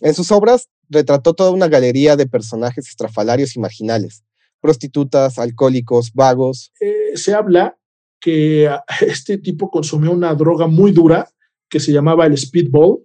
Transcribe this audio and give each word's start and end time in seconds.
En 0.00 0.14
sus 0.14 0.30
obras 0.30 0.68
retrató 0.88 1.34
toda 1.34 1.50
una 1.50 1.68
galería 1.68 2.16
de 2.16 2.26
personajes 2.26 2.88
estrafalarios 2.88 3.56
y 3.56 3.60
marginales, 3.60 4.24
prostitutas, 4.60 5.38
alcohólicos, 5.38 6.12
vagos. 6.12 6.72
Eh, 6.80 7.16
se 7.16 7.34
habla 7.34 7.76
que 8.20 8.70
este 9.00 9.38
tipo 9.38 9.70
consumió 9.70 10.12
una 10.12 10.34
droga 10.34 10.66
muy 10.66 10.92
dura 10.92 11.28
que 11.68 11.80
se 11.80 11.92
llamaba 11.92 12.26
el 12.26 12.36
speedball, 12.36 13.00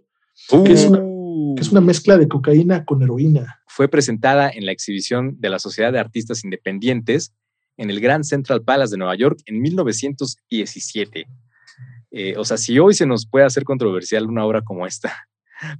que, 0.49 0.71
es 0.71 0.85
una, 0.85 0.99
que 1.55 1.61
es 1.61 1.71
una 1.71 1.81
mezcla 1.81 2.17
de 2.17 2.27
cocaína 2.27 2.85
con 2.85 3.03
heroína. 3.03 3.61
Fue 3.67 3.87
presentada 3.87 4.49
en 4.49 4.65
la 4.65 4.71
exhibición 4.71 5.39
de 5.39 5.49
la 5.49 5.59
Sociedad 5.59 5.91
de 5.91 5.99
Artistas 5.99 6.43
Independientes 6.43 7.33
en 7.77 7.89
el 7.89 7.99
Grand 7.99 8.23
Central 8.23 8.63
Palace 8.63 8.91
de 8.91 8.97
Nueva 8.99 9.15
York 9.15 9.39
en 9.45 9.61
1917. 9.61 11.27
Eh, 12.11 12.35
o 12.37 12.45
sea, 12.45 12.57
si 12.57 12.77
hoy 12.79 12.93
se 12.93 13.05
nos 13.05 13.25
puede 13.25 13.45
hacer 13.45 13.63
controversial 13.63 14.27
una 14.27 14.45
obra 14.45 14.61
como 14.61 14.85
esta, 14.85 15.27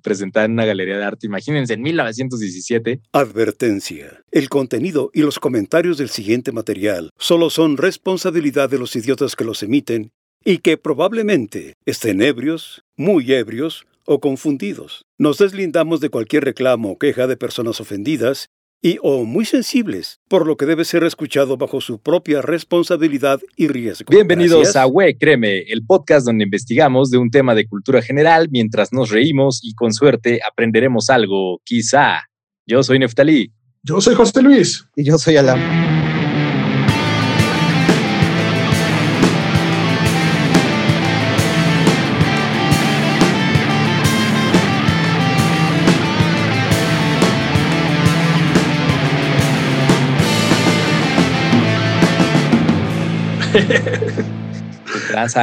presentada 0.02 0.46
en 0.46 0.54
una 0.54 0.66
galería 0.66 0.98
de 0.98 1.04
arte, 1.04 1.28
imagínense 1.28 1.74
en 1.74 1.82
1917. 1.82 3.02
Advertencia. 3.12 4.24
El 4.32 4.50
contenido 4.50 5.12
y 5.14 5.22
los 5.22 5.40
comentarios 5.40 5.98
del 5.98 6.10
siguiente 6.10 6.52
material 6.52 7.10
solo 7.18 7.50
son 7.50 7.78
responsabilidad 7.78 8.70
de 8.70 8.80
los 8.80 8.96
idiotas 8.96 9.36
que 9.36 9.44
los 9.44 9.64
emiten 9.64 10.12
y 10.46 10.58
que 10.60 10.78
probablemente 10.78 11.76
estén 11.86 12.22
ebrios, 12.22 12.84
muy 12.98 13.32
ebrios 13.32 13.86
o 14.06 14.20
confundidos. 14.20 15.06
Nos 15.18 15.38
deslindamos 15.38 16.02
de 16.02 16.10
cualquier 16.10 16.44
reclamo 16.44 16.92
o 16.92 16.98
queja 16.98 17.28
de 17.28 17.38
personas 17.38 17.80
ofendidas 17.80 18.50
y 18.84 19.00
o 19.02 19.24
muy 19.24 19.46
sensibles, 19.46 20.20
por 20.28 20.46
lo 20.46 20.58
que 20.58 20.66
debe 20.66 20.84
ser 20.84 21.06
escuchado 21.06 21.56
bajo 21.56 21.80
su 21.80 22.00
propia 22.00 22.42
responsabilidad 22.42 23.40
y 23.56 23.70
riesgo. 23.70 24.08
Bienvenidos 24.12 24.76
a 24.76 24.86
We 24.86 25.18
Créeme, 25.18 25.60
el 25.62 25.86
podcast 25.86 26.26
donde 26.26 26.44
investigamos 26.44 27.10
de 27.10 27.18
un 27.18 27.32
tema 27.32 27.56
de 27.56 27.66
cultura 27.66 28.02
general 28.02 28.50
mientras 28.52 28.92
nos 28.92 29.10
reímos 29.10 29.62
y 29.64 29.74
con 29.74 29.94
suerte 29.94 30.42
aprenderemos 30.46 31.10
algo, 31.10 31.62
quizá. 31.64 32.24
Yo 32.68 32.84
soy 32.84 33.00
Neftalí. 33.00 33.54
Yo 33.84 34.02
soy 34.02 34.16
José 34.16 34.42
Luis. 34.42 34.86
Y 34.98 35.06
yo 35.06 35.18
soy 35.18 35.38
Alan. 35.38 36.03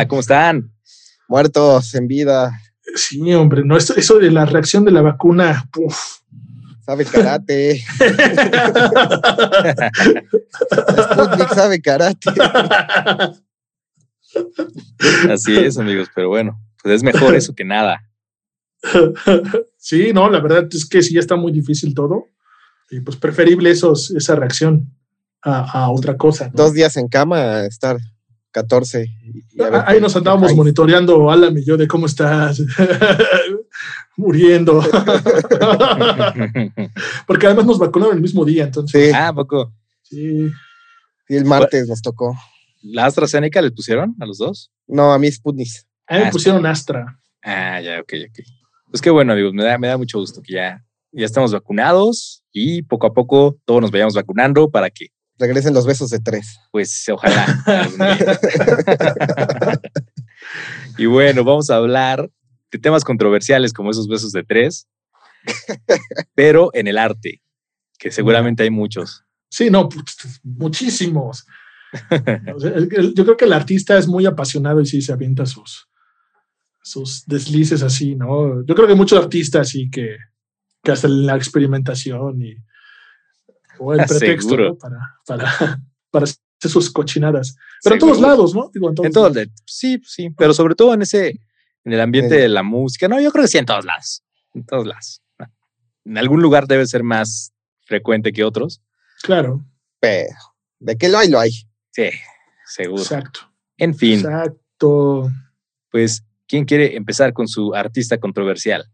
¿Cómo 0.09 0.21
están? 0.21 0.73
Muertos, 1.29 1.95
en 1.95 2.07
vida. 2.09 2.61
Sí, 2.95 3.33
hombre, 3.35 3.63
no, 3.65 3.77
eso, 3.77 3.95
eso 3.97 4.19
de 4.19 4.31
la 4.31 4.45
reacción 4.47 4.85
de 4.85 4.91
la 4.91 5.03
vacuna, 5.03 5.69
uf. 5.77 6.21
Sabe 6.85 7.05
karate. 7.05 7.85
Sputnik 11.03 11.55
sabe 11.55 11.81
karate. 11.81 12.31
Así 15.31 15.57
es, 15.57 15.79
amigos, 15.79 16.09
pero 16.15 16.29
bueno, 16.29 16.61
pues 16.83 16.97
es 16.97 17.03
mejor 17.05 17.37
eso 17.37 17.55
que 17.55 17.65
nada. 17.65 18.03
Sí, 19.77 20.13
no, 20.13 20.29
la 20.29 20.41
verdad 20.41 20.67
es 20.73 20.85
que 20.89 21.03
sí 21.03 21.17
está 21.17 21.37
muy 21.37 21.53
difícil 21.53 21.95
todo. 21.95 22.27
Y 22.91 23.01
pues 23.01 23.17
preferible 23.17 23.71
esos, 23.71 24.11
esa 24.11 24.35
reacción 24.35 24.93
a, 25.43 25.91
otra 25.91 26.17
cosa. 26.17 26.51
Dos 26.53 26.75
días 26.75 26.97
en 26.97 27.09
cama, 27.09 27.65
estar 27.65 27.99
14. 28.53 29.07
Ahí 29.87 30.01
nos 30.01 30.17
andábamos 30.17 30.55
monitoreando, 30.55 31.31
Alan 31.31 31.57
y 31.57 31.65
yo, 31.65 31.77
de 31.77 31.87
cómo 31.87 32.07
estás 32.07 32.63
muriendo. 34.17 34.81
Porque 37.27 37.47
además 37.47 37.67
nos 37.67 37.79
vacunaron 37.79 38.17
el 38.17 38.23
mismo 38.23 38.45
día, 38.45 38.65
entonces. 38.65 39.11
Sí. 39.11 39.13
Ah, 39.15 39.33
poco. 39.35 39.73
Sí. 40.03 40.51
Y 41.29 41.37
el 41.37 41.45
martes 41.45 41.89
nos 41.89 42.03
tocó. 42.03 42.37
¿La 42.83 43.07
AstraZeneca 43.07 43.63
le 43.63 43.71
pusieron 43.71 44.17
a 44.21 44.27
los 44.27 44.39
dos? 44.39 44.73
No, 44.87 45.13
a 45.13 45.19
mí 45.19 45.31
Sputnik. 45.31 45.69
A 46.07 46.19
mí 46.19 46.25
me 46.25 46.31
pusieron 46.31 46.67
Astra. 46.67 47.21
Ah, 47.43 47.81
ya, 47.81 48.01
ok, 48.01 48.13
ok. 48.29 48.41
Pues 48.91 49.01
qué 49.01 49.11
bueno, 49.11 49.33
amigos, 49.33 49.53
me 49.53 49.63
da, 49.63 49.79
me 49.79 49.87
da 49.87 49.97
mucho 49.97 50.19
gusto 50.19 50.43
que 50.43 50.55
ya, 50.55 50.85
ya 51.13 51.25
estamos 51.25 51.53
vacunados 51.53 52.43
y 52.53 52.83
poco 52.83 53.07
a 53.07 53.13
poco 53.15 53.57
todos 53.65 53.81
nos 53.81 53.93
vayamos 53.93 54.15
vacunando 54.15 54.69
para 54.69 54.91
que 54.91 55.07
regresen 55.41 55.75
los 55.75 55.87
besos 55.87 56.11
de 56.11 56.21
tres. 56.21 56.61
Pues 56.71 57.09
ojalá. 57.09 57.47
y 60.99 61.07
bueno, 61.07 61.43
vamos 61.43 61.71
a 61.71 61.77
hablar 61.77 62.31
de 62.71 62.79
temas 62.79 63.03
controversiales 63.03 63.73
como 63.73 63.91
esos 63.91 64.07
besos 64.07 64.33
de 64.33 64.45
tres, 64.45 64.87
pero 66.35 66.71
en 66.75 66.87
el 66.87 66.99
arte, 66.99 67.43
que 67.99 68.13
seguramente 68.13 68.63
hay 68.63 68.71
muchos. 68.71 69.25
Sí, 69.49 69.71
no, 69.71 69.89
muchísimos. 70.45 71.45
Yo 73.15 73.25
creo 73.25 73.37
que 73.37 73.47
el 73.47 73.53
artista 73.53 73.99
es 73.99 74.07
muy 74.07 74.27
apasionado 74.27 74.81
y 74.81 74.87
sí 74.87 75.03
se 75.03 75.13
avienta 75.13 75.45
sus, 75.47 75.89
sus 76.83 77.25
deslices 77.27 77.83
así, 77.83 78.15
¿no? 78.15 78.65
Yo 78.65 78.75
creo 78.77 78.87
que 78.87 78.95
muchos 78.95 79.19
artistas 79.19 79.73
que, 79.91 80.17
que 80.85 80.93
hasta 80.93 81.09
la 81.09 81.35
experimentación 81.35 82.43
y 82.43 82.57
o 83.81 83.95
el 83.95 84.01
pretexto 84.07 84.77
para, 84.79 84.99
para, 85.27 85.81
para 86.11 86.25
hacer 86.25 86.71
sus 86.71 86.91
cochinadas. 86.91 87.57
Pero 87.83 87.95
en 87.97 88.01
todos 88.01 88.21
lados, 88.21 88.55
¿no? 88.55 88.71
en 88.75 89.13
todos, 89.13 89.37
sí, 89.65 90.01
sí, 90.05 90.31
pero 90.37 90.53
sobre 90.53 90.75
todo 90.75 90.95
en 90.95 91.03
ese, 91.03 91.41
en 91.85 91.93
el 91.93 92.01
ambiente 92.01 92.37
de 92.37 92.49
la 92.49 92.63
música. 92.63 93.09
No, 93.09 93.21
yo 93.21 93.33
creo 93.33 93.45
que 93.45 93.49
sí 93.49 93.59
en 93.59 93.67
todos 93.67 93.85
lados. 93.85 94.23
En 94.55 94.65
todos 94.65 94.87
lados. 94.87 95.23
En 96.05 96.19
algún 96.19 96.43
lugar 96.43 96.67
debe 96.67 96.87
ser 96.87 97.03
más 97.03 97.53
frecuente 97.87 98.33
que 98.33 98.45
otros. 98.45 98.83
Claro. 99.23 99.65
Pero 99.99 100.35
de 100.79 100.97
qué 100.97 101.09
lo 101.09 101.19
hay, 101.19 101.29
lo 101.29 101.41
hay. 101.41 101.51
Sí, 101.91 102.11
seguro. 102.67 103.03
Exacto. 103.03 103.41
En 103.77 103.95
fin. 103.95 104.21
Exacto. 104.21 105.31
Pues, 105.91 106.25
¿quién 106.47 106.65
quiere 106.65 106.97
empezar 106.97 107.33
con 107.33 107.49
su 107.49 107.75
artista 107.75 108.19
controversial? 108.19 108.91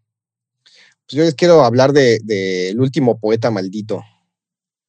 Pues 1.06 1.18
yo 1.18 1.24
les 1.24 1.34
quiero 1.34 1.64
hablar 1.64 1.92
del 1.92 2.18
de, 2.24 2.74
último 2.78 3.18
poeta 3.18 3.50
maldito 3.50 4.02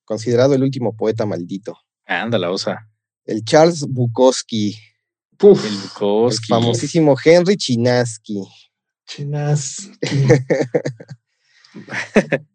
considerado 0.07 0.55
el 0.55 0.63
último 0.63 0.95
poeta 0.95 1.25
maldito. 1.25 1.77
Anda, 2.05 2.39
la 2.39 2.49
osa. 2.49 2.89
El 3.25 3.43
Charles 3.43 3.81
Bukowski. 3.81 4.79
Puf, 5.37 5.65
el 5.65 5.75
Bukowski. 5.75 6.45
El 6.45 6.47
famosísimo 6.47 7.17
Henry 7.23 7.57
Chinaski. 7.57 8.41
Chinaski. 9.05 9.91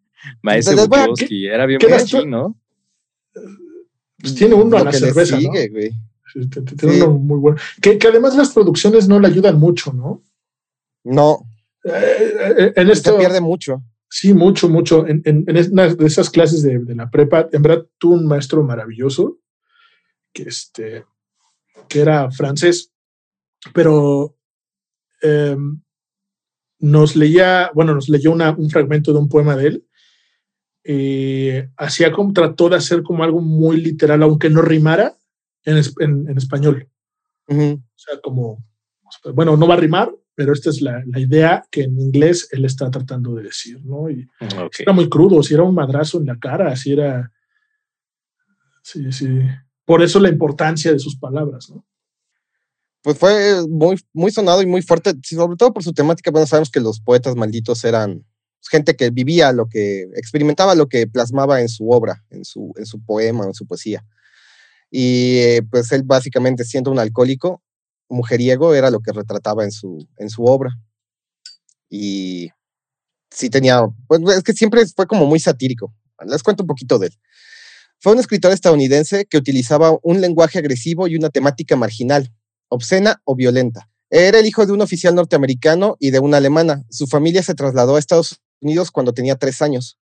Maestro 0.43 0.87
Bukowski, 0.87 1.47
era 1.47 1.67
bien 1.67 1.79
machín, 1.89 2.31
¿no? 2.31 2.59
Pues 4.19 4.35
tiene 4.35 4.55
uno 4.55 4.79
a 4.79 4.85
la 4.85 4.93
cerveza, 4.93 5.37
sigue, 5.37 5.69
¿no? 5.69 5.75
Güey. 5.75 5.93
Tiene 6.79 7.05
uno 7.05 7.19
muy 7.19 7.39
bueno. 7.39 7.59
Que, 7.83 7.99
que, 7.99 8.09
además 8.09 8.35
las 8.35 8.51
producciones 8.51 9.07
no 9.09 9.21
le 9.21 9.29
ayudan 9.29 9.61
mucho, 9.61 9.93
¿no? 9.93 10.23
No. 11.05 11.47
Eh, 11.85 12.55
eh, 12.59 12.73
en 12.77 12.91
esto, 12.91 13.13
Se 13.13 13.19
pierde 13.19 13.43
mucho. 13.43 13.83
Sí, 14.15 14.35
mucho, 14.35 14.69
mucho. 14.69 15.07
En, 15.07 15.23
en, 15.25 15.47
una 15.73 15.89
de 15.89 16.07
esas 16.07 16.29
clases 16.29 16.63
de, 16.63 16.81
de, 16.81 16.95
la 16.95 17.11
prepa, 17.11 17.49
en 17.51 17.63
verdad, 17.63 17.87
tuve 17.97 18.17
un 18.17 18.27
maestro 18.27 18.63
maravilloso 18.63 19.39
que, 20.35 20.43
este, 20.43 21.07
que 21.89 22.01
era 22.01 22.31
francés, 22.31 22.93
pero 23.73 24.37
em, 25.23 25.81
nos 26.81 27.17
leía, 27.17 27.71
bueno, 27.73 27.95
nos 27.95 28.11
leyó 28.11 28.33
una, 28.33 28.51
un 28.51 28.69
fragmento 28.69 29.15
de 29.15 29.19
un 29.19 29.31
poema 29.31 29.57
de 29.57 29.67
él. 29.67 29.87
Eh, 30.85 31.71
hacía 31.79 32.13
como, 32.13 32.35
trató 32.35 32.69
de 32.69 32.77
hacer 32.77 33.03
como 33.03 33.25
algo 33.25 33.41
muy 33.41 33.81
literal, 33.81 34.23
aunque 34.25 34.51
no 34.51 34.61
rimara 34.61 35.17
en, 35.65 35.83
en, 36.01 36.37
español. 36.37 36.87
O 37.49 37.55
sea, 37.97 38.21
como, 38.23 38.63
bueno, 39.33 39.57
no 39.57 39.67
va 39.67 39.73
a 39.73 39.79
rimar, 39.79 40.13
pero 40.35 40.53
esta 40.53 40.71
es 40.71 40.81
la, 40.81 41.03
la, 41.07 41.21
idea 41.21 41.63
que 41.71 41.83
en 41.83 41.99
inglés 42.01 42.49
él 42.53 42.65
está 42.65 42.91
tratando 42.91 43.35
de 43.35 43.45
decir, 43.45 43.85
¿no? 43.85 44.11
Y 44.11 44.29
era 44.79 44.93
muy 44.93 45.09
crudo, 45.09 45.43
si 45.43 45.55
era 45.55 45.63
un 45.63 45.75
madrazo 45.75 46.19
en 46.19 46.27
la 46.27 46.39
cara, 46.39 46.75
si 46.77 46.93
era... 46.93 47.31
Sí, 48.83 49.13
sí. 49.13 49.29
Por 49.85 50.03
eso 50.03 50.19
la 50.21 50.29
importancia 50.29 50.93
de 50.93 50.99
sus 50.99 51.17
palabras, 51.17 51.71
¿no? 51.71 51.85
Pues 53.03 53.19
fue 53.19 53.67
muy, 53.69 54.01
muy 54.13 54.31
sonado 54.31 54.63
y 54.63 54.67
muy 54.67 54.81
fuerte, 54.81 55.13
sobre 55.23 55.57
todo 55.57 55.73
por 55.73 55.83
su 55.83 55.93
temática. 55.93 56.31
Bueno, 56.31 56.47
sabemos 56.47 56.71
que 56.71 56.81
los 56.81 57.01
poetas 57.01 57.35
malditos 57.35 57.85
eran 57.85 58.25
gente 58.71 58.95
que 58.95 59.11
vivía 59.11 59.53
lo 59.53 59.69
que, 59.69 60.03
experimentaba 60.15 60.75
lo 60.75 60.89
que 60.89 61.09
plasmaba 61.09 61.61
en 61.61 61.69
su 61.69 61.91
obra, 61.91 62.25
en 62.31 62.45
su, 62.45 62.73
en 62.77 62.87
su 62.87 63.05
poema, 63.05 63.45
en 63.45 63.55
su 63.55 63.67
poesía. 63.67 64.05
Y 64.91 65.39
eh, 65.39 65.63
pues 65.69 65.91
él 65.93 66.03
básicamente 66.05 66.65
siendo 66.65 66.91
un 66.91 66.99
alcohólico, 66.99 67.63
mujeriego 68.13 68.75
era 68.75 68.91
lo 68.91 69.01
que 69.01 69.13
retrataba 69.13 69.65
en 69.65 69.73
su, 69.73 70.07
en 70.19 70.31
su 70.31 70.45
obra. 70.45 70.71
Y 71.91 72.51
sí 73.31 73.51
tenía, 73.51 73.87
pues 74.07 74.21
es 74.37 74.43
que 74.43 74.53
siempre 74.53 74.85
fue 74.87 75.07
como 75.07 75.27
muy 75.27 75.41
satírico. 75.41 75.93
Les 76.27 76.43
cuento 76.43 76.63
un 76.63 76.69
poquito 76.69 76.99
de 76.99 77.09
él. 77.09 77.19
Fue 77.99 78.13
un 78.13 78.19
escritor 78.19 78.53
estadounidense 78.53 79.27
que 79.27 79.37
utilizaba 79.37 79.97
un 80.03 80.21
lenguaje 80.21 80.59
agresivo 80.59 81.07
y 81.07 81.17
una 81.17 81.31
temática 81.31 81.77
marginal, 81.77 82.33
obscena 82.69 83.21
o 83.25 83.37
violenta. 83.37 83.89
Era 84.11 84.39
el 84.39 84.47
hijo 84.47 84.67
de 84.67 84.73
un 84.73 84.83
oficial 84.83 85.15
norteamericano 85.15 85.97
y 85.99 86.11
de 86.11 86.19
una 86.19 86.37
alemana. 86.37 86.85
Su 86.91 87.07
familia 87.07 87.43
se 87.43 87.55
trasladó 87.55 87.97
a 87.97 87.99
Estados 87.99 88.41
Unidos 88.61 88.91
cuando 88.91 89.15
tenía 89.15 89.37
tres 89.37 89.63
años. 89.63 89.99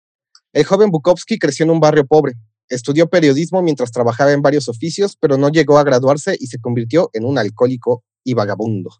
El 0.52 0.64
joven 0.64 0.90
Bukowski 0.90 1.38
creció 1.38 1.64
en 1.64 1.70
un 1.70 1.80
barrio 1.80 2.06
pobre. 2.06 2.34
Estudió 2.70 3.08
periodismo 3.10 3.60
mientras 3.62 3.90
trabajaba 3.92 4.32
en 4.32 4.40
varios 4.42 4.68
oficios, 4.68 5.16
pero 5.20 5.36
no 5.36 5.50
llegó 5.50 5.78
a 5.78 5.84
graduarse 5.84 6.36
y 6.40 6.46
se 6.46 6.58
convirtió 6.58 7.10
en 7.12 7.24
un 7.26 7.36
alcohólico 7.36 8.02
y 8.24 8.32
vagabundo. 8.34 8.90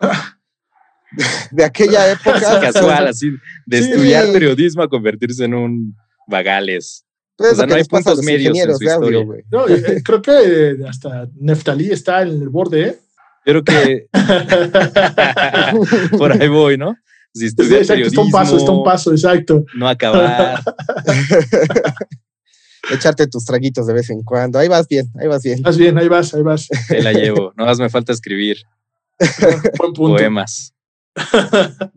De 1.50 1.64
aquella 1.64 2.10
época. 2.12 2.60
Casual, 2.60 3.08
así, 3.08 3.30
de 3.66 3.82
Sí. 3.82 3.90
estudiar 3.90 4.30
periodismo 4.32 4.82
a 4.82 4.88
convertirse 4.88 5.44
en 5.44 5.54
un 5.54 5.96
vagales. 6.26 7.04
Pues 7.36 7.52
O 7.52 7.56
sea, 7.56 7.64
lo 7.66 7.70
no 7.70 7.76
hay 7.76 7.84
puntos 7.84 8.16
los 8.16 8.24
medios 8.26 8.56
en 8.58 8.64
su 8.64 8.70
audio, 8.90 9.20
historia. 9.20 9.24
güey. 9.24 9.42
No, 9.50 9.68
eh, 9.68 10.02
creo 10.04 10.20
que 10.20 10.76
hasta 10.88 11.28
Neftalí 11.36 11.90
está 11.90 12.20
en 12.22 12.42
el 12.42 12.48
borde, 12.50 12.82
¿eh? 12.88 12.98
Yo 13.46 13.62
creo 13.62 13.64
que 13.64 14.08
por 16.18 16.32
ahí 16.32 16.48
voy, 16.48 16.76
¿no? 16.76 16.94
Si 17.32 17.48
Sí, 17.48 17.56
exacto, 17.74 18.04
está 18.06 18.20
un 18.20 18.30
paso, 18.30 18.56
está 18.58 18.70
un 18.72 18.78
periodismo, 18.78 18.84
paso, 18.84 19.12
exacto. 19.12 19.64
no 19.76 19.88
acabar. 19.88 20.60
Echarte 22.90 23.26
tus 23.26 23.44
traguitos 23.44 23.86
de 23.86 23.92
vez 23.92 24.10
en 24.10 24.22
cuando. 24.22 24.58
Ahí 24.58 24.68
vas 24.68 24.88
bien, 24.88 25.10
ahí 25.20 25.28
vas 25.28 25.42
bien. 25.42 25.62
Vas 25.62 25.76
bien, 25.76 25.98
ahí 25.98 26.08
vas, 26.08 26.34
ahí 26.34 26.42
vas. 26.42 26.68
Te 26.88 27.02
la 27.02 27.12
llevo. 27.12 27.52
No 27.56 27.64
más 27.66 27.78
me 27.78 27.88
falta 27.88 28.12
escribir 28.12 28.58
Buen 29.78 29.92
punto. 29.92 30.16
poemas. 30.16 30.74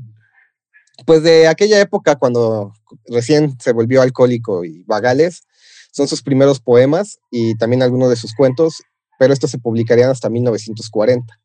Pues 1.06 1.24
de 1.24 1.48
aquella 1.48 1.80
época, 1.80 2.16
cuando 2.16 2.74
recién 3.08 3.58
se 3.60 3.72
volvió 3.72 4.04
alcohólico 4.04 4.64
y 4.64 4.84
vagales, 4.84 5.42
son 5.92 6.08
sus 6.08 6.22
primeros 6.22 6.60
poemas 6.60 7.20
y 7.32 7.56
también 7.56 7.82
algunos 7.82 8.10
de 8.10 8.16
sus 8.16 8.34
cuentos, 8.36 8.84
pero 9.18 9.34
estos 9.34 9.50
se 9.52 9.58
publicarían 9.58 10.10
hasta 10.10 10.30
1940. 10.30 11.40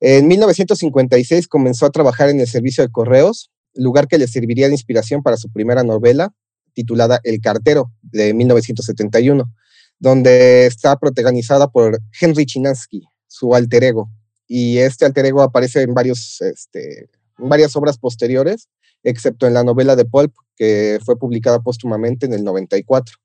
En 0.00 0.28
1956 0.28 1.48
comenzó 1.48 1.86
a 1.86 1.90
trabajar 1.90 2.28
en 2.28 2.40
el 2.40 2.46
servicio 2.46 2.84
de 2.84 2.90
correos, 2.90 3.50
lugar 3.74 4.06
que 4.06 4.18
le 4.18 4.28
serviría 4.28 4.66
de 4.66 4.74
inspiración 4.74 5.22
para 5.22 5.36
su 5.36 5.50
primera 5.50 5.82
novela, 5.82 6.34
titulada 6.74 7.20
El 7.24 7.40
cartero, 7.40 7.90
de 8.02 8.34
1971, 8.34 9.50
donde 9.98 10.66
está 10.66 10.96
protagonizada 10.98 11.68
por 11.68 11.98
Henry 12.20 12.44
Chinaski, 12.46 13.02
su 13.26 13.54
alter 13.54 13.84
ego. 13.84 14.10
Y 14.46 14.78
este 14.78 15.06
alter 15.06 15.26
ego 15.26 15.42
aparece 15.42 15.82
en, 15.82 15.94
varios, 15.94 16.40
este, 16.42 17.08
varias 17.38 17.74
obras 17.76 17.96
posteriores, 17.98 18.68
excepto 19.02 19.46
en 19.46 19.54
la 19.54 19.64
novela 19.64 19.96
de 19.96 20.04
Pulp, 20.04 20.34
que 20.56 20.98
fue 21.04 21.18
publicada 21.18 21.60
póstumamente 21.60 22.26
en 22.26 22.34
el 22.34 22.44
94. 22.44 23.16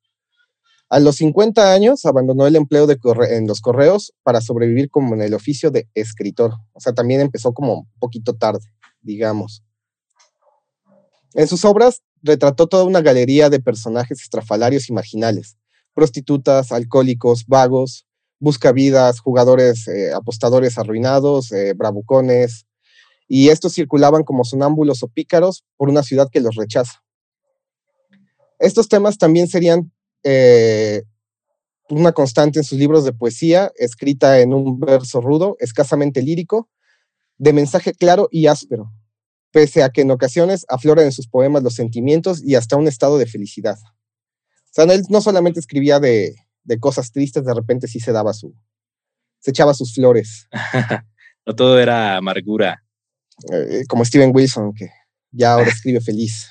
A 0.91 0.99
los 0.99 1.17
50 1.17 1.71
años 1.71 2.05
abandonó 2.05 2.47
el 2.47 2.55
empleo 2.55 2.87
de 2.87 2.97
corre- 2.97 3.35
en 3.37 3.45
los 3.45 3.61
correos 3.61 4.13
para 4.23 4.41
sobrevivir 4.41 4.89
como 4.89 5.13
en 5.13 5.21
el 5.21 5.35
oficio 5.35 5.69
de 5.69 5.87
escritor. 5.93 6.53
O 6.73 6.79
sea, 6.79 6.93
también 6.93 7.21
empezó 7.21 7.53
como 7.53 7.81
un 7.81 7.99
poquito 7.99 8.33
tarde, 8.35 8.65
digamos. 9.01 9.63
En 11.35 11.47
sus 11.47 11.63
obras 11.63 12.01
retrató 12.21 12.67
toda 12.67 12.83
una 12.83 13.01
galería 13.01 13.49
de 13.49 13.59
personajes 13.59 14.21
estrafalarios 14.21 14.89
y 14.89 14.93
marginales, 14.93 15.57
prostitutas, 15.93 16.71
alcohólicos, 16.71 17.45
vagos, 17.47 18.05
buscavidas, 18.39 19.19
jugadores, 19.19 19.87
eh, 19.87 20.13
apostadores 20.13 20.77
arruinados, 20.77 21.51
eh, 21.51 21.73
bravucones, 21.73 22.65
y 23.27 23.49
estos 23.49 23.73
circulaban 23.73 24.23
como 24.23 24.43
sonámbulos 24.43 25.03
o 25.03 25.07
pícaros 25.07 25.63
por 25.77 25.89
una 25.89 26.03
ciudad 26.03 26.29
que 26.31 26.41
los 26.41 26.55
rechaza. 26.55 27.03
Estos 28.57 28.89
temas 28.89 29.17
también 29.17 29.47
serían 29.47 29.91
eh, 30.23 31.03
una 31.89 32.11
constante 32.11 32.59
en 32.59 32.65
sus 32.65 32.77
libros 32.77 33.05
de 33.05 33.13
poesía, 33.13 33.71
escrita 33.75 34.39
en 34.39 34.53
un 34.53 34.79
verso 34.79 35.21
rudo, 35.21 35.55
escasamente 35.59 36.21
lírico, 36.21 36.69
de 37.37 37.53
mensaje 37.53 37.93
claro 37.93 38.27
y 38.31 38.47
áspero, 38.47 38.91
pese 39.51 39.83
a 39.83 39.89
que 39.89 40.01
en 40.01 40.11
ocasiones 40.11 40.65
afloran 40.69 41.05
en 41.05 41.11
sus 41.11 41.27
poemas 41.27 41.63
los 41.63 41.75
sentimientos 41.75 42.41
y 42.43 42.55
hasta 42.55 42.75
un 42.75 42.87
estado 42.87 43.17
de 43.17 43.25
felicidad. 43.25 43.77
O 43.81 44.71
sea, 44.71 44.83
él 44.85 45.03
no 45.09 45.21
solamente 45.21 45.59
escribía 45.59 45.99
de, 45.99 46.35
de 46.63 46.79
cosas 46.79 47.11
tristes, 47.11 47.43
de 47.45 47.53
repente 47.53 47.87
sí 47.87 47.99
se 47.99 48.11
daba 48.11 48.33
su, 48.33 48.53
se 49.39 49.51
echaba 49.51 49.73
sus 49.73 49.93
flores, 49.93 50.47
No 51.47 51.55
todo 51.55 51.79
era 51.79 52.17
amargura. 52.17 52.83
eh, 53.51 53.83
como 53.87 54.05
Steven 54.05 54.31
Wilson, 54.35 54.73
que 54.75 54.89
ya 55.31 55.53
ahora 55.53 55.69
escribe 55.71 55.99
feliz. 56.01 56.47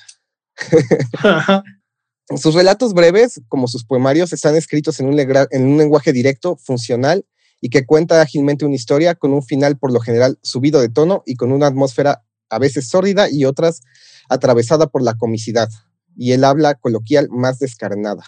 Sus 2.35 2.53
relatos 2.53 2.93
breves, 2.93 3.41
como 3.47 3.67
sus 3.67 3.83
poemarios, 3.85 4.33
están 4.33 4.55
escritos 4.55 4.99
en 4.99 5.07
un, 5.07 5.15
legra- 5.15 5.47
en 5.51 5.65
un 5.65 5.77
lenguaje 5.77 6.13
directo, 6.13 6.57
funcional 6.57 7.25
y 7.61 7.69
que 7.69 7.85
cuenta 7.85 8.21
ágilmente 8.21 8.65
una 8.65 8.75
historia 8.75 9.15
con 9.15 9.33
un 9.33 9.43
final 9.43 9.77
por 9.77 9.91
lo 9.91 9.99
general 9.99 10.37
subido 10.43 10.79
de 10.79 10.89
tono 10.89 11.23
y 11.25 11.35
con 11.35 11.51
una 11.51 11.67
atmósfera 11.67 12.23
a 12.49 12.59
veces 12.59 12.87
sórdida 12.89 13.29
y 13.29 13.45
otras 13.45 13.81
atravesada 14.29 14.87
por 14.87 15.01
la 15.01 15.13
comicidad. 15.15 15.69
Y 16.17 16.33
el 16.33 16.43
habla 16.43 16.75
coloquial 16.75 17.27
más 17.29 17.59
descarnada. 17.59 18.23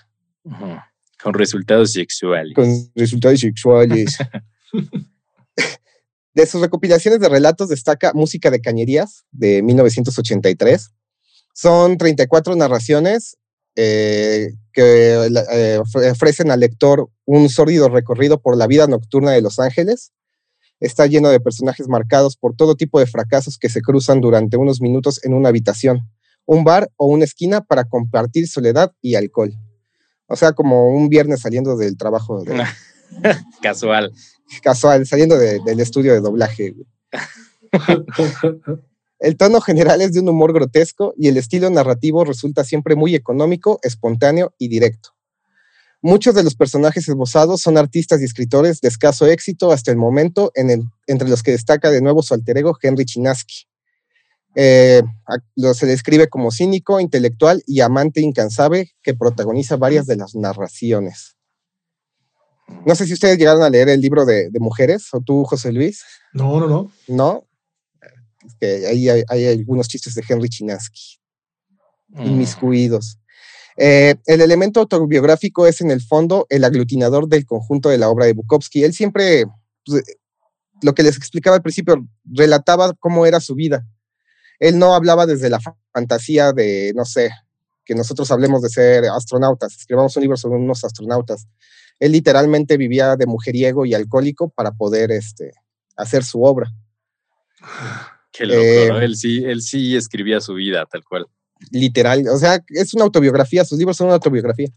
Con 1.21 1.33
resultados 1.33 1.91
sexuales. 1.93 2.53
con 2.55 2.91
resultados 2.95 3.39
sexuales. 3.39 4.17
De 6.33 6.45
sus 6.45 6.61
recopilaciones 6.61 7.19
de 7.19 7.27
relatos 7.27 7.67
destaca 7.67 8.13
Música 8.13 8.49
de 8.49 8.61
Cañerías 8.61 9.25
de 9.31 9.61
1983. 9.61 10.91
Son 11.53 11.97
34 11.97 12.55
narraciones 12.55 13.35
eh, 13.75 14.51
que 14.71 15.13
eh, 15.25 15.79
ofre- 15.79 16.09
ofrecen 16.11 16.49
al 16.51 16.61
lector 16.61 17.09
un 17.25 17.49
sórdido 17.49 17.89
recorrido 17.89 18.41
por 18.41 18.55
la 18.55 18.67
vida 18.67 18.87
nocturna 18.87 19.31
de 19.31 19.41
Los 19.41 19.59
Ángeles. 19.59 20.13
Está 20.81 21.05
lleno 21.07 21.29
de 21.29 21.39
personajes 21.39 21.87
marcados 21.87 22.35
por 22.35 22.55
todo 22.55 22.75
tipo 22.75 22.99
de 22.99 23.05
fracasos 23.07 23.57
que 23.57 23.69
se 23.69 23.81
cruzan 23.81 24.19
durante 24.19 24.57
unos 24.57 24.81
minutos 24.81 25.23
en 25.23 25.33
una 25.33 25.47
habitación, 25.49 26.01
un 26.45 26.63
bar 26.65 26.91
o 26.97 27.05
una 27.05 27.23
esquina 27.23 27.61
para 27.61 27.85
compartir 27.85 28.47
soledad 28.49 28.91
y 29.01 29.15
alcohol. 29.15 29.53
O 30.27 30.35
sea, 30.35 30.51
como 30.51 30.89
un 30.89 31.07
viernes 31.07 31.39
saliendo 31.41 31.77
del 31.77 31.95
trabajo 31.97 32.43
de, 32.43 32.63
Casual. 33.61 34.11
casual, 34.63 35.05
saliendo 35.05 35.37
de- 35.37 35.59
del 35.63 35.79
estudio 35.79 36.11
de 36.13 36.19
doblaje. 36.19 36.73
El 39.19 39.37
tono 39.37 39.61
general 39.61 40.01
es 40.01 40.13
de 40.13 40.19
un 40.19 40.29
humor 40.29 40.51
grotesco 40.51 41.13
y 41.15 41.27
el 41.27 41.37
estilo 41.37 41.69
narrativo 41.69 42.23
resulta 42.25 42.63
siempre 42.63 42.95
muy 42.95 43.13
económico, 43.13 43.79
espontáneo 43.83 44.55
y 44.57 44.67
directo. 44.67 45.09
Muchos 46.01 46.33
de 46.33 46.43
los 46.43 46.55
personajes 46.55 47.07
esbozados 47.07 47.61
son 47.61 47.77
artistas 47.77 48.21
y 48.21 48.25
escritores 48.25 48.81
de 48.81 48.87
escaso 48.87 49.27
éxito 49.27 49.71
hasta 49.71 49.91
el 49.91 49.97
momento, 49.97 50.51
en 50.55 50.69
el- 50.71 50.83
entre 51.07 51.29
los 51.29 51.43
que 51.43 51.51
destaca 51.51 51.91
de 51.91 52.01
nuevo 52.01 52.23
su 52.23 52.33
alter 52.33 52.57
ego 52.57 52.75
Henry 52.81 53.05
Chinaski. 53.05 53.67
Eh, 54.55 55.01
a- 55.27 55.37
lo- 55.55 55.73
se 55.75 55.85
describe 55.85 56.27
como 56.27 56.51
cínico, 56.51 56.99
intelectual 56.99 57.63
y 57.67 57.81
amante 57.81 58.19
incansable 58.21 58.91
que 59.03 59.13
protagoniza 59.13 59.77
varias 59.77 60.07
de 60.07 60.15
las 60.17 60.33
narraciones. 60.35 61.37
No 62.85 62.95
sé 62.95 63.05
si 63.05 63.13
ustedes 63.13 63.37
llegaron 63.37 63.61
a 63.63 63.69
leer 63.69 63.89
el 63.89 64.01
libro 64.01 64.25
de, 64.25 64.49
de 64.49 64.59
mujeres, 64.59 65.07
o 65.13 65.21
tú, 65.21 65.43
José 65.43 65.71
Luis, 65.71 66.03
No, 66.33 66.59
no, 66.59 66.67
no. 66.67 66.91
¿no? 67.07 67.45
Es 68.45 68.55
que 68.59 68.87
ahí 68.87 69.07
hay, 69.07 69.23
hay 69.27 69.45
algunos 69.47 69.87
chistes 69.87 70.15
de 70.15 70.23
Henry 70.27 70.49
Chinaski, 70.49 71.19
Mm. 72.09 72.25
inmiscuidos. 72.25 73.19
Eh, 73.77 74.15
el 74.25 74.41
elemento 74.41 74.81
autobiográfico 74.81 75.65
es 75.67 75.81
en 75.81 75.91
el 75.91 76.01
fondo 76.01 76.45
el 76.49 76.63
aglutinador 76.63 77.27
del 77.27 77.45
conjunto 77.45 77.89
de 77.89 77.97
la 77.97 78.09
obra 78.09 78.25
de 78.25 78.33
Bukowski. 78.33 78.83
Él 78.83 78.93
siempre, 78.93 79.45
pues, 79.85 80.07
eh, 80.07 80.17
lo 80.81 80.93
que 80.93 81.03
les 81.03 81.15
explicaba 81.17 81.55
al 81.55 81.61
principio, 81.61 82.05
relataba 82.25 82.93
cómo 82.99 83.25
era 83.25 83.39
su 83.39 83.55
vida. 83.55 83.85
Él 84.59 84.77
no 84.77 84.93
hablaba 84.93 85.25
desde 85.25 85.49
la 85.49 85.59
fa- 85.59 85.75
fantasía 85.93 86.53
de, 86.53 86.91
no 86.95 87.05
sé, 87.05 87.31
que 87.85 87.95
nosotros 87.95 88.29
hablemos 88.31 88.61
de 88.61 88.69
ser 88.69 89.05
astronautas, 89.05 89.75
escribamos 89.75 90.15
un 90.15 90.21
libro 90.21 90.37
sobre 90.37 90.57
unos 90.57 90.83
astronautas. 90.83 91.47
Él 91.99 92.11
literalmente 92.11 92.77
vivía 92.77 93.15
de 93.15 93.25
mujeriego 93.25 93.85
y 93.85 93.93
alcohólico 93.93 94.49
para 94.49 94.71
poder 94.71 95.11
este, 95.11 95.51
hacer 95.95 96.23
su 96.23 96.43
obra. 96.43 96.71
Qué 98.31 98.45
loco, 98.45 98.59
Eh, 98.61 98.87
¿no? 98.89 98.99
Él 99.01 99.15
sí, 99.15 99.43
él 99.45 99.61
sí 99.61 99.95
escribía 99.95 100.39
su 100.41 100.53
vida 100.55 100.85
tal 100.85 101.03
cual. 101.03 101.27
Literal, 101.69 102.27
o 102.27 102.37
sea, 102.37 102.59
es 102.69 102.93
una 102.93 103.03
autobiografía, 103.03 103.65
sus 103.65 103.77
libros 103.77 103.97
son 103.97 104.07
una 104.07 104.15
autobiografía, 104.15 104.69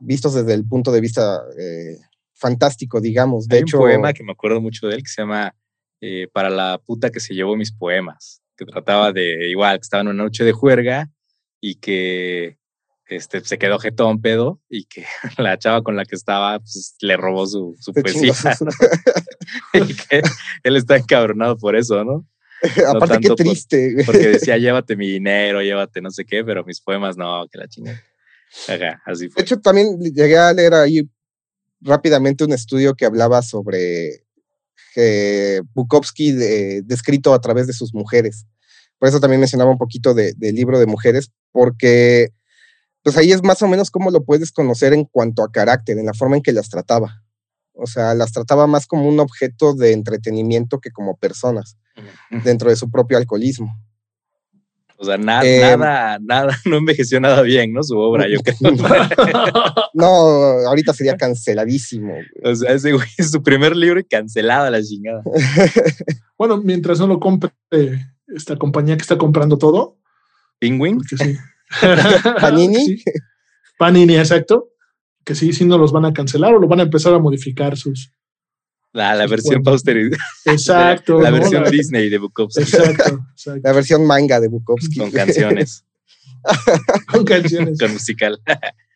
vistos 0.00 0.34
desde 0.34 0.54
el 0.54 0.66
punto 0.66 0.92
de 0.92 1.00
vista 1.00 1.42
eh, 1.58 1.98
fantástico, 2.34 3.00
digamos. 3.00 3.46
De 3.48 3.56
Hay 3.56 3.62
hecho, 3.62 3.78
un 3.78 3.84
poema 3.84 4.12
que 4.12 4.24
me 4.24 4.32
acuerdo 4.32 4.60
mucho 4.60 4.88
de 4.88 4.96
él 4.96 5.02
que 5.02 5.08
se 5.08 5.22
llama 5.22 5.54
eh, 6.00 6.28
Para 6.32 6.50
la 6.50 6.78
puta 6.78 7.10
que 7.10 7.20
se 7.20 7.34
llevó 7.34 7.56
mis 7.56 7.72
poemas, 7.72 8.42
que 8.56 8.64
trataba 8.64 9.12
de 9.12 9.48
igual, 9.48 9.78
que 9.78 9.82
estaba 9.82 10.02
en 10.02 10.08
una 10.08 10.24
noche 10.24 10.44
de 10.44 10.52
juerga 10.52 11.10
y 11.60 11.76
que 11.76 12.58
este, 13.06 13.44
se 13.44 13.58
quedó 13.58 13.78
jetón 13.78 14.20
pedo 14.20 14.60
y 14.68 14.84
que 14.84 15.04
la 15.38 15.58
chava 15.58 15.82
con 15.82 15.96
la 15.96 16.04
que 16.04 16.16
estaba 16.16 16.58
pues, 16.58 16.96
le 17.00 17.16
robó 17.16 17.46
su, 17.46 17.76
su 17.78 17.92
y 19.74 19.94
que 19.94 20.22
él 20.62 20.76
está 20.76 20.96
encabronado 20.96 21.56
por 21.56 21.76
eso, 21.76 22.04
¿no? 22.04 22.26
Aparte, 22.88 23.18
qué 23.20 23.28
por- 23.28 23.36
triste. 23.36 23.96
Porque 24.06 24.28
decía, 24.28 24.56
llévate 24.58 24.96
mi 24.96 25.08
dinero, 25.08 25.60
llévate 25.62 26.00
no 26.00 26.10
sé 26.10 26.24
qué, 26.24 26.44
pero 26.44 26.64
mis 26.64 26.80
poemas 26.80 27.16
no, 27.16 27.46
que 27.50 27.58
la 27.58 27.68
chingada. 27.68 28.00
Ajá, 28.68 29.02
así 29.06 29.24
De 29.26 29.30
fue. 29.30 29.42
hecho, 29.42 29.60
también 29.60 29.98
llegué 30.00 30.38
a 30.38 30.52
leer 30.52 30.74
ahí 30.74 31.08
rápidamente 31.80 32.44
un 32.44 32.52
estudio 32.52 32.94
que 32.94 33.04
hablaba 33.04 33.42
sobre 33.42 34.24
Bukowski 35.74 36.32
de- 36.32 36.82
descrito 36.82 37.34
a 37.34 37.40
través 37.40 37.66
de 37.66 37.72
sus 37.72 37.92
mujeres. 37.94 38.46
Por 38.98 39.08
eso 39.08 39.20
también 39.20 39.40
mencionaba 39.40 39.70
un 39.70 39.78
poquito 39.78 40.14
del 40.14 40.34
libro 40.54 40.78
de 40.78 40.86
mujeres, 40.86 41.30
porque 41.52 42.30
pues 43.02 43.16
ahí 43.18 43.32
es 43.32 43.42
más 43.42 43.60
o 43.60 43.68
menos 43.68 43.90
cómo 43.90 44.10
lo 44.10 44.24
puedes 44.24 44.50
conocer 44.50 44.94
en 44.94 45.04
cuanto 45.04 45.42
a 45.42 45.50
carácter, 45.52 45.98
en 45.98 46.06
la 46.06 46.14
forma 46.14 46.36
en 46.36 46.42
que 46.42 46.52
las 46.52 46.70
trataba. 46.70 47.22
O 47.74 47.86
sea, 47.86 48.14
las 48.14 48.32
trataba 48.32 48.66
más 48.66 48.86
como 48.86 49.06
un 49.08 49.20
objeto 49.20 49.74
de 49.74 49.92
entretenimiento 49.92 50.80
que 50.80 50.90
como 50.90 51.16
personas, 51.16 51.76
dentro 52.44 52.70
de 52.70 52.76
su 52.76 52.90
propio 52.90 53.18
alcoholismo. 53.18 53.74
O 54.96 55.04
sea, 55.04 55.18
nada, 55.18 55.44
em, 55.44 55.78
nada, 55.78 56.18
nada, 56.20 56.58
no 56.64 56.76
envejeció 56.76 57.20
nada 57.20 57.42
bien, 57.42 57.72
¿no? 57.72 57.82
Su 57.82 57.98
obra, 57.98 58.26
yo 58.28 58.38
creo. 58.40 58.72
no, 59.94 60.06
ahorita 60.06 60.92
sería 60.92 61.16
canceladísimo. 61.16 62.14
O 62.42 62.54
sea, 62.54 62.72
ese 62.72 62.92
güey 62.92 63.08
es 63.18 63.30
su 63.32 63.42
primer 63.42 63.76
libro 63.76 64.00
y 64.00 64.04
cancelada 64.04 64.70
la 64.70 64.82
chingada. 64.82 65.22
bueno, 66.38 66.58
mientras 66.58 67.00
no 67.00 67.06
lo 67.06 67.18
compre 67.18 67.50
esta 68.28 68.56
compañía 68.56 68.96
que 68.96 69.02
está 69.02 69.18
comprando 69.18 69.58
todo. 69.58 69.98
¿Penguin? 70.58 71.00
Sí. 71.02 71.36
¿Panini? 72.40 73.02
Panini, 73.78 74.16
exacto. 74.16 74.70
Que 75.24 75.34
sí, 75.34 75.52
sí 75.52 75.64
no 75.64 75.76
los 75.76 75.92
van 75.92 76.04
a 76.04 76.12
cancelar 76.12 76.54
o 76.54 76.58
lo 76.58 76.68
van 76.68 76.80
a 76.80 76.84
empezar 76.84 77.12
a 77.14 77.18
modificar 77.18 77.76
sus, 77.76 78.12
la, 78.94 79.14
la 79.14 79.26
versión 79.26 79.62
posterioridad. 79.62 80.16
Exacto. 80.46 81.20
la, 81.20 81.30
versión 81.30 81.64
Disney 81.70 82.08
de 82.08 82.18
Bukowski. 82.18 82.62
Exacto, 82.62 83.26
La 83.62 83.72
versión 83.72 84.06
manga 84.06 84.40
de 84.40 84.48
Bukowski. 84.48 84.98
Con 84.98 85.10
canciones. 85.10 85.84
Con 87.08 87.24
canciones. 87.24 87.78
Con 87.78 87.92
musical. 87.92 88.40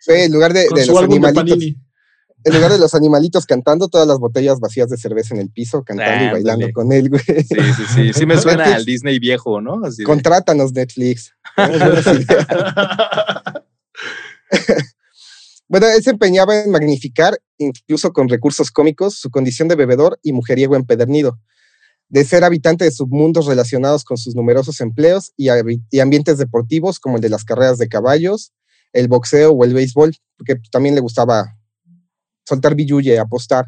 Sí, 0.01 0.13
en 0.13 0.33
lugar 0.33 0.53
de, 0.53 0.69
de 0.75 0.87
los 0.87 1.03
animalitos. 1.03 1.59
en 1.61 2.55
lugar 2.55 2.71
de 2.71 2.79
los 2.79 2.95
animalitos 2.95 3.45
cantando, 3.45 3.89
todas 3.89 4.07
las 4.07 4.19
botellas 4.19 4.61
vacías 4.61 4.89
de 4.89 4.97
cerveza 4.97 5.35
en 5.35 5.41
el 5.41 5.51
piso, 5.51 5.83
cantando 5.83 6.27
y 6.27 6.31
bailando 6.31 6.69
con 6.73 6.93
él, 6.93 7.09
güey. 7.09 7.23
Sí, 7.23 7.45
sí, 7.77 7.83
sí. 7.95 8.13
Sí 8.13 8.27
me 8.27 8.39
suena 8.39 8.77
al 8.77 8.85
Disney 8.85 9.19
viejo, 9.19 9.61
¿no? 9.61 9.81
Contrátanos, 10.05 10.73
Netflix. 10.73 11.35
Bueno, 15.69 15.87
él 15.87 16.03
se 16.03 16.11
empeñaba 16.11 16.63
en 16.63 16.71
magnificar, 16.71 17.39
incluso 17.59 18.13
con 18.13 18.29
recursos 18.29 18.71
cómicos, 18.71 19.19
su 19.19 19.31
condición 19.31 19.69
de 19.69 19.77
bebedor 19.77 20.19
y 20.23 20.33
mujeriego 20.33 20.77
empedernido, 20.77 21.39
de 22.09 22.25
ser 22.25 22.43
habitante 22.43 22.87
de 22.87 22.91
submundos 22.91 23.45
relacionados 23.45 24.03
con 24.03 24.17
sus 24.17 24.35
numerosos 24.35 24.81
empleos 24.81 25.33
y, 25.37 25.51
ambientes 26.01 26.39
deportivos 26.39 26.99
como 26.99 27.17
el 27.17 27.23
de 27.23 27.29
las 27.29 27.45
carreras 27.45 27.77
de 27.77 27.89
caballos, 27.89 28.53
el 28.95 29.09
boxeo 29.09 29.53
o 29.53 29.65
el 29.65 29.75
béisbol, 29.75 30.17
porque 30.39 30.57
también 30.73 30.95
le 30.95 31.03
gustaba 31.03 31.55
soltar 32.47 32.75
billulle, 32.75 33.19
apostar. 33.19 33.67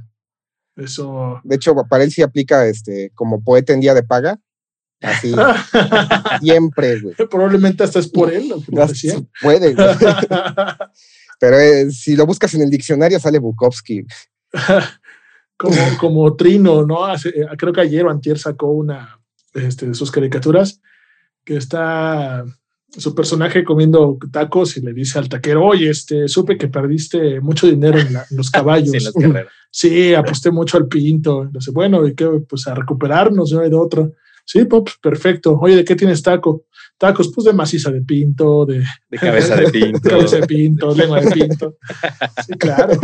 Eso. 0.76 1.38
De 1.44 1.56
hecho, 1.56 1.74
para 1.90 2.04
él 2.04 2.10
sí 2.10 2.22
aplica 2.22 2.66
este, 2.66 3.10
como 3.14 3.44
poeta 3.44 3.74
en 3.74 3.80
día 3.80 3.92
de 3.92 4.02
paga. 4.02 4.40
Así. 5.02 5.34
siempre, 6.40 7.00
güey. 7.00 7.14
Probablemente 7.30 7.84
hasta 7.84 7.98
es 7.98 8.08
por 8.08 8.32
él 8.32 8.48
lo 8.48 8.60
que 8.62 9.26
Puede, 9.42 9.74
güey. 9.74 9.86
Pero 11.40 11.58
eh, 11.58 11.90
si 11.90 12.14
lo 12.14 12.26
buscas 12.26 12.54
en 12.54 12.62
el 12.62 12.70
diccionario 12.70 13.18
sale 13.18 13.40
Bukowski. 13.40 14.04
como, 15.56 15.76
como 15.98 16.36
Trino, 16.36 16.86
¿no? 16.86 17.12
Eh, 17.12 17.46
creo 17.58 17.72
que 17.72 17.80
ayer 17.80 18.04
o 18.04 18.10
antier 18.10 18.38
sacó 18.38 18.70
una 18.70 19.18
este, 19.54 19.86
de 19.86 19.94
sus 19.94 20.12
caricaturas 20.12 20.80
que 21.44 21.56
está 21.56 22.44
su 22.96 23.14
personaje 23.14 23.64
comiendo 23.64 24.18
tacos 24.32 24.76
y 24.76 24.80
le 24.80 24.92
dice 24.92 25.18
al 25.18 25.28
taquero, 25.28 25.64
oye, 25.64 25.90
este, 25.90 26.28
supe 26.28 26.58
que 26.58 26.68
perdiste 26.68 27.40
mucho 27.40 27.66
dinero 27.66 27.98
en, 27.98 28.18
los 28.30 28.50
caballos. 28.52 29.12
sí, 29.70 30.12
aposté 30.12 30.50
mucho 30.50 30.76
al 30.76 30.88
pinto. 30.88 31.44
Entonces, 31.44 31.72
bueno, 31.72 32.06
¿y 32.06 32.14
qué? 32.14 32.26
Pues 32.48 32.66
a 32.66 32.74
recuperarnos, 32.74 33.52
no 33.52 33.60
hay 33.60 33.70
de 33.70 33.76
otro. 33.76 34.12
Sí, 34.50 34.64
pues 34.64 34.96
perfecto. 35.00 35.56
Oye, 35.60 35.76
¿de 35.76 35.84
qué 35.84 35.94
tienes 35.94 36.24
taco? 36.24 36.64
Tacos, 36.98 37.30
pues 37.32 37.44
de 37.44 37.52
maciza 37.52 37.92
de 37.92 38.00
pinto, 38.00 38.66
de, 38.66 38.82
de 39.08 39.16
cabeza 39.16 39.54
de 39.54 39.70
pinto. 39.70 40.00
de 40.02 40.10
cabeza 40.10 40.36
de 40.38 40.46
pinto, 40.48 40.92
lengua 40.92 41.20
de 41.20 41.30
pinto. 41.30 41.76
Sí, 42.44 42.54
claro. 42.54 42.98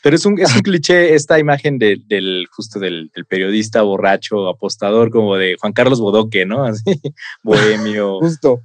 Pero 0.00 0.14
es 0.14 0.24
un, 0.24 0.38
es 0.38 0.54
un 0.54 0.62
cliché 0.62 1.16
esta 1.16 1.40
imagen 1.40 1.76
del 1.76 2.46
justo 2.52 2.78
del, 2.78 3.10
periodista 3.28 3.82
borracho, 3.82 4.48
apostador, 4.48 5.10
como 5.10 5.34
de 5.36 5.56
Juan 5.60 5.72
Carlos 5.72 6.00
Bodoque, 6.00 6.46
¿no? 6.46 6.66
Así, 6.66 6.84
bohemio. 7.42 8.20
Justo. 8.20 8.60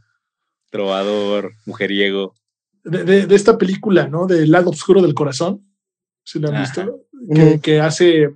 Trovador, 0.69 1.53
mujeriego. 1.65 2.35
De, 2.83 3.25
de, 3.25 3.35
esta 3.35 3.57
película, 3.57 4.07
¿no? 4.07 4.27
Del 4.27 4.51
lado 4.51 4.69
oscuro 4.69 5.01
del 5.01 5.15
corazón. 5.15 5.67
¿Sí 6.23 6.37
la 6.37 6.49
han 6.49 6.61
visto? 6.61 6.99
Que, 7.33 7.59
que, 7.59 7.79
hace, 7.79 8.29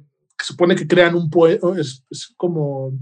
supone 0.43 0.75
que 0.75 0.87
crean 0.87 1.15
un 1.15 1.29
poema, 1.29 1.79
es, 1.79 2.03
es 2.09 2.33
como 2.37 2.93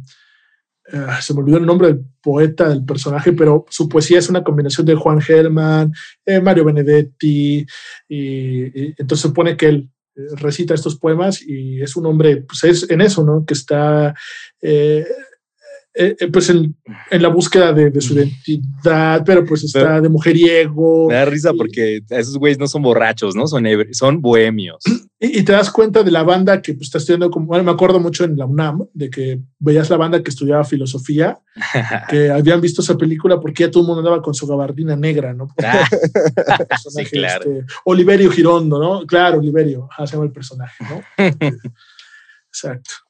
eh, 0.92 1.08
se 1.22 1.34
me 1.34 1.42
olvidó 1.42 1.58
el 1.58 1.66
nombre 1.66 1.90
del 1.90 2.06
poeta, 2.22 2.70
del 2.70 2.84
personaje, 2.84 3.34
pero 3.34 3.66
su 3.70 3.88
poesía 3.88 4.20
es 4.20 4.30
una 4.30 4.44
combinación 4.44 4.86
de 4.88 4.96
Juan 4.96 5.22
Germán, 5.22 5.94
eh, 6.26 6.40
Mario 6.42 6.66
Benedetti, 6.66 7.66
y, 8.08 8.88
entonces 9.00 9.20
se 9.20 9.28
supone 9.28 9.56
que 9.56 9.68
él 9.68 9.90
eh, 10.16 10.22
recita 10.38 10.74
estos 10.74 10.98
poemas 10.98 11.42
y 11.42 11.82
es 11.82 11.96
un 11.96 12.08
hombre, 12.08 12.38
pues 12.38 12.64
es 12.64 12.90
en 12.90 13.02
eso, 13.02 13.24
¿no? 13.24 13.46
Que 13.46 13.54
está 13.54 14.16
eh, 15.96 16.16
pues 16.32 16.50
en, 16.50 16.76
en, 17.10 17.22
la 17.22 17.30
búsqueda 17.30 17.74
de, 17.74 17.90
de, 17.90 18.00
su 18.00 18.14
identidad, 18.14 19.24
pero 19.26 19.44
pues 19.44 19.64
está 19.64 20.00
de 20.00 20.08
mujeriego. 20.08 21.08
Me 21.08 21.16
da 21.16 21.26
risa 21.26 21.52
porque 21.54 22.02
esos 22.10 22.38
güeyes 22.38 22.60
no 22.60 22.68
son 22.68 22.84
borrachos, 22.84 23.36
¿no? 23.36 23.48
Son, 23.48 23.66
son 23.92 24.22
bohemios. 24.22 24.84
Y, 25.22 25.44
te 25.44 25.52
das 25.52 25.70
cuenta 25.70 26.02
de 26.02 26.12
la 26.12 26.24
banda 26.24 26.62
que 26.62 26.74
pues, 26.74 26.88
está 26.88 26.98
estudiando, 26.98 27.30
como, 27.30 27.48
bueno, 27.48 27.66
me 27.66 27.72
acuerdo 27.72 28.00
mucho 28.00 28.24
en 28.24 28.38
la 28.38 28.46
UNAM, 28.46 28.88
de 28.94 29.10
que 29.10 29.42
veías 29.60 29.90
la 29.90 29.98
banda 29.98 30.24
que 30.24 30.30
estudiaba 30.30 30.64
filosofía, 30.64 31.38
que 32.10 32.32
habían 32.32 32.62
visto 32.62 32.82
esa 32.82 32.98
película 32.98 33.38
porque 33.38 33.64
ya 33.64 33.72
todo 33.72 33.84
el 33.84 33.88
mundo 33.88 34.00
andaba 34.00 34.22
con 34.22 34.34
su 34.34 34.48
gabardina 34.48 34.96
negra, 34.96 35.34
¿no? 35.34 35.50
Ah. 35.62 35.86
sí, 36.90 37.04
claro. 37.04 37.52
Este, 37.52 37.74
Oliverio 37.84 38.32
Girondo, 38.32 38.80
¿no? 38.80 39.06
Claro, 39.06 39.40
Oliverio, 39.40 39.90
se 39.98 40.06
llama 40.06 40.24
el 40.24 40.32
personaje, 40.32 40.86
¿no? 40.86 41.04
Exacto. 42.48 43.09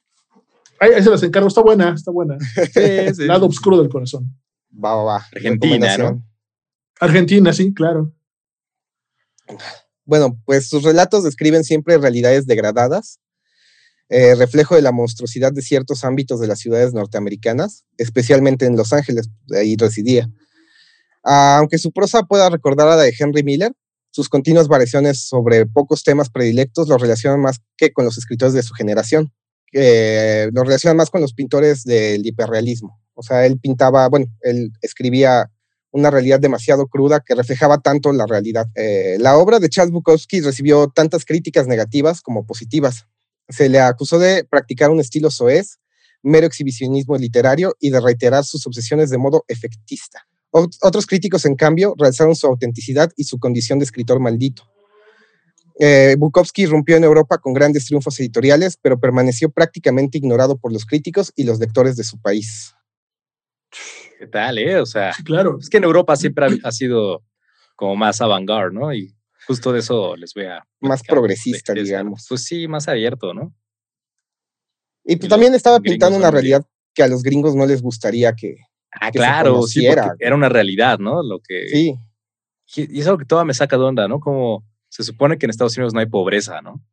Ahí, 0.80 1.04
se 1.04 1.10
las 1.10 1.24
encargo, 1.24 1.48
está 1.48 1.62
buena, 1.62 1.94
está 1.94 2.12
buena. 2.12 2.38
Sí, 2.74 3.26
Lado 3.26 3.48
oscuro 3.48 3.78
del 3.78 3.90
corazón. 3.90 4.34
Va, 4.74 4.96
va, 4.96 5.04
va. 5.04 5.26
Argentina, 5.34 5.98
¿no? 5.98 6.24
Argentina, 7.00 7.54
sí, 7.54 7.74
claro. 7.74 8.14
Bueno, 10.06 10.40
pues 10.46 10.70
sus 10.70 10.84
relatos 10.84 11.24
describen 11.24 11.64
siempre 11.64 11.98
realidades 11.98 12.46
degradadas, 12.46 13.20
eh, 14.10 14.36
reflejo 14.36 14.76
de 14.76 14.82
la 14.82 14.92
monstruosidad 14.92 15.52
de 15.52 15.62
ciertos 15.62 16.04
ámbitos 16.04 16.40
de 16.40 16.48
las 16.48 16.60
ciudades 16.60 16.94
norteamericanas, 16.94 17.86
especialmente 17.98 18.66
en 18.66 18.76
Los 18.76 18.94
Ángeles, 18.94 19.30
ahí 19.56 19.76
residía. 19.78 20.30
aunque 21.24 21.78
su 21.78 21.92
prosa 21.92 22.24
pueda 22.24 22.50
recordar 22.50 22.88
a 22.88 22.96
la 22.96 23.04
de 23.04 23.14
Henry 23.18 23.44
Miller, 23.44 23.74
sus 24.12 24.30
continuas 24.30 24.68
variaciones 24.68 25.28
sobre 25.28 25.66
pocos 25.66 26.04
temas 26.04 26.30
predilectos 26.30 26.88
lo 26.88 26.98
relacionan 26.98 27.42
más 27.42 27.60
que 27.78 27.92
con 27.92 28.06
los 28.06 28.18
escritores 28.18 28.54
de 28.54 28.64
su 28.64 28.74
generación 28.74 29.32
eh, 29.74 30.50
lo 30.54 30.64
relaciona 30.64 30.94
más 30.94 31.10
con 31.10 31.22
los 31.22 31.34
pintores 31.34 31.84
del 31.84 32.26
hiperrealismo. 32.26 33.00
O 33.14 33.24
sea, 33.24 33.46
él 33.46 33.60
pintaba, 33.60 34.08
bueno, 34.08 34.28
él 34.42 34.72
escribía 34.82 35.52
una 35.92 36.12
realidad 36.12 36.40
demasiado 36.40 36.88
cruda 36.88 37.20
que 37.20 37.36
reflejaba 37.36 37.80
tanto 37.80 38.12
la 38.14 38.26
realidad. 38.26 38.68
Eh, 38.76 39.18
la 39.20 39.38
obra 39.38 39.60
de 39.60 39.70
Charles 39.70 39.92
Bukowski 39.92 40.42
recibió 40.42 40.88
tantas 40.88 41.26
críticas 41.26 41.68
negativas 41.68 42.22
como 42.22 42.46
positivas. 42.46 43.06
Se 43.50 43.70
le 43.70 43.80
acusó 43.80 44.20
de 44.20 44.44
practicar 44.44 44.92
un 44.92 45.00
estilo 45.00 45.32
soez, 45.32 45.80
mero 46.22 46.46
exhibicionismo 46.46 47.18
literario 47.18 47.76
y 47.80 47.90
de 47.90 48.00
reiterar 48.00 48.46
sus 48.46 48.66
obsesiones 48.68 49.10
de 49.10 49.18
modo 49.18 49.46
efectista. 49.48 50.28
otros 50.52 51.06
críticos, 51.06 51.46
en 51.46 51.56
cambio, 51.56 51.94
realzaron 51.98 52.36
su 52.36 52.48
autenticidad 52.48 53.12
y 53.16 53.24
su 53.26 53.40
condición 53.40 53.80
de 53.80 53.86
escritor 53.86 54.20
maldito. 54.20 54.64
Eh, 55.82 56.18
Bukowski 56.18 56.66
rompió 56.66 56.98
en 56.98 57.06
Europa 57.06 57.38
con 57.38 57.54
grandes 57.54 57.86
triunfos 57.86 58.20
editoriales, 58.20 58.78
pero 58.82 59.00
permaneció 59.00 59.50
prácticamente 59.50 60.18
ignorado 60.18 60.58
por 60.58 60.74
los 60.74 60.86
críticos 60.86 61.32
y 61.38 61.46
los 61.46 61.58
lectores 61.58 61.96
de 61.96 62.04
su 62.04 62.22
país. 62.22 62.76
¿Qué 64.20 64.28
tal, 64.28 64.58
eh? 64.58 64.78
O 64.82 64.86
sea, 64.86 65.14
claro. 65.24 65.58
Es 65.58 65.70
que 65.70 65.78
en 65.78 65.86
Europa 65.86 66.18
siempre 66.18 66.48
ha, 66.62 66.72
sido 66.74 67.24
como 67.78 67.96
más 67.96 68.20
avant-garde, 68.20 68.78
¿no? 68.78 68.94
Y 68.94 69.16
justo 69.48 69.72
de 69.72 69.80
eso 69.80 70.18
les 70.18 70.34
voy 70.34 70.48
a... 70.48 70.62
Más 70.82 71.02
progresista, 71.02 71.74
digamos. 71.74 72.26
Pues 72.28 72.44
sí, 72.44 72.68
más 72.68 72.90
abierto, 72.90 73.34
¿no? 73.34 73.56
Y, 75.06 75.16
pues 75.16 75.30
también 75.30 75.54
estaba 75.56 75.80
pintando 75.80 76.18
una 76.18 76.30
realidad 76.30 76.66
que 76.94 77.04
a 77.04 77.08
los 77.08 77.24
gringos 77.24 77.56
no 77.56 77.66
les 77.66 77.82
gustaría 77.82 78.34
que. 78.34 78.58
Ah, 78.92 79.12
claro, 79.12 79.62
sí, 79.62 79.86
era 79.86 80.36
una 80.36 80.50
realidad, 80.50 81.00
¿no? 81.00 81.24
Lo 81.24 81.40
que. 81.40 81.70
Sí. 81.70 81.96
Y 82.76 83.00
es 83.00 83.08
algo 83.08 83.18
que 83.18 83.26
toda 83.26 83.46
me 83.46 83.54
saca 83.54 83.78
de 83.78 83.84
onda, 83.84 84.08
¿no? 84.08 84.20
Como 84.20 84.69
se 84.90 85.04
supone 85.04 85.38
que 85.38 85.46
en 85.46 85.52
Estados 85.52 85.78
Unidos 85.78 85.94
no 85.94 86.00
hay 86.00 86.08
pobreza, 86.08 86.62
¿no? 86.62 86.84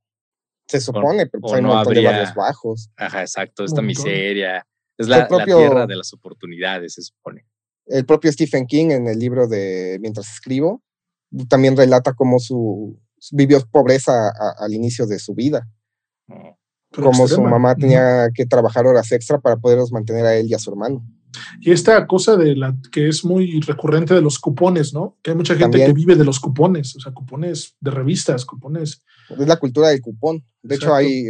Se 0.68 0.80
supone, 0.80 1.26
pero 1.26 1.40
pues 1.40 1.54
hay 1.54 1.62
no 1.62 1.70
un 1.70 1.76
montón 1.76 1.94
de 1.94 2.04
barrios 2.04 2.34
bajos. 2.34 2.90
Ajá, 2.96 3.20
exacto, 3.20 3.64
esta 3.64 3.82
miseria. 3.82 4.66
Es 4.98 5.08
la, 5.08 5.26
tierra 5.26 5.86
de 5.86 5.96
las 5.96 6.12
oportunidades, 6.12 6.94
se 6.94 7.02
supone. 7.02 7.46
El 7.86 8.04
propio 8.04 8.32
Stephen 8.32 8.66
King 8.66 8.90
en 8.90 9.06
el 9.06 9.18
libro 9.18 9.46
de 9.46 9.98
Mientras 10.00 10.28
escribo 10.32 10.82
también 11.48 11.76
relata 11.76 12.14
cómo 12.14 12.38
su, 12.38 12.98
vivió 13.32 13.60
pobreza 13.70 14.30
al 14.58 14.72
inicio 14.72 15.06
de 15.06 15.18
su 15.18 15.34
vida. 15.34 15.68
Como 16.92 17.28
su 17.28 17.42
mamá 17.42 17.74
tenía 17.74 18.28
que 18.34 18.46
trabajar 18.46 18.86
horas 18.86 19.12
extra 19.12 19.38
para 19.38 19.56
poderlos 19.56 19.92
mantener 19.92 20.24
a 20.24 20.34
él 20.34 20.46
y 20.48 20.54
a 20.54 20.58
su 20.58 20.70
hermano. 20.70 21.04
Y 21.60 21.70
esta 21.72 22.06
cosa 22.06 22.36
de 22.36 22.56
la 22.56 22.74
que 22.90 23.08
es 23.08 23.24
muy 23.24 23.60
recurrente 23.60 24.14
de 24.14 24.20
los 24.22 24.38
cupones, 24.38 24.94
¿no? 24.94 25.16
Que 25.22 25.30
hay 25.30 25.36
mucha 25.36 25.54
gente 25.54 25.78
También. 25.78 25.88
que 25.88 25.92
vive 25.94 26.16
de 26.16 26.24
los 26.24 26.40
cupones, 26.40 26.96
o 26.96 27.00
sea, 27.00 27.12
cupones 27.12 27.74
de 27.80 27.90
revistas, 27.90 28.44
cupones. 28.44 29.02
Es 29.30 29.46
la 29.46 29.56
cultura 29.56 29.88
del 29.88 30.00
cupón. 30.00 30.44
De 30.62 30.76
hecho, 30.76 30.94
hay, 30.94 31.24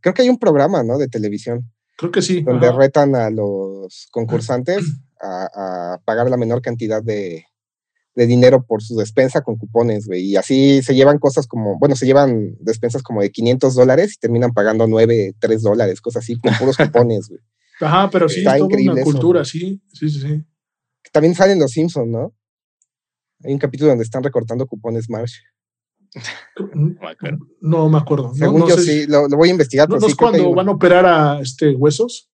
creo 0.00 0.14
que 0.14 0.22
hay 0.22 0.28
un 0.28 0.38
programa, 0.38 0.82
¿no? 0.82 0.98
De 0.98 1.08
televisión, 1.08 1.70
Creo 1.96 2.10
que 2.10 2.22
sí. 2.22 2.42
donde 2.42 2.68
ajá. 2.68 2.78
retan 2.78 3.14
a 3.14 3.30
los 3.30 4.08
concursantes 4.10 4.84
a, 5.20 5.94
a 5.94 5.98
pagar 6.04 6.28
la 6.30 6.36
menor 6.36 6.60
cantidad 6.62 7.02
de, 7.02 7.44
de 8.14 8.26
dinero 8.26 8.64
por 8.64 8.82
su 8.82 8.96
despensa 8.96 9.42
con 9.42 9.56
cupones, 9.56 10.06
güey. 10.06 10.22
Y 10.22 10.36
así 10.36 10.82
se 10.82 10.94
llevan 10.94 11.18
cosas 11.18 11.46
como, 11.46 11.78
bueno, 11.78 11.96
se 11.96 12.06
llevan 12.06 12.56
despensas 12.60 13.02
como 13.02 13.22
de 13.22 13.30
500 13.30 13.74
dólares 13.74 14.14
y 14.14 14.20
terminan 14.20 14.52
pagando 14.52 14.86
9, 14.86 15.34
3 15.38 15.62
dólares, 15.62 16.00
cosas 16.00 16.24
así, 16.24 16.38
con 16.38 16.54
puros 16.54 16.76
cupones, 16.76 17.28
güey. 17.28 17.40
Ajá, 17.80 18.10
pero 18.10 18.28
sí, 18.28 18.40
Está 18.40 18.52
es 18.52 18.58
toda 18.58 18.68
increíble 18.70 18.92
una 18.94 19.02
cultura, 19.02 19.44
sí, 19.44 19.80
sí, 19.92 20.08
sí, 20.10 20.20
sí. 20.20 20.44
También 21.12 21.34
salen 21.34 21.58
los 21.58 21.70
Simpsons, 21.72 22.08
¿no? 22.08 22.34
Hay 23.44 23.52
un 23.52 23.58
capítulo 23.58 23.88
donde 23.90 24.04
están 24.04 24.22
recortando 24.22 24.66
cupones 24.66 25.08
Marsh. 25.08 25.36
Mm, 26.74 26.92
No 26.94 27.00
me 27.00 27.08
acuerdo. 27.10 27.38
No 27.60 27.88
me 27.88 27.98
acuerdo. 27.98 28.28
No, 28.28 28.34
Según 28.34 28.60
no 28.60 28.68
yo 28.68 28.76
sé 28.76 28.82
sí, 28.82 29.06
lo, 29.06 29.28
lo 29.28 29.36
voy 29.36 29.48
a 29.48 29.52
investigar. 29.52 29.88
¿No, 29.88 29.94
pero 29.94 30.00
no 30.02 30.06
sí 30.08 30.10
es 30.12 30.16
cuando 30.16 30.54
van 30.54 30.68
a 30.68 30.72
operar 30.72 31.06
a 31.06 31.40
este 31.40 31.74
huesos? 31.74 32.28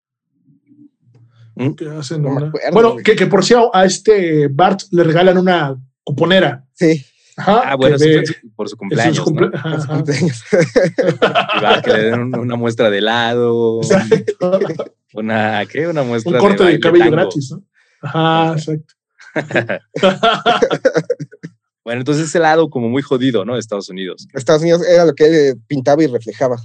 ¿Mm? 1.56 1.72
Que 1.72 1.88
hacen 1.88 2.22
No 2.22 2.30
me 2.30 2.36
una- 2.36 2.46
acuerdo, 2.48 2.70
Bueno, 2.72 2.96
que, 3.04 3.16
que 3.16 3.26
por 3.26 3.44
si 3.44 3.54
a, 3.54 3.62
a 3.72 3.84
este 3.84 4.48
Bart 4.48 4.82
le 4.90 5.04
regalan 5.04 5.36
una 5.38 5.76
cuponera. 6.04 6.66
Sí, 6.74 7.04
Ajá, 7.36 7.62
Ah, 7.72 7.76
bueno, 7.76 7.96
ve- 7.98 8.26
su- 8.26 8.34
por 8.54 8.68
su 8.68 8.76
cumpleaños, 8.76 9.16
su 9.16 9.24
cumple- 9.24 9.50
su 9.80 9.88
cumpleaños. 9.88 10.44
Y 11.58 11.64
va, 11.64 11.82
que 11.82 11.92
le 11.92 12.02
den 12.04 12.20
un- 12.20 12.38
una 12.38 12.56
muestra 12.56 12.90
de 12.90 12.98
helado, 12.98 13.80
Exacto. 13.82 14.94
Una, 15.14 15.64
¿qué? 15.66 15.86
Una 15.88 16.02
muestra 16.02 16.32
Un 16.32 16.38
corte 16.38 16.64
de, 16.64 16.80
cabello 16.80 17.04
tango. 17.04 17.16
gratis, 17.16 17.50
¿no? 17.52 17.62
Ajá, 18.02 18.52
exacto. 18.56 18.94
Bueno, 21.84 22.00
entonces 22.02 22.28
ese 22.28 22.38
lado 22.38 22.70
como 22.70 22.88
muy 22.88 23.02
jodido, 23.02 23.44
¿no? 23.44 23.54
De 23.54 23.58
Estados 23.60 23.88
Unidos. 23.88 24.28
Estados 24.34 24.62
Unidos 24.62 24.86
era 24.86 25.04
lo 25.04 25.14
que 25.14 25.24
él 25.50 25.60
pintaba 25.66 26.02
y 26.04 26.06
reflejaba. 26.06 26.56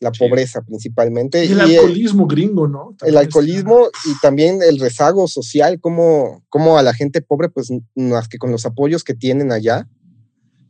La 0.00 0.10
Sí. 0.12 0.18
pobreza 0.18 0.62
principalmente. 0.62 1.44
y 1.44 1.52
el 1.52 1.58
y, 1.58 1.74
eh, 1.74 1.78
alcoholismo 1.78 2.26
gringo, 2.26 2.66
¿no? 2.66 2.96
el 3.02 3.16
alcoholismo 3.18 3.88
y 4.06 4.18
también 4.20 4.60
el 4.62 4.80
rezago 4.80 5.28
social, 5.28 5.78
como, 5.80 6.44
como 6.48 6.78
a 6.78 6.82
la 6.82 6.92
gente 6.94 7.20
pobre, 7.20 7.50
pues 7.50 7.68
más 7.94 8.26
que 8.26 8.38
con 8.38 8.50
los 8.50 8.64
apoyos 8.66 9.04
que 9.04 9.12
tienen 9.14 9.52
allá, 9.52 9.86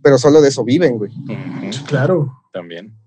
pero 0.03 0.19
solo 0.19 0.43
de 0.43 0.49
eso 0.49 0.65
viven, 0.65 0.99
güey. 0.99 1.13
Claro. 1.87 2.33
También. 2.53 2.99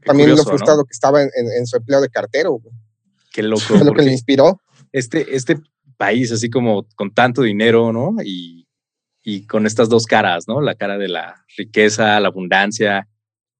Qué 0.00 0.06
También 0.06 0.30
curioso, 0.30 0.44
lo 0.44 0.52
¿no? 0.52 0.56
frustrado 0.56 0.84
que 0.84 0.92
estaba 0.92 1.20
en, 1.22 1.30
en- 1.34 1.52
en 1.58 1.66
su 1.66 1.76
empleo 1.76 2.00
de 2.00 2.08
cartero, 2.08 2.52
güey. 2.52 2.74
Qué 3.30 3.42
loco. 3.44 3.60
Fue 3.62 3.84
lo 3.84 3.92
que 3.92 4.02
le 4.02 4.12
inspiró. 4.12 4.60
este, 4.92 5.34
este 5.36 5.58
país 5.96 6.32
así 6.32 6.48
como 6.50 6.86
con 6.96 7.12
tanto 7.12 7.42
dinero, 7.42 7.92
¿no? 7.92 8.16
Y, 8.24 8.66
y 9.22 9.46
con 9.46 9.66
estas 9.66 9.88
dos 9.88 10.06
caras, 10.06 10.48
¿no? 10.48 10.60
La 10.60 10.74
cara 10.74 10.96
de 10.98 11.08
la 11.08 11.44
riqueza, 11.56 12.18
la 12.20 12.28
abundancia 12.28 13.06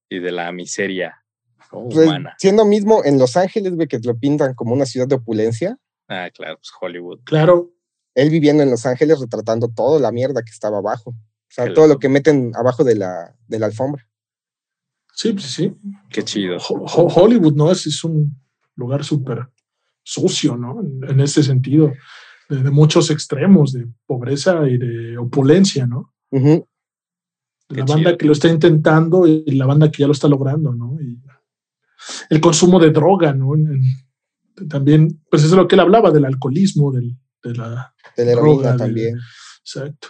y 0.09 0.19
de 0.21 0.33
la 0.33 0.51
miseria 0.53 1.23
¿no? 1.73 1.85
Pues, 1.89 2.09
humana. 2.09 2.35
siendo 2.39 2.65
mismo 2.65 3.05
en 3.05 3.19
Los 3.19 3.37
Ángeles, 3.37 3.75
güey, 3.75 3.87
que 3.87 3.99
lo 4.03 4.17
pintan 4.19 4.55
como 4.55 4.73
una 4.75 4.87
ciudad 4.87 5.07
de 5.07 5.17
opulencia, 5.17 5.77
Ah, 6.09 6.29
claro, 6.35 6.57
pues 6.57 6.71
Hollywood. 6.81 7.21
Claro. 7.25 7.71
él 8.17 8.31
viviendo 8.31 8.65
en 8.65 8.71
Los 8.71 8.85
Ángeles 8.87 9.21
retratando 9.21 9.69
toda 9.69 10.01
la 10.01 10.11
mierda 10.11 10.43
que 10.43 10.51
estaba 10.51 10.79
abajo. 10.79 11.11
O 11.11 11.17
sea, 11.53 11.67
Qué 11.67 11.73
todo 11.73 11.87
lo 11.87 11.99
que 12.01 12.09
meten 12.09 12.51
abajo 12.57 12.83
de 12.83 12.97
la, 12.97 13.37
de 13.47 13.59
la 13.61 13.67
alfombra. 13.67 14.09
Sí, 15.15 15.37
sí, 15.39 15.49
sí. 15.49 15.77
Qué 16.09 16.25
chido. 16.25 16.57
Ho- 16.57 16.85
Ho- 16.87 17.07
Hollywood, 17.15 17.55
¿no? 17.55 17.71
Es, 17.71 17.87
es 17.87 18.03
un 18.03 18.35
lugar 18.75 19.05
súper 19.05 19.47
sucio, 20.03 20.57
¿no? 20.57 20.81
En, 20.83 21.01
en 21.09 21.21
ese 21.21 21.43
sentido, 21.43 21.93
de, 22.49 22.63
de 22.63 22.71
muchos 22.71 23.11
extremos, 23.11 23.73
de 23.73 23.87
pobreza 24.07 24.69
y 24.69 24.77
de 24.79 25.19
opulencia, 25.19 25.87
¿no? 25.87 26.13
Qué 26.31 26.65
la 27.69 27.85
banda 27.85 28.11
chido. 28.11 28.19
que 28.19 28.27
lo 28.27 28.33
está 28.33 28.49
intentando 28.49 29.27
y 29.27 29.45
la 29.53 29.67
banda 29.67 29.91
que 29.91 29.99
ya 30.01 30.07
lo 30.07 30.13
está 30.13 30.27
logrando, 30.29 30.75
¿no? 30.75 30.99
Y 31.01 31.21
el 32.31 32.41
consumo 32.41 32.81
de 32.81 32.91
droga, 32.91 33.33
¿no? 33.33 33.55
En- 33.55 33.67
en- 33.75 34.69
también, 34.69 35.23
pues 35.31 35.43
eso 35.43 35.53
es 35.55 35.57
lo 35.57 35.67
que 35.69 35.75
él 35.77 35.81
hablaba, 35.81 36.11
del 36.11 36.25
alcoholismo, 36.27 36.93
del, 36.93 37.17
de 37.43 37.55
la... 37.55 37.95
De 38.17 38.25
la 38.27 38.33
heroína 38.33 38.53
Droga, 38.53 38.73
de- 38.73 38.79
también. 38.79 39.19
Exacto. 39.61 40.09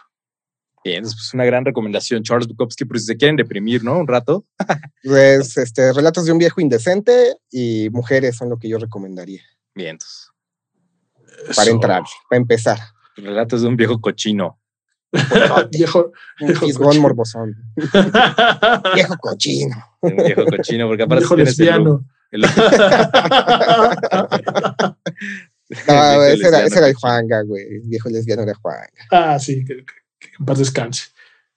Bien, 0.82 0.96
entonces, 0.96 1.20
pues 1.20 1.34
una 1.34 1.44
gran 1.44 1.64
recomendación, 1.64 2.22
Charles 2.22 2.48
Bukowski, 2.48 2.86
por 2.86 2.98
si 2.98 3.04
se 3.04 3.16
quieren 3.16 3.36
deprimir, 3.36 3.84
¿no? 3.84 3.98
Un 3.98 4.08
rato. 4.08 4.46
Pues, 5.04 5.56
este, 5.58 5.92
relatos 5.92 6.24
de 6.24 6.32
un 6.32 6.38
viejo 6.38 6.60
indecente 6.62 7.36
y 7.50 7.90
mujeres 7.90 8.36
son 8.36 8.48
lo 8.48 8.58
que 8.58 8.68
yo 8.68 8.78
recomendaría 8.78 9.42
Para 11.56 11.70
entrar, 11.70 12.02
para 12.28 12.40
empezar. 12.40 12.78
relatos 13.16 13.62
de 13.62 13.68
un 13.68 13.76
viejo 13.76 14.00
cochino. 14.00 14.58
Viejo. 15.72 16.12
Un 16.40 16.46
Viejo 16.48 16.66
cochino. 16.68 17.02
morbosón. 17.02 17.56
Viejo 18.94 19.16
cochino. 19.18 19.76
de 20.02 20.08
Un 20.08 20.16
viejo 20.24 20.44
cochino, 20.46 20.86
porque 20.86 21.02
aparte 21.02 21.22
viejo 21.24 21.34
el 21.34 21.44
lesbiano. 21.44 22.04
el 22.30 22.42
look- 22.42 22.50
No, 25.70 25.76
viejo 25.86 26.22
ese 26.24 26.48
era, 26.48 26.64
ese 26.64 26.78
era 26.78 26.88
el. 26.88 26.94
Juanga, 26.94 27.42
güey. 27.42 27.62
El 27.64 27.82
viejo 27.88 28.08
lesbiano 28.08 28.42
era 28.42 28.54
Juanga. 28.54 28.88
ah, 29.10 29.38
sí, 29.38 29.64
que, 29.64 29.76
que- 29.78 29.84
que 30.18 30.28
en 30.38 30.44
paz 30.46 30.58
descanse. 30.58 31.06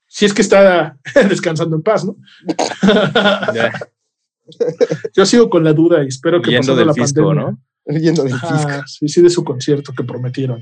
Si 0.08 0.26
es 0.26 0.34
que 0.34 0.42
está 0.44 0.98
descansando 1.28 1.76
en 1.76 1.82
paz, 1.84 2.06
¿no? 2.06 2.16
Ya, 3.54 3.72
Yo 5.14 5.26
sigo 5.26 5.50
con 5.50 5.64
la 5.64 5.74
duda 5.74 6.04
y 6.04 6.08
espero 6.08 6.42
que 6.42 6.50
Huyendo 6.50 6.74
pasando 6.74 6.80
del 6.80 6.88
la 6.88 6.94
fisco, 6.94 7.22
pandemia. 7.28 7.52
¿no? 7.52 7.60
Yendo 8.02 8.24
del. 8.24 8.34
Ah, 8.42 8.84
sí, 8.88 9.08
sí, 9.08 9.22
de 9.22 9.30
su 9.30 9.44
concierto 9.44 9.94
que 9.94 10.04
prometieron. 10.04 10.62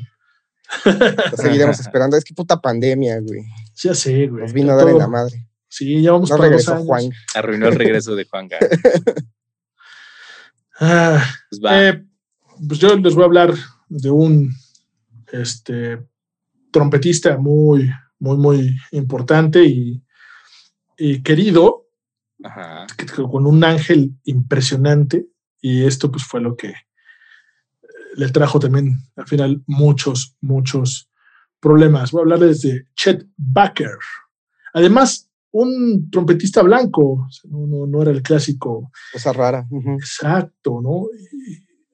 Lo 0.85 1.37
seguiremos 1.37 1.79
esperando. 1.81 2.17
Es 2.17 2.23
que 2.23 2.33
puta 2.33 2.59
pandemia, 2.59 3.19
güey. 3.19 3.43
Ya 3.83 3.93
sé, 3.93 4.27
güey. 4.27 4.43
Nos 4.43 4.53
vino 4.53 4.71
a 4.71 4.75
dar 4.75 4.89
en 4.89 4.97
la 4.97 5.07
madre. 5.07 5.47
Sí, 5.67 6.01
ya 6.01 6.11
vamos 6.11 6.29
No 6.29 6.37
para 6.37 6.49
dos 6.49 6.51
regresó 6.65 6.73
años. 6.73 6.85
Juan. 6.85 7.03
Arruinó 7.35 7.67
el 7.67 7.75
regreso 7.75 8.15
de 8.15 8.25
Juanga. 8.25 8.57
Ah, 10.79 11.23
Pues 11.49 11.61
va. 11.63 11.89
eh, 11.89 12.03
pues 12.67 12.79
yo 12.79 12.95
les 12.97 13.13
voy 13.13 13.23
a 13.23 13.27
hablar 13.27 13.53
de 13.87 14.09
un 14.09 14.51
este, 15.31 15.99
trompetista 16.71 17.37
muy, 17.37 17.91
muy, 18.19 18.37
muy 18.37 18.77
importante 18.91 19.63
y, 19.63 20.03
y 20.97 21.21
querido, 21.21 21.87
Ajá. 22.43 22.87
con 23.29 23.45
un 23.45 23.63
ángel 23.63 24.15
impresionante. 24.23 25.27
Y 25.61 25.85
esto 25.85 26.09
pues 26.11 26.23
fue 26.23 26.41
lo 26.41 26.55
que 26.57 26.73
le 28.15 28.29
trajo 28.29 28.59
también 28.59 28.97
al 29.15 29.27
final 29.27 29.63
muchos, 29.67 30.35
muchos 30.41 31.09
problemas. 31.59 32.11
Voy 32.11 32.19
a 32.19 32.23
hablarles 32.23 32.61
de 32.61 32.87
Chet 32.95 33.27
Baker. 33.37 33.97
Además, 34.73 35.29
un 35.51 36.09
trompetista 36.09 36.61
blanco, 36.61 37.27
no, 37.49 37.67
no- 37.67 37.87
no 37.87 38.01
era 38.01 38.11
el 38.11 38.21
clásico 38.21 38.91
Cosa 39.11 39.33
rara. 39.33 39.67
Exacto, 39.95 40.79
¿no? 40.81 41.07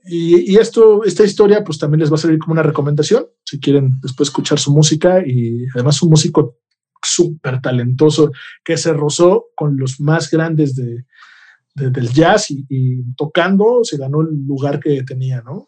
Y, 0.06 0.53
y 0.53 0.56
esto, 0.58 1.03
esta 1.03 1.23
historia, 1.25 1.63
pues 1.63 1.77
también 1.80 1.99
les 1.99 2.12
va 2.12 2.15
a 2.15 2.19
servir 2.19 2.39
como 2.39 2.53
una 2.53 2.63
recomendación, 2.63 3.25
si 3.43 3.60
quieren 3.60 3.99
después 4.01 4.30
escuchar 4.30 4.58
su 4.60 4.71
música 4.71 5.21
y 5.25 5.65
además 5.73 6.01
un 6.01 6.12
músico 6.12 6.60
súper 7.03 7.62
talentoso 7.62 8.32
que 8.63 8.77
se 8.77 8.93
rozó 8.93 9.47
con 9.56 9.77
los 9.77 9.99
más 9.99 10.30
grandes 10.32 10.75
de, 10.75 11.06
de- 11.75 11.89
del 11.89 12.10
jazz 12.10 12.51
y, 12.51 12.65
y 12.69 13.13
tocando 13.15 13.82
se 13.84 13.97
ganó 13.97 14.21
el 14.21 14.45
lugar 14.47 14.80
que 14.80 15.03
tenía, 15.03 15.41
¿no? 15.41 15.67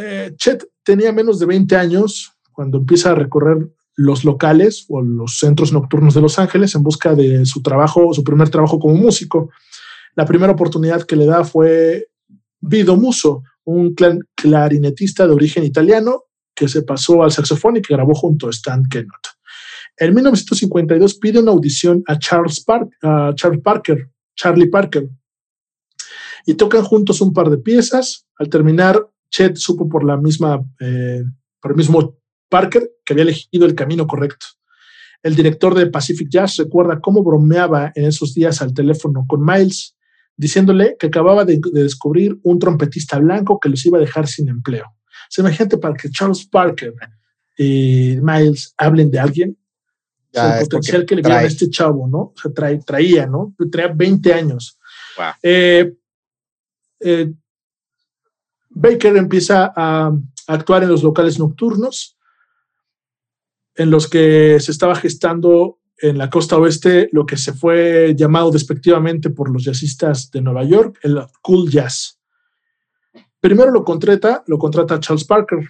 Eh, 0.00 0.32
Chet 0.36 0.64
tenía 0.84 1.12
menos 1.12 1.40
de 1.40 1.46
20 1.46 1.74
años 1.74 2.32
cuando 2.52 2.78
empieza 2.78 3.10
a 3.10 3.16
recorrer 3.16 3.68
los 3.96 4.24
locales 4.24 4.86
o 4.88 5.02
los 5.02 5.40
centros 5.40 5.72
nocturnos 5.72 6.14
de 6.14 6.20
Los 6.20 6.38
Ángeles 6.38 6.76
en 6.76 6.84
busca 6.84 7.16
de 7.16 7.44
su 7.44 7.62
trabajo, 7.62 8.14
su 8.14 8.22
primer 8.22 8.48
trabajo 8.48 8.78
como 8.78 8.94
músico. 8.94 9.50
La 10.14 10.24
primera 10.24 10.52
oportunidad 10.52 11.02
que 11.02 11.16
le 11.16 11.26
da 11.26 11.42
fue 11.42 12.06
Vido 12.60 12.96
Muso, 12.96 13.42
un 13.64 13.96
clarinetista 14.36 15.26
de 15.26 15.32
origen 15.32 15.64
italiano 15.64 16.26
que 16.54 16.68
se 16.68 16.82
pasó 16.82 17.24
al 17.24 17.32
saxofón 17.32 17.76
y 17.76 17.82
que 17.82 17.94
grabó 17.94 18.14
junto 18.14 18.46
a 18.46 18.50
Stan 18.50 18.84
Kenott. 18.88 19.26
En 19.96 20.14
1952 20.14 21.16
pide 21.16 21.40
una 21.40 21.50
audición 21.50 22.04
a 22.06 22.16
Charles, 22.20 22.64
a 23.02 23.32
Charles 23.34 23.62
Parker, 23.62 24.08
Charlie 24.36 24.68
Parker, 24.68 25.08
y 26.46 26.54
tocan 26.54 26.84
juntos 26.84 27.20
un 27.20 27.32
par 27.32 27.50
de 27.50 27.58
piezas. 27.58 28.26
Al 28.36 28.48
terminar, 28.48 29.04
Chet 29.30 29.56
supo 29.56 29.88
por 29.88 30.04
la 30.04 30.16
misma, 30.16 30.62
eh, 30.80 31.22
por 31.60 31.72
el 31.72 31.76
mismo 31.76 32.16
Parker 32.48 32.88
que 33.04 33.12
había 33.12 33.24
elegido 33.24 33.66
el 33.66 33.74
camino 33.74 34.06
correcto. 34.06 34.46
El 35.22 35.34
director 35.34 35.74
de 35.74 35.86
Pacific 35.88 36.28
Jazz 36.30 36.56
recuerda 36.56 37.00
cómo 37.00 37.22
bromeaba 37.22 37.92
en 37.94 38.04
esos 38.06 38.34
días 38.34 38.62
al 38.62 38.72
teléfono 38.72 39.24
con 39.28 39.44
Miles, 39.44 39.96
diciéndole 40.36 40.96
que 40.98 41.08
acababa 41.08 41.44
de, 41.44 41.60
de 41.72 41.82
descubrir 41.82 42.38
un 42.44 42.58
trompetista 42.58 43.18
blanco 43.18 43.58
que 43.58 43.68
los 43.68 43.84
iba 43.84 43.98
a 43.98 44.00
dejar 44.00 44.28
sin 44.28 44.48
empleo. 44.48 44.84
O 44.86 45.30
sea, 45.30 45.42
imagínate 45.42 45.76
para 45.78 45.94
que 45.94 46.08
Charles 46.10 46.46
Parker 46.46 46.94
y 47.58 48.16
Miles 48.22 48.72
hablen 48.78 49.10
de 49.10 49.18
alguien, 49.18 49.58
o 50.30 50.34
sea, 50.34 50.42
Ya, 50.44 50.58
el 50.60 50.68
potencial 50.68 51.04
que 51.04 51.16
le 51.16 51.22
vieron 51.22 51.38
a 51.38 51.42
este 51.48 51.68
chavo, 51.70 52.06
¿no? 52.06 52.18
O 52.18 52.34
sea, 52.40 52.52
trae- 52.52 52.84
traía, 52.84 53.26
¿no? 53.26 53.54
Traía 53.70 53.88
20 53.92 54.32
años. 54.32 54.78
Wow. 55.16 55.26
Eh, 55.42 55.94
eh, 57.00 57.32
Baker 58.70 59.16
empieza 59.16 59.72
a, 59.74 60.12
actuar 60.46 60.82
en 60.82 60.88
los 60.88 61.02
locales 61.02 61.38
nocturnos, 61.38 62.16
en 63.74 63.90
los 63.90 64.08
que 64.08 64.58
se 64.60 64.72
estaba 64.72 64.94
gestando 64.94 65.78
en 65.98 66.16
la 66.16 66.30
costa 66.30 66.56
oeste 66.56 67.08
lo 67.12 67.26
que 67.26 67.36
se 67.36 67.52
fue 67.52 68.14
llamado 68.16 68.50
despectivamente 68.50 69.30
por 69.30 69.50
los 69.50 69.64
jazzistas 69.64 70.30
de 70.30 70.40
Nueva 70.40 70.64
York 70.64 70.98
el 71.02 71.20
cool 71.42 71.68
jazz. 71.68 72.18
Primero 73.40 73.70
lo 73.70 73.84
contrata, 73.84 74.42
lo 74.46 74.58
contrata 74.58 75.00
Charles 75.00 75.24
Parker, 75.24 75.68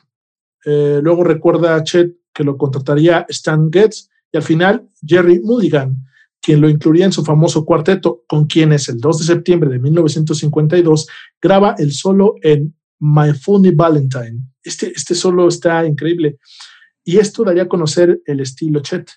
eh, 0.64 1.00
luego 1.02 1.24
recuerda 1.24 1.74
a 1.74 1.82
Chet 1.82 2.16
que 2.32 2.44
lo 2.44 2.56
contrataría 2.56 3.26
Stan 3.28 3.70
Getz 3.72 4.08
y 4.32 4.36
al 4.36 4.42
final 4.42 4.88
Jerry 5.04 5.40
Mulligan, 5.40 5.96
quien 6.40 6.60
lo 6.60 6.68
incluiría 6.68 7.06
en 7.06 7.12
su 7.12 7.24
famoso 7.24 7.64
cuarteto, 7.64 8.22
con 8.26 8.46
quienes 8.46 8.88
el 8.88 9.00
2 9.00 9.18
de 9.18 9.24
septiembre 9.24 9.70
de 9.70 9.78
1952 9.78 11.08
graba 11.40 11.74
el 11.78 11.92
solo 11.92 12.36
en 12.42 12.77
My 13.00 13.32
Funny 13.32 13.70
Valentine. 13.70 14.42
Este, 14.62 14.92
este 14.94 15.14
solo 15.14 15.48
está 15.48 15.84
increíble. 15.86 16.38
Y 17.04 17.18
esto 17.18 17.44
daría 17.44 17.64
a 17.64 17.68
conocer 17.68 18.20
el 18.26 18.40
estilo 18.40 18.80
Chet. 18.80 19.10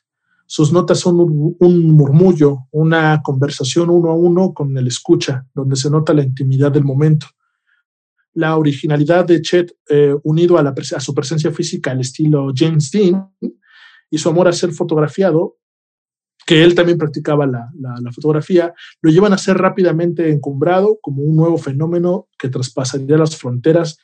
Sus 0.46 0.72
notas 0.74 1.00
son 1.00 1.20
un, 1.60 1.92
murmullo, 1.92 2.68
una 2.72 3.22
conversación 3.24 3.90
uno 3.90 4.10
a 4.10 4.16
uno 4.16 4.54
con 4.54 4.78
el 4.78 4.88
escucha, 4.88 5.46
donde 5.54 5.76
se 5.76 5.90
nota 5.90 6.14
la 6.14 6.24
intimidad 6.24 6.72
del 6.72 6.84
momento. 6.84 7.28
La 8.34 8.58
originalidad 8.58 9.26
de 9.26 9.42
Chet, 9.42 9.74
eh, 9.90 10.16
unido 10.24 10.58
a, 10.58 10.62
a 10.62 11.00
su 11.00 11.14
presencia 11.14 11.52
física 11.52 11.92
al 11.92 12.02
estilo 12.02 12.52
James 12.56 12.92
Dean, 12.92 13.30
y 14.10 14.18
su 14.18 14.28
amor 14.28 14.50
a 14.50 14.54
ser 14.54 14.74
fotografiado, 14.74 15.58
que 16.46 16.64
él 16.64 16.76
también 16.76 16.98
practicaba 16.98 17.46
la, 17.46 17.72
fotografía, 18.14 18.74
lo 19.02 19.12
llevan 19.12 19.34
a 19.34 19.38
ser 19.38 19.58
rápidamente 19.58 20.30
encumbrado 20.30 21.00
como 21.02 21.24
un 21.24 21.36
nuevo 21.36 21.58
fenómeno 21.58 22.28
que 22.38 22.50
traspasaría 22.50 23.18
las 23.18 23.38
fronteras 23.38 23.98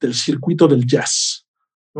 del 0.00 0.14
circuito 0.14 0.68
del 0.68 0.86
jazz. 0.86 1.46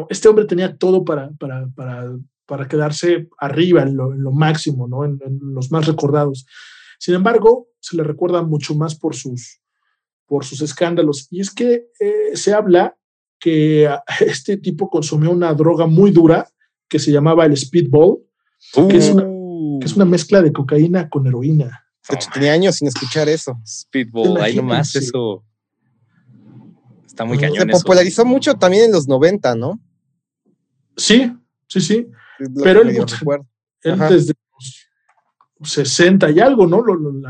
Este 0.08 0.28
hombre 0.28 0.44
tenía 0.44 0.76
todo 0.76 1.04
para, 1.04 1.30
para, 1.38 2.68
quedarse 2.68 3.28
arriba 3.38 3.82
en 3.82 3.96
lo, 3.96 4.32
máximo, 4.32 4.86
¿no? 4.88 5.04
En, 5.04 5.18
los 5.40 5.70
más 5.70 5.86
recordados. 5.86 6.46
Sin 6.98 7.14
embargo, 7.14 7.68
se 7.80 7.96
le 7.96 8.02
recuerda 8.02 8.42
mucho 8.42 8.74
más 8.74 8.94
por 8.94 9.14
sus, 9.14 9.60
por 10.26 10.44
sus 10.44 10.60
escándalos. 10.60 11.28
Y 11.30 11.40
es 11.40 11.52
que 11.52 11.88
eh, 12.00 12.34
se 12.36 12.52
habla 12.52 12.96
que 13.40 13.88
este 14.20 14.56
tipo 14.56 14.90
consumió 14.90 15.30
una 15.30 15.52
droga 15.54 15.86
muy 15.86 16.10
dura 16.10 16.48
que 16.88 16.98
se 16.98 17.12
llamaba 17.12 17.46
el 17.46 17.56
Speedball, 17.56 18.18
que, 18.72 18.96
es 18.96 19.10
una, 19.10 19.37
que, 19.80 19.86
es 19.86 19.96
una, 19.96 20.04
mezcla 20.04 20.42
de 20.42 20.52
cocaína 20.52 21.08
con 21.08 21.26
heroína. 21.26 21.84
De 22.08 22.16
hecho, 22.16 22.30
tenía 22.32 22.52
años 22.52 22.76
sin 22.76 22.88
escuchar 22.88 23.28
eso. 23.28 23.58
Speedball, 23.66 24.40
ahí 24.40 24.56
nomás 24.56 24.94
eso. 24.96 25.44
Está 27.06 27.24
muy 27.24 27.38
cañón. 27.38 27.66
Se 27.66 27.66
popularizó 27.66 28.24
mucho 28.24 28.54
también 28.54 28.84
en 28.84 28.92
los 28.92 29.08
90, 29.08 29.54
¿no? 29.56 29.80
Sí, 30.96 31.32
sí, 31.68 31.80
sí. 31.80 32.06
Pero 32.62 32.82
él, 32.82 32.96
él 33.82 33.98
desde 34.08 34.34
los 35.58 35.70
60 35.70 36.30
y 36.30 36.40
algo, 36.40 36.66
¿no? 36.66 36.82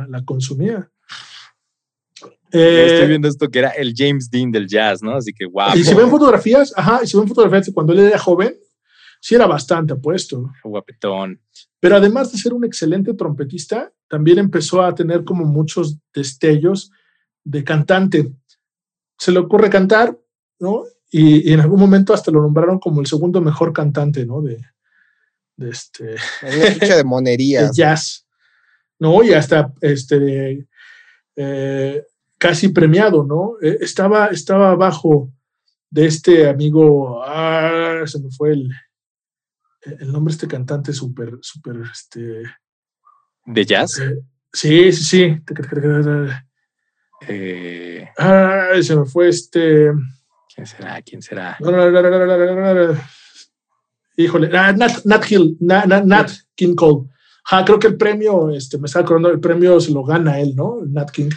la, 0.08 0.24
consumía. 0.24 0.90
Estoy 2.50 2.60
eh, 2.60 3.06
viendo 3.06 3.28
esto 3.28 3.48
que 3.48 3.58
era 3.58 3.70
el 3.70 3.92
James 3.94 4.30
Dean 4.30 4.50
del 4.50 4.66
jazz, 4.66 5.02
¿no? 5.02 5.14
Así 5.16 5.32
que 5.32 5.44
guau. 5.44 5.76
Y 5.76 5.84
si 5.84 5.94
ven 5.94 6.08
fotografías, 6.08 6.72
ajá, 6.76 7.00
y 7.02 7.06
si 7.06 7.16
ven 7.16 7.28
fotografías 7.28 7.66
de 7.66 7.72
cuando 7.72 7.92
él 7.92 8.00
era 8.00 8.18
joven, 8.18 8.54
sí 9.20 9.34
era 9.34 9.46
bastante 9.46 9.92
apuesto. 9.92 10.52
Guapetón. 10.64 11.40
Pero 11.80 11.96
además 11.96 12.32
de 12.32 12.38
ser 12.38 12.52
un 12.52 12.64
excelente 12.64 13.14
trompetista, 13.14 13.92
también 14.08 14.38
empezó 14.38 14.82
a 14.82 14.94
tener 14.94 15.24
como 15.24 15.44
muchos 15.44 15.98
destellos 16.12 16.90
de 17.44 17.62
cantante. 17.62 18.32
Se 19.18 19.32
le 19.32 19.38
ocurre 19.38 19.70
cantar, 19.70 20.18
¿no? 20.58 20.84
Y, 21.10 21.52
en 21.52 21.60
algún 21.60 21.80
momento 21.80 22.12
hasta 22.12 22.30
lo 22.30 22.42
nombraron 22.42 22.78
como 22.78 23.00
el 23.00 23.06
segundo 23.06 23.40
mejor 23.40 23.72
cantante, 23.72 24.26
¿no? 24.26 24.42
De, 24.42 24.60
de 25.56 25.70
este. 25.70 26.16
de 26.42 27.04
monería. 27.04 27.62
De 27.68 27.70
jazz. 27.72 28.26
¿No? 28.98 29.22
Y 29.22 29.32
hasta 29.32 29.72
este. 29.80 30.66
Eh, 31.36 32.04
casi 32.36 32.68
premiado, 32.68 33.24
¿no? 33.24 33.54
Eh, 33.62 33.78
estaba, 33.80 34.26
estaba 34.26 34.72
abajo 34.72 35.30
de 35.90 36.06
este 36.06 36.48
amigo. 36.48 37.22
Ah, 37.24 38.02
se 38.06 38.20
me 38.20 38.30
fue 38.30 38.52
el 38.52 38.70
el 40.00 40.12
nombre 40.12 40.32
de 40.32 40.36
este 40.36 40.48
cantante 40.48 40.92
súper, 40.92 41.38
súper, 41.40 41.82
este... 41.92 42.42
¿De 43.44 43.64
jazz? 43.64 43.98
Eh, 43.98 44.18
sí, 44.52 44.92
sí, 44.92 45.04
sí. 45.04 45.42
Eh, 47.26 48.08
se 48.82 48.96
me 48.96 49.04
fue 49.06 49.28
este... 49.28 49.90
¿Quién 50.54 50.66
será? 50.66 51.02
¿Quién 51.02 51.22
será? 51.22 51.56
Híjole, 54.16 54.48
Nat, 54.48 55.04
Nat 55.04 55.30
Hill, 55.30 55.56
Nat, 55.60 55.86
Nat, 55.86 56.30
King 56.54 56.74
Cole. 56.74 57.08
creo 57.64 57.78
que 57.78 57.86
el 57.86 57.96
premio, 57.96 58.50
este, 58.50 58.78
me 58.78 58.86
está 58.86 59.00
acordando, 59.00 59.30
el 59.30 59.40
premio 59.40 59.80
se 59.80 59.92
lo 59.92 60.02
gana 60.02 60.40
él, 60.40 60.54
¿no? 60.56 60.80
Nat 60.84 61.10
King, 61.10 61.30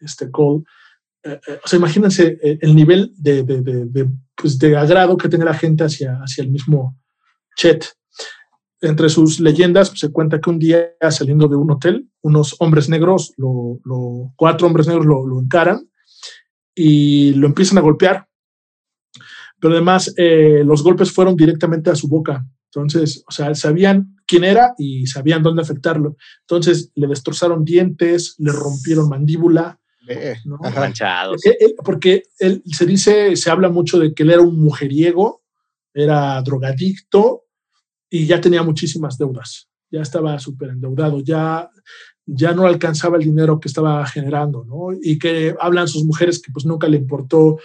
este 0.00 0.30
Cole. 0.30 0.64
o 1.24 1.68
sea, 1.68 1.78
imagínense 1.78 2.38
el 2.42 2.74
nivel 2.74 3.12
de, 3.16 3.44
de, 3.44 3.62
de, 3.62 4.10
pues 4.34 4.58
de 4.58 4.76
agrado 4.76 5.16
que 5.16 5.28
tiene 5.28 5.44
la 5.44 5.54
gente 5.54 5.84
hacia, 5.84 6.16
hacia 6.16 6.42
el 6.42 6.50
mismo 6.50 6.98
Chet. 7.58 7.92
Entre 8.80 9.08
sus 9.08 9.40
leyendas 9.40 9.92
se 9.96 10.12
cuenta 10.12 10.40
que 10.40 10.48
un 10.48 10.60
día 10.60 10.92
saliendo 11.10 11.48
de 11.48 11.56
un 11.56 11.72
hotel, 11.72 12.08
unos 12.22 12.54
hombres 12.60 12.88
negros, 12.88 13.34
lo, 13.36 13.80
cuatro 14.36 14.68
hombres 14.68 14.86
negros 14.86 15.04
lo, 15.04 15.40
encaran 15.40 15.90
y 16.74 17.34
lo 17.34 17.48
empiezan 17.48 17.78
a 17.78 17.82
golpear. 17.82 18.28
Pero 19.60 19.74
además 19.74 20.14
eh, 20.16 20.62
los 20.64 20.84
golpes 20.84 21.10
fueron 21.10 21.34
directamente 21.34 21.90
a 21.90 21.96
su 21.96 22.06
boca. 22.06 22.46
Entonces, 22.72 23.24
o 23.28 23.32
sea, 23.32 23.52
sabían 23.56 24.14
quién 24.24 24.44
era 24.44 24.74
y 24.78 25.08
sabían 25.08 25.42
dónde 25.42 25.62
afectarlo. 25.62 26.16
Entonces 26.42 26.92
le 26.94 27.08
destrozaron 27.08 27.64
dientes, 27.64 28.36
le 28.38 28.52
rompieron 28.52 29.08
mandíbula. 29.08 29.80
¿no? 30.44 30.58
porque 31.84 32.22
él, 32.38 32.62
se 32.64 32.86
dice, 32.86 33.34
se 33.34 33.50
habla 33.50 33.68
mucho 33.68 33.98
de 33.98 34.14
que 34.14 34.22
él 34.22 34.30
era 34.30 34.40
un 34.40 34.58
mujeriego, 34.58 35.42
era 35.92 36.40
drogadicto 36.42 37.47
y 38.10 38.26
ya 38.26 38.40
tenía 38.40 38.62
muchísimas 38.62 39.18
deudas, 39.18 39.68
ya 39.90 40.02
estaba 40.02 40.38
súper 40.38 40.70
endeudado, 40.70 41.20
ya, 41.20 41.70
ya 42.26 42.52
no 42.52 42.66
alcanzaba 42.66 43.16
el 43.16 43.24
dinero 43.24 43.60
que 43.60 43.68
estaba 43.68 44.06
generando, 44.06 44.64
¿no? 44.64 44.96
Y 45.00 45.18
que 45.18 45.54
hablan 45.60 45.88
sus 45.88 46.04
mujeres 46.04 46.40
que 46.40 46.52
pues 46.52 46.64
nunca 46.64 46.88
le 46.88 46.98
importó 46.98 47.58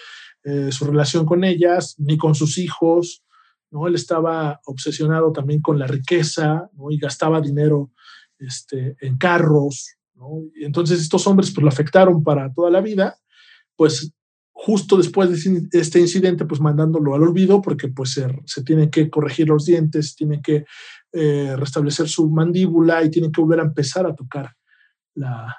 eh, 0.44 0.72
su 0.72 0.86
relación 0.86 1.26
con 1.26 1.44
ellas, 1.44 1.96
ni 1.98 2.18
con 2.18 2.36
sus 2.36 2.58
hijos, 2.58 3.24
¿no? 3.72 3.88
Él 3.88 3.96
estaba 3.96 4.62
obsesionado 4.66 5.32
también 5.32 5.62
con 5.62 5.80
la 5.80 5.88
riqueza, 5.88 6.70
¿no? 6.74 6.92
Y 6.92 6.98
gastaba 6.98 7.42
dinero 7.42 7.92
este, 8.40 8.96
en 9.02 9.18
carros, 9.18 9.96
¿no? 10.16 10.44
Y 10.56 10.66
entonces 10.66 11.02
estos 11.02 11.26
hombres 11.28 11.52
pues 11.52 11.64
lo 11.64 11.70
afectaron 11.70 12.24
para 12.24 12.54
toda 12.54 12.70
la 12.70 12.82
vida, 12.82 13.18
pues 13.76 14.14
justo 14.66 14.96
después 14.96 15.30
de 15.30 15.68
este 15.78 16.00
incidente, 16.00 16.46
pues 16.46 16.62
mandándolo 16.62 17.14
al 17.14 17.24
olvido, 17.24 17.62
porque 17.62 17.90
pues 17.90 18.18
se, 18.46 18.64
tienen 18.64 18.90
que 18.90 19.10
corregir 19.10 19.50
los 19.50 19.66
dientes, 19.66 20.16
tiene 20.16 20.42
que 20.42 20.64
eh, 21.12 21.54
restablecer 21.58 22.08
su 22.08 22.30
mandíbula 22.30 23.04
y 23.04 23.12
tiene 23.12 23.30
que 23.30 23.42
volver 23.42 23.60
a 23.60 23.64
empezar 23.64 24.06
a 24.06 24.16
tocar 24.16 24.54
la, 25.16 25.54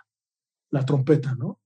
trompeta, 0.87 1.35
¿no? 1.39 1.47
O 1.49 1.61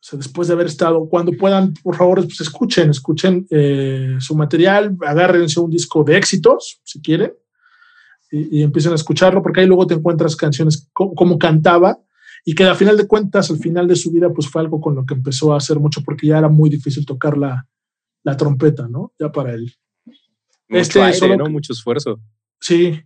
sea, 0.00 0.16
después 0.16 0.46
de 0.46 0.54
haber 0.54 0.66
estado, 0.66 1.08
cuando 1.08 1.32
puedan, 1.32 1.74
por 1.82 1.96
favor, 1.96 2.20
pues 2.24 2.40
escuchen, 2.40 2.88
escuchen 2.90 3.48
eh, 3.50 4.14
su 4.20 4.36
material, 4.36 4.96
agárrense 5.04 5.58
un 5.58 5.70
disco 5.70 6.04
de 6.04 6.16
éxitos, 6.16 6.80
si 6.84 7.02
quieren, 7.02 7.34
y, 8.30 8.62
empiecen 8.62 8.92
a 8.92 8.96
escucharlo, 8.96 9.42
porque 9.42 9.60
ahí 9.60 9.66
luego 9.66 9.88
te 9.88 9.94
encuentras 9.94 10.36
canciones 10.36 10.88
como 10.92 11.36
cantaba, 11.36 11.98
y 12.44 12.54
que 12.54 12.64
a 12.64 12.74
final 12.74 12.96
de 12.96 13.06
cuentas, 13.06 13.50
al 13.50 13.58
final 13.58 13.88
de 13.88 13.96
su 13.96 14.10
vida, 14.10 14.30
pues 14.32 14.48
fue 14.48 14.60
algo 14.60 14.80
con 14.80 14.94
lo 14.94 15.06
que 15.06 15.14
empezó 15.14 15.54
a 15.54 15.56
hacer 15.56 15.78
mucho 15.80 16.02
porque 16.02 16.26
ya 16.26 16.38
era 16.38 16.48
muy 16.48 16.68
difícil 16.68 17.06
tocar 17.06 17.38
la, 17.38 17.66
la 18.22 18.36
trompeta, 18.36 18.86
¿no? 18.86 19.12
Ya 19.18 19.32
para 19.32 19.54
él. 19.54 19.72
Mucho 20.68 20.80
este 20.80 21.12
solo 21.14 21.36
¿no? 21.36 21.48
Mucho 21.48 21.72
esfuerzo. 21.72 22.20
Sí. 22.60 23.00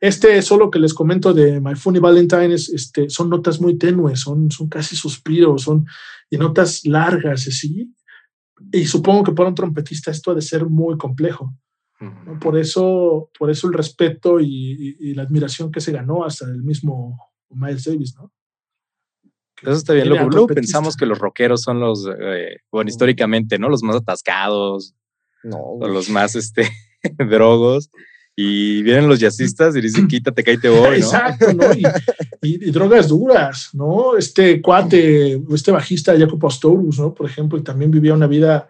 Este 0.00 0.40
solo 0.42 0.70
que 0.70 0.78
les 0.78 0.94
comento 0.94 1.32
de 1.32 1.60
My 1.60 1.74
Funny 1.74 1.98
Valentine 1.98 2.54
es, 2.54 2.68
este, 2.68 3.08
son 3.10 3.30
notas 3.30 3.60
muy 3.60 3.78
tenues, 3.78 4.20
son, 4.20 4.50
son 4.50 4.68
casi 4.68 4.96
suspiros, 4.96 5.62
son 5.62 5.86
y 6.30 6.36
notas 6.36 6.84
largas, 6.84 7.48
así. 7.48 7.92
Y 8.72 8.84
supongo 8.86 9.24
que 9.24 9.32
para 9.32 9.48
un 9.48 9.54
trompetista 9.54 10.10
esto 10.10 10.30
ha 10.30 10.34
de 10.34 10.42
ser 10.42 10.66
muy 10.66 10.96
complejo. 10.96 11.52
Por, 12.40 12.58
eso, 12.58 13.30
por 13.38 13.50
eso 13.50 13.66
el 13.66 13.72
respeto 13.72 14.38
y, 14.38 14.96
y, 15.00 15.14
la 15.14 15.22
admiración 15.22 15.72
que 15.72 15.80
se 15.80 15.90
ganó 15.90 16.24
hasta 16.24 16.44
el 16.44 16.62
mismo 16.62 17.18
Miles 17.48 17.84
Davis, 17.84 18.14
¿no? 18.16 18.30
Eso 19.62 19.72
está 19.72 19.92
bien. 19.92 20.08
Luego, 20.08 20.46
pensamos 20.46 20.96
que 20.96 21.06
los 21.06 21.18
rockeros 21.18 21.62
son 21.62 21.80
los, 21.80 22.06
eh, 22.06 22.58
bueno, 22.70 22.88
históricamente, 22.88 23.58
¿no? 23.58 23.68
Los 23.68 23.82
más 23.82 23.96
atascados. 23.96 24.94
No. 25.42 25.58
O 25.58 25.88
los 25.88 26.08
más, 26.08 26.34
este, 26.34 26.70
drogos. 27.30 27.90
Y 28.36 28.82
vienen 28.82 29.08
los 29.08 29.20
jazzistas 29.20 29.76
y 29.76 29.80
dicen, 29.80 30.08
quítate, 30.08 30.42
cállate 30.42 30.68
voy, 30.68 30.80
¿no? 30.80 30.94
Exacto, 30.94 31.52
¿no? 31.52 31.66
Y, 32.42 32.70
drogas 32.70 33.08
duras, 33.08 33.70
¿no? 33.72 34.16
Este 34.16 34.60
cuate, 34.60 35.40
este 35.50 35.70
bajista, 35.70 36.18
Jacob 36.18 36.38
Pastorus, 36.38 36.98
¿no? 36.98 37.14
Por 37.14 37.26
ejemplo, 37.26 37.62
también 37.62 37.90
vivía 37.90 38.12
una 38.12 38.26
vida 38.26 38.68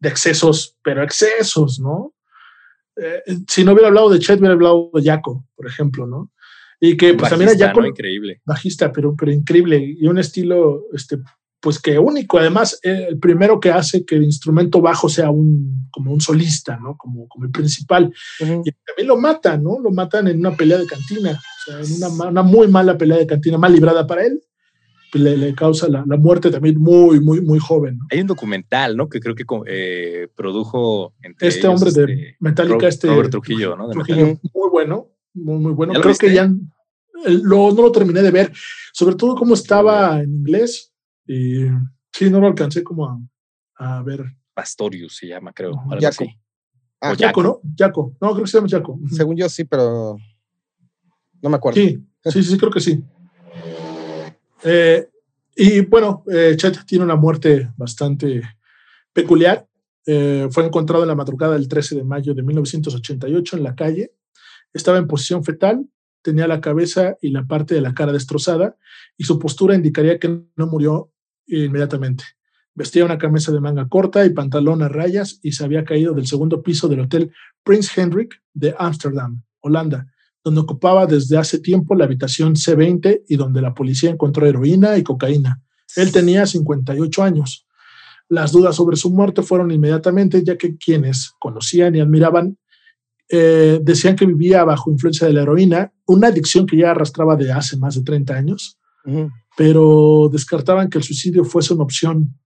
de 0.00 0.08
excesos, 0.08 0.76
pero 0.82 1.02
excesos, 1.02 1.78
¿no? 1.78 2.12
Eh, 2.96 3.22
si 3.48 3.64
no 3.64 3.72
hubiera 3.72 3.88
hablado 3.88 4.10
de 4.10 4.18
Chet, 4.18 4.38
hubiera 4.38 4.54
hablado 4.54 4.90
de 4.92 5.02
Jaco, 5.02 5.46
por 5.56 5.66
ejemplo, 5.66 6.06
¿no? 6.06 6.30
Y 6.80 6.96
que 6.96 7.14
pues 7.14 7.30
también 7.30 7.50
a 7.50 7.58
Jaco. 7.58 7.84
Increíble. 7.84 8.40
Bajista, 8.44 8.92
pero, 8.92 9.14
pero 9.16 9.32
increíble. 9.32 9.96
Y 9.98 10.06
un 10.06 10.18
estilo, 10.18 10.84
este, 10.92 11.18
pues 11.60 11.80
que 11.80 11.98
único. 11.98 12.38
Además, 12.38 12.78
eh, 12.82 13.06
el 13.08 13.18
primero 13.18 13.60
que 13.60 13.70
hace 13.70 14.04
que 14.04 14.16
el 14.16 14.24
instrumento 14.24 14.80
bajo 14.80 15.08
sea 15.08 15.30
un, 15.30 15.88
como 15.90 16.12
un 16.12 16.20
solista, 16.20 16.76
¿no? 16.76 16.96
Como, 16.96 17.28
como 17.28 17.46
el 17.46 17.50
principal. 17.50 18.12
Y 18.38 18.70
también 18.86 19.08
lo 19.08 19.16
matan, 19.16 19.62
¿no? 19.62 19.78
Lo 19.78 19.90
matan 19.90 20.28
en 20.28 20.38
una 20.40 20.56
pelea 20.56 20.78
de 20.78 20.86
cantina. 20.86 21.32
O 21.32 21.70
sea, 21.70 21.80
en 21.80 21.96
una, 21.96 22.28
una 22.28 22.42
muy 22.42 22.68
mala 22.68 22.98
pelea 22.98 23.18
de 23.18 23.26
cantina, 23.26 23.58
mal 23.58 23.72
librada 23.72 24.06
para 24.06 24.24
él 24.24 24.40
le, 25.18 25.54
causa 25.54 25.88
la, 25.88 26.04
muerte 26.04 26.50
también 26.50 26.78
muy, 26.78 27.20
muy, 27.20 27.40
muy 27.40 27.58
joven. 27.58 27.98
Hay 28.10 28.20
un 28.20 28.26
documental, 28.26 28.96
¿no? 28.96 29.08
Que 29.08 29.20
creo 29.20 29.34
que 29.34 29.44
eh, 29.66 30.28
produjo 30.34 31.14
este 31.40 31.66
hombre 31.66 31.90
de 31.92 32.02
este, 32.02 32.36
Metallica, 32.40 32.88
este 32.88 33.08
Robert 33.08 33.30
Trujillo, 33.30 33.76
¿no? 33.76 33.88
muy 33.88 34.70
bueno, 34.70 35.08
muy, 35.34 35.58
muy 35.58 35.72
bueno. 35.72 36.00
Creo 36.00 36.14
que 36.14 36.32
ya 36.32 36.46
no 36.46 37.70
lo 37.70 37.92
terminé 37.92 38.22
de 38.22 38.30
ver, 38.30 38.52
sobre 38.92 39.16
todo 39.16 39.34
cómo 39.34 39.54
estaba 39.54 40.20
en 40.20 40.30
inglés. 40.30 40.92
Y 41.26 41.66
sí, 42.12 42.30
no 42.30 42.40
lo 42.40 42.46
alcancé 42.46 42.82
como 42.82 43.28
a, 43.76 44.02
ver. 44.02 44.24
Pastorius 44.54 45.16
se 45.16 45.26
llama, 45.26 45.52
creo. 45.52 45.74
Jaco. 46.00 46.24
Ah, 47.00 47.14
Jaco, 47.18 47.42
¿no? 47.42 47.60
Jaco. 47.76 48.16
No, 48.20 48.32
creo 48.32 48.44
que 48.44 48.50
se 48.50 48.58
llama 48.58 48.68
Jaco. 48.70 48.98
Según 49.10 49.36
yo 49.36 49.48
sí, 49.48 49.64
pero 49.64 50.16
no 51.42 51.50
me 51.50 51.56
acuerdo. 51.56 51.80
Sí, 51.80 52.02
sí, 52.24 52.42
sí, 52.42 52.56
creo 52.56 52.70
que 52.70 52.80
sí. 52.80 53.02
Eh, 54.62 55.08
y 55.56 55.80
bueno, 55.82 56.24
eh, 56.32 56.54
Chet 56.56 56.84
tiene 56.86 57.04
una 57.04 57.16
muerte 57.16 57.70
bastante 57.76 58.42
peculiar. 59.12 59.66
Eh, 60.06 60.48
fue 60.50 60.64
encontrado 60.64 61.04
en 61.04 61.08
la 61.08 61.14
madrugada 61.14 61.54
del 61.54 61.68
13 61.68 61.96
de 61.96 62.04
mayo 62.04 62.34
de 62.34 62.42
1988 62.42 63.56
en 63.56 63.62
la 63.62 63.74
calle. 63.74 64.13
Estaba 64.74 64.98
en 64.98 65.06
posición 65.06 65.44
fetal, 65.44 65.86
tenía 66.20 66.46
la 66.46 66.60
cabeza 66.60 67.16
y 67.22 67.30
la 67.30 67.46
parte 67.46 67.74
de 67.74 67.80
la 67.80 67.94
cara 67.94 68.12
destrozada 68.12 68.76
y 69.16 69.24
su 69.24 69.38
postura 69.38 69.74
indicaría 69.74 70.18
que 70.18 70.28
no 70.56 70.66
murió 70.66 71.12
inmediatamente. 71.46 72.24
Vestía 72.74 73.04
una 73.04 73.18
camisa 73.18 73.52
de 73.52 73.60
manga 73.60 73.88
corta 73.88 74.26
y 74.26 74.30
pantalón 74.30 74.82
a 74.82 74.88
rayas 74.88 75.38
y 75.42 75.52
se 75.52 75.64
había 75.64 75.84
caído 75.84 76.12
del 76.12 76.26
segundo 76.26 76.62
piso 76.62 76.88
del 76.88 77.00
hotel 77.00 77.32
Prince 77.62 78.00
Hendrik 78.00 78.42
de 78.52 78.74
Ámsterdam, 78.76 79.42
Holanda, 79.60 80.08
donde 80.42 80.60
ocupaba 80.60 81.06
desde 81.06 81.38
hace 81.38 81.60
tiempo 81.60 81.94
la 81.94 82.06
habitación 82.06 82.54
C20 82.54 83.22
y 83.28 83.36
donde 83.36 83.62
la 83.62 83.74
policía 83.74 84.10
encontró 84.10 84.46
heroína 84.46 84.98
y 84.98 85.04
cocaína. 85.04 85.62
Él 85.94 86.10
tenía 86.10 86.46
58 86.46 87.22
años. 87.22 87.66
Las 88.28 88.50
dudas 88.50 88.74
sobre 88.74 88.96
su 88.96 89.10
muerte 89.10 89.42
fueron 89.42 89.70
inmediatamente, 89.70 90.42
ya 90.42 90.56
que 90.56 90.76
quienes 90.76 91.32
conocían 91.38 91.94
y 91.94 92.00
admiraban 92.00 92.58
eh, 93.28 93.80
decían 93.82 94.16
que 94.16 94.26
vivía 94.26 94.64
bajo 94.64 94.90
influencia 94.90 95.26
de 95.26 95.32
la 95.32 95.42
heroína, 95.42 95.92
una 96.06 96.28
adicción 96.28 96.66
que 96.66 96.76
ya 96.76 96.90
arrastraba 96.90 97.36
de 97.36 97.52
hace 97.52 97.76
más 97.76 97.94
de 97.94 98.02
30 98.02 98.34
años, 98.34 98.78
pero 99.56 100.30
descartaban 100.32 100.88
que 100.88 100.98
el 100.98 101.04
suicidio 101.04 101.44
fuese 101.44 101.74
una 101.74 101.84
opción 101.84 102.38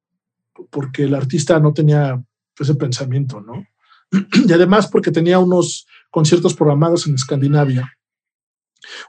porque 0.70 1.04
el 1.04 1.14
artista 1.14 1.60
no 1.60 1.72
tenía 1.72 2.22
ese 2.58 2.74
pensamiento, 2.74 3.40
¿no? 3.40 3.64
y 4.46 4.52
además 4.52 4.88
porque 4.88 5.10
tenía 5.10 5.38
unos 5.38 5.86
conciertos 6.10 6.54
programados 6.54 7.06
en 7.06 7.14
Escandinavia. 7.14 7.92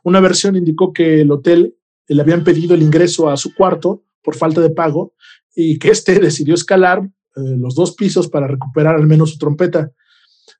Una 0.03 0.19
versión 0.19 0.55
indicó 0.55 0.93
que 0.93 1.21
el 1.21 1.32
hotel 1.32 1.75
le 2.08 2.21
habían 2.21 2.43
pedido 2.43 2.75
el 2.75 2.84
ingreso 2.84 3.29
a 3.29 3.38
su 3.38 3.53
cuarto 3.53 4.03
por 4.23 4.36
falta 4.36 4.62
de 4.62 4.69
pago 4.69 5.13
y 5.55 5.79
que 5.79 5.89
éste 5.89 6.19
decidió 6.19 6.53
escalar 6.53 7.03
eh, 7.36 7.55
los 7.58 7.75
dos 7.75 7.95
pisos 7.95 8.27
para 8.27 8.47
recuperar 8.47 8.95
al 8.95 9.08
menos 9.08 9.32
su 9.32 9.38
trompeta, 9.38 9.91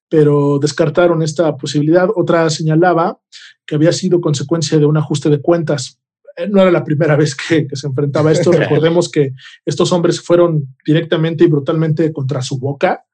pero 0.10 0.60
descartaron 0.60 1.22
esta 1.22 1.56
posibilidad. 1.56 2.10
Otra 2.16 2.50
señalaba 2.50 3.20
que 3.66 3.76
había 3.76 3.92
sido 3.92 4.20
consecuencia 4.20 4.78
de 4.78 4.86
un 4.86 4.98
ajuste 4.98 5.30
de 5.30 5.42
cuentas. 5.42 6.00
Eh, 6.36 6.48
no 6.50 6.62
era 6.62 6.72
la 6.72 6.84
primera 6.84 7.16
vez 7.18 7.36
que, 7.36 7.68
se 7.72 7.88
enfrentaba 7.88 8.32
a 8.32 8.34
esto. 8.34 8.52
Recordemos 8.54 9.10
que 9.10 9.34
estos 9.66 9.92
hombres 9.92 10.20
fueron 10.20 10.76
directamente 10.86 11.44
y 11.44 11.48
brutalmente 11.48 12.12
contra 12.12 12.42
su 12.42 12.58
boca 12.58 13.06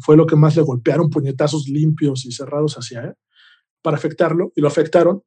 fue 0.00 0.16
lo 0.16 0.26
que 0.26 0.36
más 0.36 0.56
le 0.56 0.62
golpearon, 0.62 1.10
puñetazos 1.10 1.68
limpios 1.68 2.24
y 2.24 2.32
cerrados 2.32 2.76
hacia 2.76 3.02
él 3.02 3.14
para 3.82 3.96
afectarlo 3.96 4.52
y 4.56 4.60
lo 4.60 4.68
afectaron. 4.68 5.22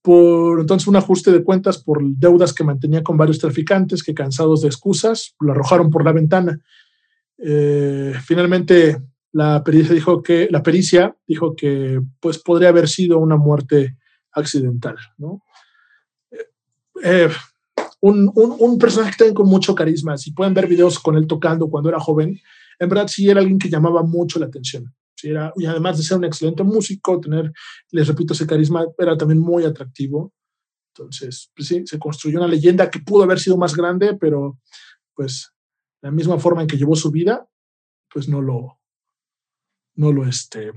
Por 0.00 0.60
entonces 0.60 0.86
un 0.86 0.96
ajuste 0.96 1.32
de 1.32 1.42
cuentas 1.42 1.78
por 1.78 2.02
deudas 2.02 2.54
que 2.54 2.64
mantenía 2.64 3.02
con 3.02 3.16
varios 3.16 3.38
traficantes 3.38 4.02
que 4.02 4.14
cansados 4.14 4.62
de 4.62 4.68
excusas 4.68 5.34
lo 5.40 5.52
arrojaron 5.52 5.90
por 5.90 6.04
la 6.04 6.12
ventana. 6.12 6.60
Eh, 7.38 8.14
finalmente 8.24 8.98
la 9.32 9.62
pericia 9.62 9.94
dijo 9.94 10.22
que 10.22 10.48
la 10.50 10.62
pericia 10.62 11.16
dijo 11.26 11.54
que 11.54 12.00
pues 12.20 12.38
podría 12.38 12.70
haber 12.70 12.88
sido 12.88 13.18
una 13.18 13.36
muerte 13.36 13.96
accidental, 14.32 14.96
¿no? 15.18 15.42
Eh, 16.30 16.46
eh, 17.02 17.28
un, 18.00 18.30
un, 18.34 18.56
un, 18.58 18.78
personaje 18.78 19.16
que 19.16 19.34
con 19.34 19.48
mucho 19.48 19.74
carisma. 19.74 20.16
Si 20.16 20.32
pueden 20.32 20.54
ver 20.54 20.68
videos 20.68 20.98
con 20.98 21.16
él 21.16 21.26
tocando 21.26 21.68
cuando 21.68 21.88
era 21.88 21.98
joven, 21.98 22.40
en 22.78 22.88
verdad 22.88 23.08
sí 23.08 23.28
era 23.28 23.40
alguien 23.40 23.58
que 23.58 23.68
llamaba 23.68 24.02
mucho 24.02 24.38
la 24.38 24.46
atención. 24.46 24.94
Sí 25.16 25.30
era, 25.30 25.52
y 25.56 25.66
además 25.66 25.96
de 25.96 26.04
ser 26.04 26.18
un 26.18 26.24
excelente 26.24 26.62
músico, 26.62 27.20
tener, 27.20 27.52
les 27.90 28.06
repito, 28.06 28.34
ese 28.34 28.46
carisma 28.46 28.86
era 28.96 29.16
también 29.16 29.40
muy 29.40 29.64
atractivo. 29.64 30.32
Entonces, 30.94 31.50
pues 31.54 31.68
sí, 31.68 31.82
se 31.86 31.98
construyó 31.98 32.38
una 32.38 32.48
leyenda 32.48 32.90
que 32.90 33.00
pudo 33.00 33.24
haber 33.24 33.40
sido 33.40 33.56
más 33.56 33.74
grande, 33.74 34.16
pero 34.18 34.58
pues 35.14 35.52
la 36.02 36.12
misma 36.12 36.38
forma 36.38 36.62
en 36.62 36.68
que 36.68 36.76
llevó 36.76 36.94
su 36.94 37.10
vida, 37.10 37.48
pues 38.12 38.28
no 38.28 38.40
lo, 38.40 38.77
no 39.98 40.12
lo, 40.12 40.24
este, 40.24 40.70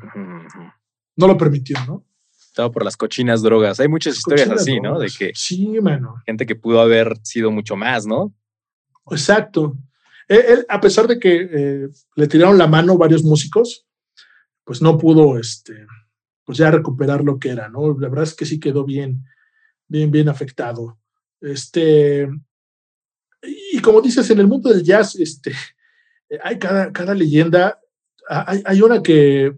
no 1.16 1.28
lo 1.28 1.38
permitió, 1.38 1.78
¿no? 1.86 2.04
Todo 2.56 2.72
por 2.72 2.84
las 2.84 2.98
cochinas 2.98 3.44
drogas. 3.44 3.80
Hay 3.80 3.88
muchas 3.88 4.18
historias 4.18 4.50
así, 4.50 4.82
¿no? 4.82 4.98
De 4.98 5.10
que 5.10 5.32
sí, 5.36 5.80
mano. 5.80 6.16
gente 6.26 6.46
que 6.48 6.56
pudo 6.56 6.82
haber 6.82 7.16
sido 7.22 7.52
mucho 7.52 7.76
más, 7.76 8.08
¿no? 8.08 8.34
Exacto. 9.12 9.78
Él, 10.28 10.66
a 10.68 10.82
pesar 10.82 11.08
de 11.08 11.20
que 11.20 11.50
eh, 11.52 11.90
le 12.16 12.28
tiraron 12.28 12.58
la 12.58 12.66
mano 12.66 12.98
varios 12.98 13.24
músicos, 13.24 13.86
pues 14.64 14.82
no 14.82 14.98
pudo, 14.98 15.38
este, 15.38 15.86
pues 16.44 16.58
ya 16.58 16.72
recuperar 16.72 17.24
lo 17.24 17.38
que 17.38 17.50
era, 17.50 17.70
¿no? 17.70 17.96
La 18.00 18.10
verdad 18.10 18.24
es 18.24 18.34
que 18.34 18.48
sí 18.48 18.60
quedó 18.60 18.84
bien, 18.86 19.24
bien, 19.88 20.10
bien 20.10 20.30
afectado. 20.30 20.98
Este, 21.40 22.28
y 23.44 23.80
como 23.82 24.02
dices, 24.02 24.30
en 24.32 24.40
el 24.40 24.48
mundo 24.48 24.70
del 24.70 24.84
jazz, 24.84 25.16
este, 25.16 25.54
hay 26.44 26.58
cada, 26.58 26.92
cada 26.92 27.14
leyenda, 27.14 27.80
hay, 28.32 28.62
hay 28.66 28.82
una 28.82 29.04
que 29.04 29.46
eh, 29.46 29.54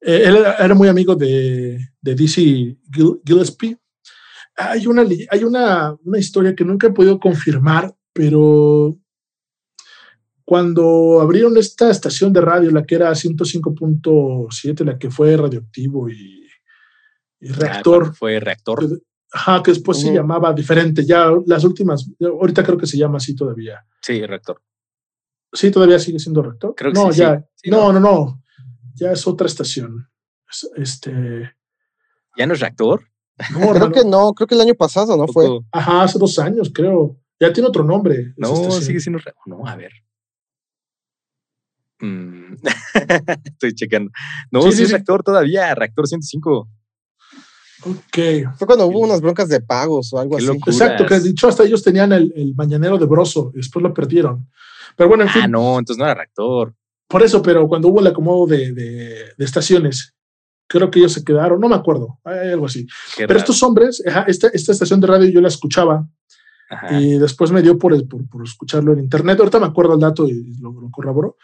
él 0.00 0.36
era, 0.58 0.74
muy 0.74 0.88
amigo 0.88 1.14
de, 1.14 1.78
de 2.00 2.14
Dizzy 2.14 2.76
Gillespie. 3.24 3.78
Hay, 4.56 4.86
una, 4.86 5.04
hay 5.30 5.44
una, 5.44 5.96
una 6.04 6.18
historia 6.18 6.54
que 6.54 6.64
nunca 6.64 6.88
he 6.88 6.92
podido 6.92 7.18
confirmar, 7.18 7.94
pero 8.12 8.98
cuando 10.44 11.20
abrieron 11.20 11.56
esta 11.56 11.90
estación 11.90 12.32
de 12.32 12.40
radio, 12.40 12.70
la 12.70 12.84
que 12.84 12.96
era 12.96 13.10
105.7, 13.12 14.84
la 14.84 14.98
que 14.98 15.10
fue 15.10 15.36
radioactivo 15.36 16.10
y, 16.10 16.46
ah, 17.48 17.54
reactor. 17.56 18.14
fue 18.14 18.40
reactor. 18.40 19.00
ajá, 19.32 19.62
que 19.62 19.70
después 19.70 20.00
se 20.00 20.12
llamaba 20.12 20.52
diferente. 20.52 21.06
Ya 21.06 21.30
las 21.46 21.64
últimas, 21.64 22.10
ahorita 22.20 22.64
creo 22.64 22.76
que 22.76 22.86
se 22.86 22.98
llama 22.98 23.18
así 23.18 23.34
todavía. 23.36 23.86
Sí, 24.02 24.26
reactor. 24.26 24.60
Sí, 25.52 25.70
todavía 25.70 25.98
sigue 25.98 26.18
siendo. 26.18 26.42
Creo 26.42 26.74
que 26.74 26.98
no, 26.98 27.12
sí, 27.12 27.20
ya. 27.20 27.44
no, 27.66 27.92
no, 27.92 28.00
no, 28.00 28.42
Ya 28.94 29.12
es 29.12 29.26
otra 29.26 29.46
estación. 29.46 30.08
Este. 30.76 31.54
¿Ya 32.36 32.46
no 32.46 32.54
es 32.54 32.60
reactor? 32.60 33.08
No, 33.52 33.72
creo 33.72 33.92
que 33.92 34.04
no, 34.04 34.34
creo 34.34 34.46
que 34.46 34.54
el 34.54 34.60
año 34.60 34.74
pasado, 34.74 35.16
¿no? 35.16 35.26
Fue. 35.26 35.48
Ajá, 35.72 36.02
hace 36.02 36.18
dos 36.18 36.38
años, 36.38 36.70
creo. 36.72 37.18
Ya 37.40 37.52
tiene 37.52 37.68
otro 37.68 37.84
nombre. 37.84 38.34
No, 38.36 38.70
sigue 38.70 39.00
siendo 39.00 39.18
reactor. 39.18 39.48
No, 39.48 39.66
a 39.66 39.76
ver. 39.76 39.92
Mm, 42.00 42.54
estoy 43.44 43.74
checando. 43.74 44.10
No, 44.50 44.62
sí, 44.70 44.82
es 44.82 44.90
reactor 44.90 45.22
todavía, 45.22 45.74
reactor 45.74 46.06
105. 46.06 46.68
Ok. 47.84 48.54
Fue 48.56 48.66
cuando 48.66 48.86
hubo 48.86 49.00
unas 49.00 49.20
broncas 49.20 49.48
de 49.48 49.60
pagos 49.60 50.12
o 50.12 50.18
algo 50.18 50.36
así. 50.36 50.46
Exacto, 50.46 51.06
que 51.06 51.20
dicho 51.20 51.48
hasta 51.48 51.64
ellos 51.64 51.82
tenían 51.82 52.12
el, 52.12 52.54
mañanero 52.56 52.98
de 52.98 53.06
Broso 53.06 53.50
y 53.54 53.58
después 53.58 53.82
lo 53.82 53.92
perdieron. 53.92 54.48
Pero 54.96 55.08
bueno, 55.08 55.24
en 55.24 55.30
ah, 55.30 55.48
no, 55.48 55.78
entonces 55.78 55.98
no 55.98 56.04
era 56.04 56.14
reactor. 56.14 56.74
Por 57.08 57.22
eso, 57.22 57.42
pero 57.42 57.66
cuando 57.68 57.88
hubo 57.88 58.00
el 58.00 58.06
acomodo 58.06 58.46
de, 58.46 59.34
estaciones, 59.38 60.14
creo 60.66 60.90
que 60.90 60.98
ellos 60.98 61.12
se 61.12 61.24
quedaron, 61.24 61.60
no 61.60 61.68
me 61.68 61.74
acuerdo, 61.74 62.18
hay 62.24 62.50
algo 62.50 62.66
así. 62.66 62.86
pero 63.16 63.38
estos 63.38 63.62
hombres, 63.62 64.02
esta, 64.26 64.48
esta 64.48 64.72
estación 64.72 65.00
de 65.00 65.06
radio 65.06 65.28
yo 65.28 65.40
la 65.40 65.48
escuchaba 65.48 66.08
y 66.90 67.18
después 67.18 67.50
me 67.50 67.60
dio 67.60 67.78
por, 67.78 67.92
por, 68.08 68.44
escucharlo 68.44 68.92
en 68.92 69.00
internet. 69.00 69.38
Ahorita 69.38 69.60
me 69.60 69.66
acuerdo 69.66 69.94
el 69.94 70.00
dato 70.00 70.26
y 70.26 70.56
lo, 70.58 70.72
lo 70.72 70.90
corroboró. 70.90 71.36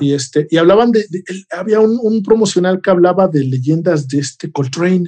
Y, 0.00 0.14
este, 0.14 0.46
y 0.50 0.56
hablaban 0.56 0.90
de, 0.90 1.04
había 1.50 1.80
un, 1.80 1.98
un, 2.00 2.22
promocional 2.22 2.80
que 2.80 2.90
hablaba 2.90 3.28
de 3.28 3.44
leyendas 3.44 4.08
de 4.08 4.20
este 4.20 4.50
Coltrane, 4.50 5.04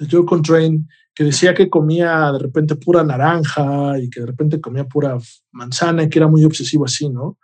de 0.00 0.08
Joe 0.10 0.24
Coltrane, 0.24 0.86
que 1.14 1.24
decía 1.24 1.54
que 1.54 1.68
comía 1.68 2.32
de 2.32 2.38
repente 2.38 2.74
pura 2.76 3.04
naranja 3.04 3.98
y 3.98 4.08
que 4.08 4.20
de 4.20 4.26
repente 4.26 4.60
comía 4.60 4.84
pura 4.84 5.18
manzana 5.52 6.02
y 6.02 6.08
que 6.08 6.18
era 6.18 6.28
muy 6.28 6.44
obsesivo 6.44 6.86
así, 6.86 7.08
¿no? 7.08 7.38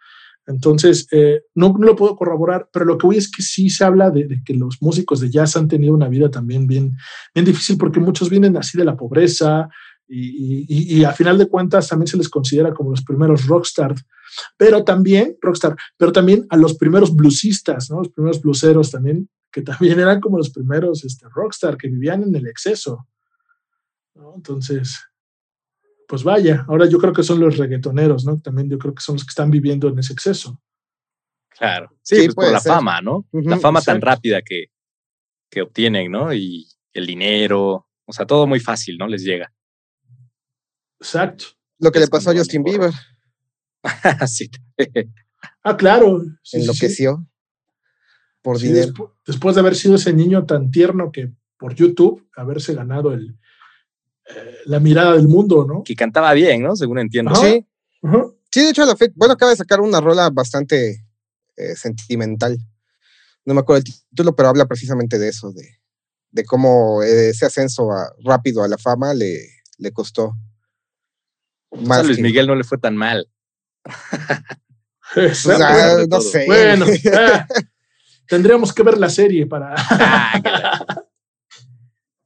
Entonces, 0.47 1.09
eh, 1.11 1.42
no, 1.55 1.75
no, 1.77 1.87
lo 1.87 1.97
puedo 1.97 2.16
corroborar, 2.16 2.69
pero 2.73 2.85
lo 2.85 2.97
que 2.97 3.07
voy 3.07 3.16
es 3.16 3.31
que 3.31 3.42
sí 3.42 3.69
se 3.69 3.85
habla 3.85 4.11
de, 4.11 4.42
que 4.45 4.55
los 4.55 4.81
músicos 4.81 5.21
de 5.21 5.29
jazz 5.29 5.57
han 5.57 5.66
tenido 5.66 5.92
una 5.92 6.09
vida 6.09 6.31
también 6.31 6.66
bien, 6.66 6.97
bien 7.35 7.45
difícil 7.45 7.77
porque 7.77 8.01
muchos 8.01 8.31
vienen 8.31 8.57
así 8.57 8.79
de 8.79 8.85
la 8.85 8.97
pobreza 8.97 9.69
y, 10.09 10.97
y, 10.99 11.03
a 11.03 11.12
final 11.12 11.37
de 11.37 11.49
cuentas 11.49 11.88
también 11.88 12.07
se 12.07 12.16
les 12.16 12.29
considera 12.29 12.73
como 12.73 12.90
los 12.90 13.03
primeros 13.03 13.45
rockstars, 13.49 14.05
pero 14.57 14.85
también, 14.85 15.37
rockstar, 15.40 15.75
pero 15.97 16.12
también 16.12 16.47
a 16.51 16.57
los 16.57 16.77
primeros 16.77 17.14
bluesistas, 17.16 17.90
¿no? 17.90 17.99
los 17.99 18.11
primeros 18.11 18.40
blueseros 18.40 18.92
también, 18.92 19.29
que 19.57 19.62
también 19.62 19.99
eran 19.99 20.21
como 20.21 20.37
los 20.37 20.51
primeros 20.51 21.03
este, 21.03 21.27
rockstar, 21.31 21.79
que 21.79 21.88
vivían 21.88 22.23
en 22.23 22.37
el 22.37 22.47
exceso. 22.47 23.09
¿no? 24.14 24.35
Entonces, 24.37 25.01
pues 26.07 26.23
vaya, 26.23 26.66
ahora 26.69 26.85
yo 26.87 26.99
creo 26.99 27.14
que 27.14 27.23
son 27.23 27.40
los 27.40 27.57
reggaetoneros, 27.57 28.27
¿no? 28.27 28.38
También 28.38 28.69
yo 28.69 28.77
creo 28.77 28.95
que 28.95 29.01
son 29.01 29.14
los 29.14 29.25
que 29.25 29.31
están 29.31 29.51
viviendo 29.51 29.88
en 29.88 29.99
ese 29.99 30.12
exceso. 30.12 30.61
Claro, 31.49 31.88
sí, 32.03 32.16
sí 32.16 32.25
pues 32.27 32.35
por 32.35 32.53
la 32.53 32.61
ser. 32.61 32.73
fama, 32.73 33.01
¿no? 33.01 33.27
Uh 33.31 33.40
-huh, 33.40 33.49
la 33.49 33.59
fama 33.59 33.79
exacto. 33.79 33.99
tan 33.99 34.07
rápida 34.07 34.42
que, 34.42 34.66
que 35.51 35.62
obtienen, 35.62 36.12
¿no? 36.12 36.35
Y 36.35 36.69
el 36.92 37.07
dinero, 37.07 37.88
o 38.05 38.12
sea, 38.12 38.27
todo 38.27 38.47
muy 38.47 38.61
fácil, 38.61 38.99
¿no? 38.99 39.07
Les 39.07 39.23
llega. 39.23 39.51
Exacto. 41.01 41.47
Lo 41.79 41.90
que 41.90 42.01
es 42.01 42.05
le 42.05 42.11
pasó 42.11 42.31
a 42.31 42.37
Justin 42.37 42.62
Bieber. 42.62 42.92
sí. 44.27 44.51
ah, 45.62 45.79
claro. 45.79 46.21
Sí, 46.42 46.59
Enloqueció. 46.59 47.25
Sí. 47.27 47.36
Por 48.46 48.61
sí, 48.61 48.68
dinero. 48.68 49.16
Después, 49.26 49.56
de 49.56 49.61
haber 49.61 49.74
sido 49.74 49.96
ese 49.96 50.12
niño 50.12 50.46
tan 50.46 50.70
tierno 50.70 51.11
que 51.11 51.32
por 51.59 51.74
YouTube, 51.74 52.28
haberse 52.37 52.74
ganado 52.74 53.12
el, 53.12 53.37
eh, 54.28 54.59
la 54.66 54.78
mirada 54.78 55.16
del 55.16 55.26
mundo, 55.26 55.66
¿no? 55.66 55.82
Que 55.82 55.96
cantaba 55.96 56.32
bien, 56.32 56.62
¿no? 56.62 56.76
Según 56.76 57.00
entiendo. 57.00 57.32
Ajá. 57.32 57.40
Sí. 57.40 57.66
Ajá. 58.04 58.26
Sí, 58.52 58.61
de 58.61 58.70
hecho, 58.70 58.87
la 58.87 58.94
fe, 58.94 59.11
bueno, 59.16 59.35
acaba 59.35 59.50
de 59.50 59.56
sacar 59.56 59.80
una 59.80 60.00
rola 60.00 60.30
bastante 60.30 61.04
eh, 61.56 61.74
sentimental. 61.74 62.56
No 63.44 63.52
me 63.52 63.62
acuerdo 63.62 63.78
el 63.78 63.92
título, 64.11 64.37
pero 64.37 64.48
habla 64.48 64.66
precisamente 64.66 65.18
de 65.18 65.26
eso, 65.28 65.50
de, 65.50 65.80
de 66.30 66.44
cómo 66.44 67.02
eh, 67.02 67.30
ese 67.30 67.46
ascenso 67.46 67.90
a, 67.90 68.12
rápido 68.22 68.62
a 68.62 68.68
la 68.68 68.78
fama 68.78 69.12
le, 69.12 69.40
le 69.78 69.90
costó. 69.90 70.35
Más 71.72 71.98
a 71.98 72.02
Luis 72.04 72.18
que... 72.18 72.22
Miguel 72.22 72.46
no 72.46 72.54
le 72.54 72.62
fue 72.62 72.78
tan 72.78 72.96
mal. 72.96 73.28
Pues, 75.14 75.46
ah, 75.46 76.04
no 76.11 76.20
sé. 76.20 76.44
Bueno, 76.46 76.85
tendríamos 78.29 78.73
que 78.73 78.83
ver 78.83 78.99
la 78.99 79.09
serie 79.09 79.47
para. 79.47 79.75
ah, 79.91 80.41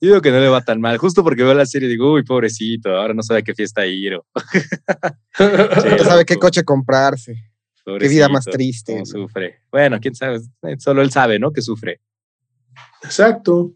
yo 0.00 0.08
digo 0.08 0.22
que 0.22 0.30
no 0.30 0.40
le 0.40 0.48
va 0.48 0.62
tan 0.62 0.80
mal, 0.80 0.96
justo 0.96 1.22
porque 1.22 1.42
veo 1.42 1.52
la 1.52 1.66
serie 1.66 1.86
y 1.88 1.92
digo, 1.92 2.12
uy, 2.12 2.22
pobrecito, 2.22 2.90
ahora 2.96 3.12
no 3.12 3.22
sabe 3.22 3.40
a 3.40 3.42
qué 3.42 3.54
fiesta 3.54 3.86
ir. 3.86 4.14
O... 4.14 4.26
no 5.38 6.04
sabe 6.04 6.24
qué 6.24 6.36
coche 6.36 6.64
comprarse. 6.64 7.34
Pobrecito, 7.84 8.08
qué 8.08 8.14
vida 8.14 8.28
más 8.28 8.44
triste. 8.46 9.04
Sufre. 9.04 9.62
Bueno, 9.70 9.98
quién 10.00 10.14
sabe, 10.14 10.40
solo 10.78 11.02
él 11.02 11.10
sabe, 11.10 11.38
¿no? 11.38 11.52
Que 11.52 11.60
sufre. 11.60 12.00
Exacto. 13.02 13.74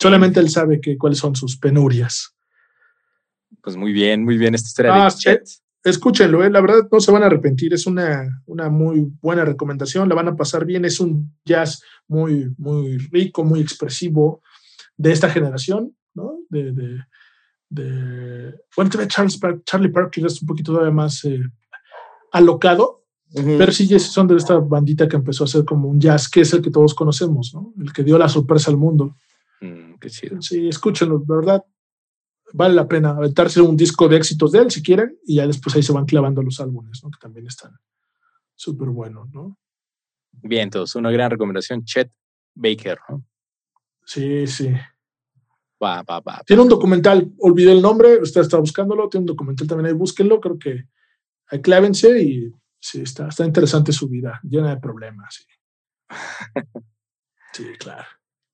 Solamente 0.00 0.40
él 0.40 0.50
sabe 0.50 0.80
que, 0.80 0.98
cuáles 0.98 1.18
son 1.18 1.36
sus 1.36 1.56
penurias. 1.56 2.34
Pues 3.62 3.76
muy 3.76 3.92
bien, 3.92 4.24
muy 4.24 4.36
bien 4.36 4.54
esta 4.54 4.66
historia 4.66 4.94
ah, 4.94 5.08
de 5.08 5.16
Chet. 5.16 5.63
Escúchenlo, 5.84 6.42
¿eh? 6.42 6.50
la 6.50 6.62
verdad 6.62 6.88
no 6.90 6.98
se 6.98 7.12
van 7.12 7.22
a 7.22 7.26
arrepentir, 7.26 7.74
es 7.74 7.86
una, 7.86 8.42
una 8.46 8.70
muy 8.70 9.06
buena 9.20 9.44
recomendación, 9.44 10.08
la 10.08 10.14
van 10.14 10.28
a 10.28 10.36
pasar 10.36 10.64
bien, 10.64 10.86
es 10.86 10.98
un 10.98 11.36
jazz 11.44 11.82
muy, 12.08 12.54
muy 12.56 12.96
rico, 12.96 13.44
muy 13.44 13.60
expresivo, 13.60 14.40
de 14.96 15.12
esta 15.12 15.28
generación, 15.28 15.94
¿no? 16.14 16.38
De, 16.48 16.72
de, 16.72 17.04
de 17.68 18.54
bueno, 18.76 18.90
Charles, 19.08 19.38
Charlie 19.64 19.90
Parker 19.90 20.26
es 20.26 20.40
un 20.40 20.48
poquito 20.48 20.72
todavía 20.72 20.92
más 20.94 21.24
eh, 21.24 21.42
alocado, 22.32 23.04
uh 23.34 23.40
-huh. 23.40 23.58
pero 23.58 23.72
sí 23.72 23.86
son 23.98 24.26
de 24.26 24.36
esta 24.36 24.56
bandita 24.58 25.08
que 25.08 25.16
empezó 25.16 25.44
a 25.44 25.46
hacer 25.46 25.64
como 25.64 25.88
un 25.88 26.00
jazz, 26.00 26.28
que 26.28 26.40
es 26.42 26.52
el 26.54 26.62
que 26.62 26.70
todos 26.70 26.94
conocemos, 26.94 27.52
¿no? 27.54 27.74
El 27.78 27.92
que 27.92 28.04
dio 28.04 28.16
la 28.16 28.28
sorpresa 28.28 28.70
al 28.70 28.76
mundo. 28.76 29.16
Mm, 29.60 29.94
qué 30.00 30.08
chido. 30.08 30.40
Sí, 30.40 30.68
escúchenlo, 30.68 31.22
la 31.28 31.36
verdad, 31.36 31.64
vale 32.54 32.74
la 32.74 32.86
pena 32.86 33.10
aventarse 33.10 33.60
un 33.60 33.76
disco 33.76 34.08
de 34.08 34.16
éxitos 34.16 34.52
de 34.52 34.60
él 34.60 34.70
si 34.70 34.80
quieren, 34.80 35.18
y 35.26 35.36
ya 35.36 35.46
después 35.46 35.74
ahí 35.74 35.82
se 35.82 35.92
van 35.92 36.06
clavando 36.06 36.40
los 36.40 36.60
álbumes, 36.60 37.02
¿no? 37.02 37.10
Que 37.10 37.18
también 37.20 37.46
están 37.48 37.76
súper 38.54 38.88
buenos, 38.88 39.28
¿no? 39.30 39.58
Bien, 40.30 40.62
entonces, 40.62 40.94
una 40.94 41.10
gran 41.10 41.30
recomendación, 41.32 41.84
Chet 41.84 42.12
Baker, 42.54 42.98
¿no? 43.08 43.24
Sí, 44.06 44.46
sí. 44.46 44.70
Va, 45.82 46.02
va, 46.02 46.20
va. 46.20 46.42
Tiene 46.46 46.62
un 46.62 46.68
documental, 46.68 47.32
olvidé 47.40 47.72
el 47.72 47.82
nombre, 47.82 48.22
usted 48.22 48.42
está 48.42 48.58
buscándolo, 48.58 49.08
tiene 49.08 49.22
un 49.22 49.26
documental 49.28 49.66
también 49.66 49.86
ahí, 49.86 49.92
búsquenlo, 49.92 50.40
creo 50.40 50.56
que 50.56 50.84
ahí 51.48 51.60
clávense 51.60 52.22
y 52.22 52.52
sí, 52.78 53.00
está, 53.02 53.28
está 53.28 53.44
interesante 53.44 53.92
su 53.92 54.08
vida, 54.08 54.40
llena 54.44 54.70
de 54.70 54.80
problemas. 54.80 55.34
Sí, 55.34 55.44
sí 57.52 57.64
claro. 57.78 58.06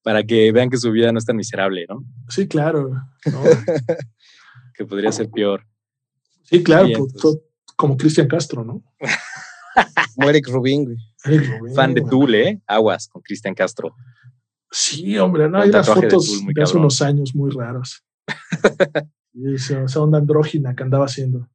Para 0.03 0.25
que 0.25 0.51
vean 0.53 0.71
que 0.71 0.79
su 0.79 0.91
vida 0.91 1.13
no 1.13 1.19
es 1.19 1.27
tan 1.27 1.37
miserable, 1.37 1.87
¿no? 1.89 2.05
Sí, 2.29 2.49
claro. 2.49 2.91
¿no? 2.91 3.43
que 4.75 4.85
podría 4.85 5.13
ser 5.13 5.31
peor. 5.31 5.67
Sí, 6.45 6.63
claro, 6.63 6.87
Bien, 6.87 6.99
pues, 6.99 7.15
todo, 7.15 7.43
como 7.77 7.97
Cristian 7.97 8.27
Castro, 8.27 8.65
¿no? 8.65 8.83
como 10.15 10.31
Eric 10.31 10.49
Rubin, 10.49 10.85
güey. 10.85 10.97
Eric 11.25 11.59
Rubin, 11.59 11.75
Fan 11.75 11.95
de 11.95 12.03
Tule, 12.03 12.49
¿eh? 12.49 12.63
Aguas 12.67 13.09
con 13.09 13.23
Cristian 13.23 13.55
Castro. 13.55 13.95
Sí, 14.71 15.19
hombre, 15.19 15.49
no, 15.49 15.61
hay 15.61 15.69
unas 15.69 15.87
fotos 15.87 16.45
de, 16.47 16.53
de 16.55 16.63
hace 16.63 16.77
unos 16.77 17.03
años 17.03 17.35
muy 17.35 17.51
raros. 17.51 18.05
esa, 19.55 19.85
esa 19.85 20.01
onda 20.01 20.19
andrógina 20.19 20.75
que 20.75 20.83
andaba 20.83 21.07
haciendo. 21.07 21.49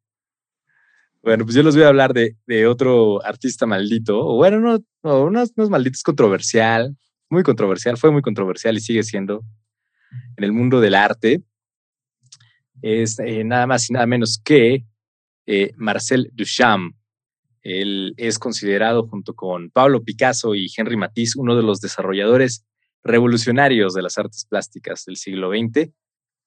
Bueno, 1.24 1.44
pues 1.44 1.56
yo 1.56 1.64
les 1.64 1.76
voy 1.76 1.84
a 1.84 1.88
hablar 1.88 2.14
de, 2.14 2.38
de 2.46 2.68
otro 2.68 3.24
artista 3.26 3.66
maldito, 3.66 4.20
o 4.20 4.36
bueno, 4.36 4.60
no, 4.60 4.78
no, 5.02 5.32
no, 5.32 5.44
no 5.56 5.64
es 5.64 5.70
maldito, 5.70 5.96
es 5.96 6.04
controversial, 6.04 6.96
muy 7.30 7.44
controversial, 7.44 7.98
fue 7.98 8.12
muy 8.12 8.22
controversial 8.22 8.78
y 8.78 8.82
sigue 8.82 9.04
siendo 9.04 9.44
en 10.38 10.44
el 10.44 10.52
mundo 10.52 10.80
del 10.80 10.96
arte. 10.96 11.44
Es 12.82 13.20
eh, 13.20 13.44
nada 13.44 13.68
más 13.68 13.90
y 13.90 13.94
nada 13.94 14.06
menos 14.06 14.40
que 14.44 14.86
eh, 15.46 15.72
Marcel 15.78 16.30
Duchamp. 16.34 16.96
Él 17.62 18.14
es 18.18 18.38
considerado 18.38 19.08
junto 19.08 19.34
con 19.34 19.72
Pablo 19.72 20.04
Picasso 20.04 20.54
y 20.54 20.68
Henry 20.76 20.98
Matisse 20.98 21.36
uno 21.38 21.56
de 21.56 21.64
los 21.64 21.82
desarrolladores 21.82 22.64
revolucionarios 23.04 23.94
de 23.94 24.02
las 24.02 24.18
artes 24.18 24.46
plásticas 24.46 25.06
del 25.06 25.16
siglo 25.16 25.50
XX. 25.50 25.92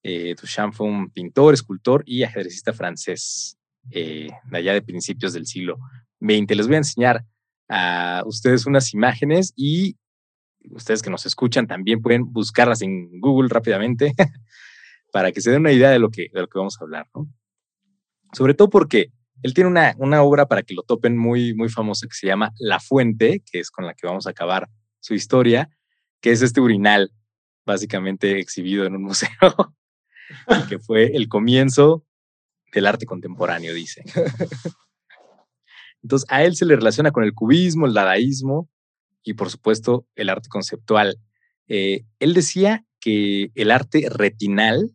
Eh, 0.03 0.35
Duchamp 0.39 0.73
fue 0.73 0.87
un 0.87 1.09
pintor, 1.09 1.53
escultor 1.53 2.03
y 2.05 2.23
ajedrecista 2.23 2.73
francés 2.73 3.57
eh, 3.91 4.29
de 4.49 4.57
allá 4.57 4.73
de 4.73 4.81
principios 4.81 5.33
del 5.33 5.45
siglo 5.45 5.77
XX. 6.21 6.55
Les 6.55 6.67
voy 6.67 6.75
a 6.75 6.79
enseñar 6.79 7.25
a 7.69 8.23
ustedes 8.25 8.65
unas 8.65 8.93
imágenes 8.93 9.53
y 9.55 9.95
ustedes 10.71 11.01
que 11.01 11.09
nos 11.09 11.25
escuchan 11.25 11.67
también 11.67 12.01
pueden 12.01 12.31
buscarlas 12.31 12.81
en 12.81 13.19
Google 13.19 13.49
rápidamente 13.49 14.13
para 15.11 15.31
que 15.31 15.41
se 15.41 15.51
den 15.51 15.61
una 15.61 15.71
idea 15.71 15.89
de 15.89 15.99
lo 15.99 16.09
que, 16.09 16.27
de 16.33 16.41
lo 16.41 16.47
que 16.47 16.59
vamos 16.59 16.77
a 16.79 16.83
hablar. 16.83 17.07
¿no? 17.15 17.27
Sobre 18.33 18.53
todo 18.53 18.69
porque 18.69 19.11
él 19.41 19.53
tiene 19.53 19.69
una, 19.69 19.95
una 19.97 20.21
obra 20.21 20.47
para 20.47 20.63
que 20.63 20.73
lo 20.73 20.83
topen 20.83 21.17
muy, 21.17 21.53
muy 21.53 21.69
famosa 21.69 22.07
que 22.07 22.15
se 22.15 22.27
llama 22.27 22.51
La 22.59 22.79
Fuente, 22.79 23.41
que 23.49 23.59
es 23.59 23.71
con 23.71 23.85
la 23.85 23.93
que 23.93 24.05
vamos 24.05 24.27
a 24.27 24.31
acabar 24.31 24.69
su 24.99 25.13
historia 25.13 25.69
que 26.21 26.31
es 26.31 26.41
este 26.41 26.61
urinal 26.61 27.11
básicamente 27.65 28.39
exhibido 28.39 28.85
en 28.85 28.95
un 28.95 29.03
museo, 29.09 29.29
que 30.67 30.79
fue 30.79 31.15
el 31.15 31.27
comienzo 31.27 32.05
del 32.71 32.87
arte 32.87 33.05
contemporáneo, 33.05 33.73
dice. 33.73 34.03
Entonces, 36.01 36.29
a 36.31 36.43
él 36.43 36.55
se 36.55 36.65
le 36.65 36.75
relaciona 36.75 37.11
con 37.11 37.23
el 37.23 37.33
cubismo, 37.33 37.85
el 37.85 37.93
dadaísmo 37.93 38.69
y, 39.23 39.33
por 39.33 39.49
supuesto, 39.49 40.05
el 40.15 40.29
arte 40.29 40.49
conceptual. 40.49 41.17
Eh, 41.67 42.05
él 42.19 42.33
decía 42.33 42.85
que 42.99 43.51
el 43.55 43.71
arte 43.71 44.07
retinal, 44.09 44.91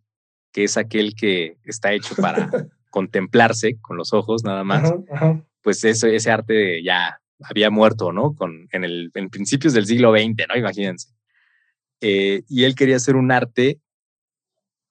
que 0.53 0.65
es 0.65 0.77
aquel 0.77 1.15
que 1.15 1.59
está 1.65 1.93
hecho 1.93 2.15
para 2.17 2.51
contemplarse 2.91 3.79
con 3.81 3.97
los 3.97 4.13
ojos 4.13 4.45
nada 4.45 4.65
más, 4.65 4.85
ajá, 4.85 5.03
ajá. 5.11 5.45
pues 5.62 5.85
eso, 5.85 6.07
ese 6.07 6.31
arte 6.31 6.83
ya 6.83 7.20
había 7.41 7.70
muerto, 7.70 8.12
¿no? 8.12 8.35
Con, 8.35 8.68
en, 8.72 8.85
el, 8.85 9.11
en 9.14 9.31
principios 9.31 9.72
del 9.72 9.87
siglo 9.87 10.12
XX, 10.12 10.49
¿no? 10.49 10.57
Imagínense. 10.57 11.09
Eh, 12.01 12.43
y 12.49 12.64
él 12.64 12.75
quería 12.75 12.97
hacer 12.97 13.16
un 13.16 13.33
arte 13.33 13.81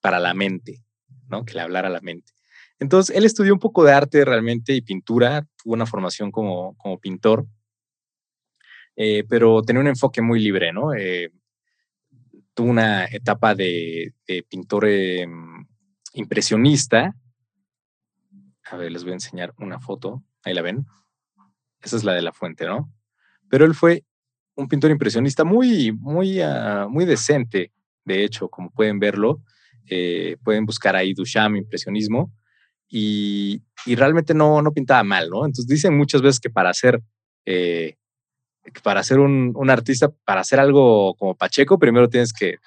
para 0.02 0.20
la 0.20 0.34
mente, 0.34 0.84
¿no? 1.30 1.46
Que 1.46 1.54
le 1.54 1.62
hablara 1.62 1.88
a 1.88 1.92
la 1.92 2.02
mente. 2.02 2.34
Entonces, 2.80 3.16
él 3.16 3.24
estudió 3.24 3.54
un 3.54 3.60
poco 3.60 3.84
de 3.84 3.94
arte 3.94 4.26
realmente 4.26 4.74
y 4.74 4.82
pintura, 4.82 5.48
tuvo 5.62 5.74
una 5.74 5.86
formación 5.86 6.32
como, 6.32 6.76
como 6.78 7.00
pintor, 7.00 7.46
eh, 8.96 9.24
pero 9.28 9.62
tenía 9.64 9.82
un 9.82 9.88
enfoque 9.88 10.22
muy 10.22 10.40
libre, 10.40 10.72
¿no? 10.72 10.94
Eh, 10.94 11.32
tuvo 12.54 12.70
una 12.70 13.06
etapa 13.06 13.56
de, 13.56 14.14
pintor 14.50 14.86
eh, 14.88 15.28
impresionista. 16.14 17.16
A 18.70 18.78
ver, 18.78 18.92
les 18.92 19.04
voy 19.04 19.12
a 19.12 19.16
enseñar 19.16 19.54
una 19.58 19.80
foto. 19.80 20.24
Ahí 20.44 20.54
la 20.54 20.62
ven. 20.62 20.86
Esa 21.82 21.98
es 21.98 22.04
la 22.04 22.14
de 22.14 22.22
la 22.22 22.34
fuente, 22.34 22.66
¿no? 22.66 22.92
Pero 23.50 23.66
él 23.66 23.74
fue 23.74 24.06
un 24.56 24.68
pintor 24.68 24.92
impresionista 24.92 25.44
muy, 25.44 25.92
muy, 25.92 26.42
uh, 26.42 26.88
muy 26.88 27.06
decente, 27.06 27.72
de 28.06 28.24
hecho, 28.24 28.50
como 28.50 28.70
pueden 28.70 29.00
verlo. 29.00 29.42
Pueden 30.44 30.66
buscar 30.66 30.96
ahí 30.96 31.14
Duchamp, 31.14 31.58
impresionismo. 31.58 32.32
y, 32.88 33.62
realmente 33.86 34.34
no, 34.34 34.62
no 34.62 34.72
pintaba 34.72 35.04
mal, 35.04 35.30
¿no? 35.30 35.46
Entonces 35.46 35.68
dicen 35.68 35.98
muchas 35.98 36.22
veces 36.22 36.40
que 36.40 36.50
para 36.50 36.70
hacer, 36.70 37.02
para 38.84 39.04
ser 39.04 39.20
un, 39.20 39.52
un, 39.56 39.70
artista, 39.70 40.10
para 40.26 40.42
hacer 40.42 40.60
algo 40.60 41.16
como 41.16 41.36
Pacheco, 41.36 41.78
primero 41.80 42.10
tienes 42.10 42.32
que 42.34 42.58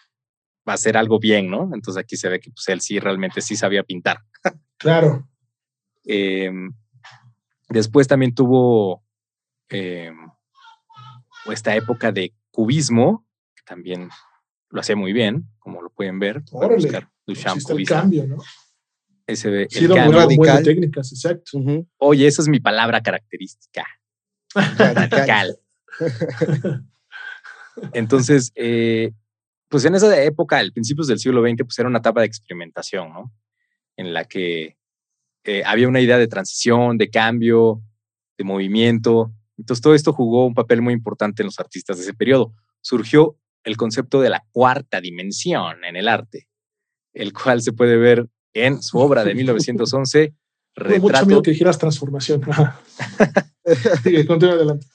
hacer 0.66 0.96
algo 0.96 1.18
bien, 1.18 1.50
¿no? 1.50 1.70
Entonces 1.72 1.96
aquí 2.02 2.16
se 2.16 2.28
ve 2.28 2.40
que 2.40 2.50
pues, 2.50 2.68
él 2.68 2.80
sí 2.80 2.98
realmente 2.98 3.40
sí 3.40 3.56
sabía 3.56 3.82
pintar. 3.82 4.18
Claro. 4.78 5.26
eh, 6.04 6.50
después 7.68 8.06
también 8.06 8.34
tuvo 8.34 9.02
eh, 9.70 10.12
esta 11.50 11.74
época 11.74 12.12
de 12.12 12.34
cubismo, 12.50 13.26
que 13.54 13.62
también 13.64 14.10
lo 14.70 14.80
hacía 14.80 14.96
muy 14.96 15.12
bien, 15.12 15.48
como 15.58 15.82
lo 15.82 15.90
pueden 15.90 16.18
ver. 16.18 16.42
Órale, 16.52 16.76
buscar 16.76 17.08
Duchamp 17.26 17.60
el 17.70 17.86
cambio, 17.86 18.26
¿no? 18.26 18.36
Ese 19.26 19.50
de- 19.50 19.66
Sí, 19.70 19.84
el 19.84 19.88
muy 19.88 19.96
cambio. 19.98 20.18
radical. 20.20 20.62
técnicas, 20.62 21.12
exacto. 21.12 21.58
Oye, 21.96 22.26
esa 22.26 22.42
es 22.42 22.48
mi 22.48 22.60
palabra 22.60 23.02
característica. 23.02 23.84
Radical. 24.54 24.94
Radical. 25.10 25.58
Entonces, 27.92 28.52
eh, 28.54 29.12
pues 29.68 29.84
en 29.84 29.94
esa 29.94 30.22
época, 30.22 30.58
al 30.58 30.72
principios 30.72 31.06
del 31.08 31.18
siglo 31.18 31.42
XX, 31.42 31.64
pues 31.64 31.78
era 31.78 31.88
una 31.88 31.98
etapa 31.98 32.20
de 32.20 32.26
experimentación, 32.26 33.12
¿no? 33.12 33.32
En 33.96 34.12
la 34.12 34.24
que 34.24 34.76
eh, 35.44 35.62
había 35.64 35.88
una 35.88 36.00
idea 36.00 36.18
de 36.18 36.28
transición, 36.28 36.98
de 36.98 37.10
cambio, 37.10 37.82
de 38.38 38.44
movimiento. 38.44 39.32
Entonces, 39.58 39.82
todo 39.82 39.94
esto 39.94 40.12
jugó 40.12 40.46
un 40.46 40.54
papel 40.54 40.82
muy 40.82 40.94
importante 40.94 41.42
en 41.42 41.46
los 41.46 41.58
artistas 41.58 41.98
de 41.98 42.04
ese 42.04 42.14
periodo. 42.14 42.54
Surgió 42.80 43.36
el 43.64 43.76
concepto 43.76 44.20
de 44.20 44.30
la 44.30 44.44
cuarta 44.52 45.00
dimensión 45.00 45.84
en 45.84 45.96
el 45.96 46.08
arte, 46.08 46.48
el 47.12 47.32
cual 47.32 47.62
se 47.62 47.72
puede 47.72 47.96
ver 47.96 48.28
en 48.54 48.82
su 48.82 48.98
obra 48.98 49.24
de 49.24 49.34
1911, 49.34 50.34
Tuve 50.76 50.98
mucho 50.98 51.06
Retrato 51.06 51.26
miedo 51.26 51.42
que 51.42 51.52
dijeras 51.52 51.78
transformación. 51.78 52.42
Continúa 54.26 54.54
adelante. 54.54 54.86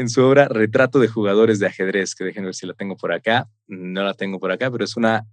En 0.00 0.08
su 0.08 0.22
obra 0.22 0.48
Retrato 0.48 0.98
de 0.98 1.08
jugadores 1.08 1.58
de 1.58 1.66
ajedrez, 1.66 2.14
que 2.14 2.24
déjenme 2.24 2.46
ver 2.46 2.54
si 2.54 2.66
la 2.66 2.74
tengo 2.74 2.96
por 2.96 3.12
acá. 3.12 3.48
No 3.68 4.02
la 4.02 4.14
tengo 4.14 4.40
por 4.40 4.50
acá, 4.50 4.70
pero 4.70 4.84
es 4.84 4.96
una, 4.96 5.26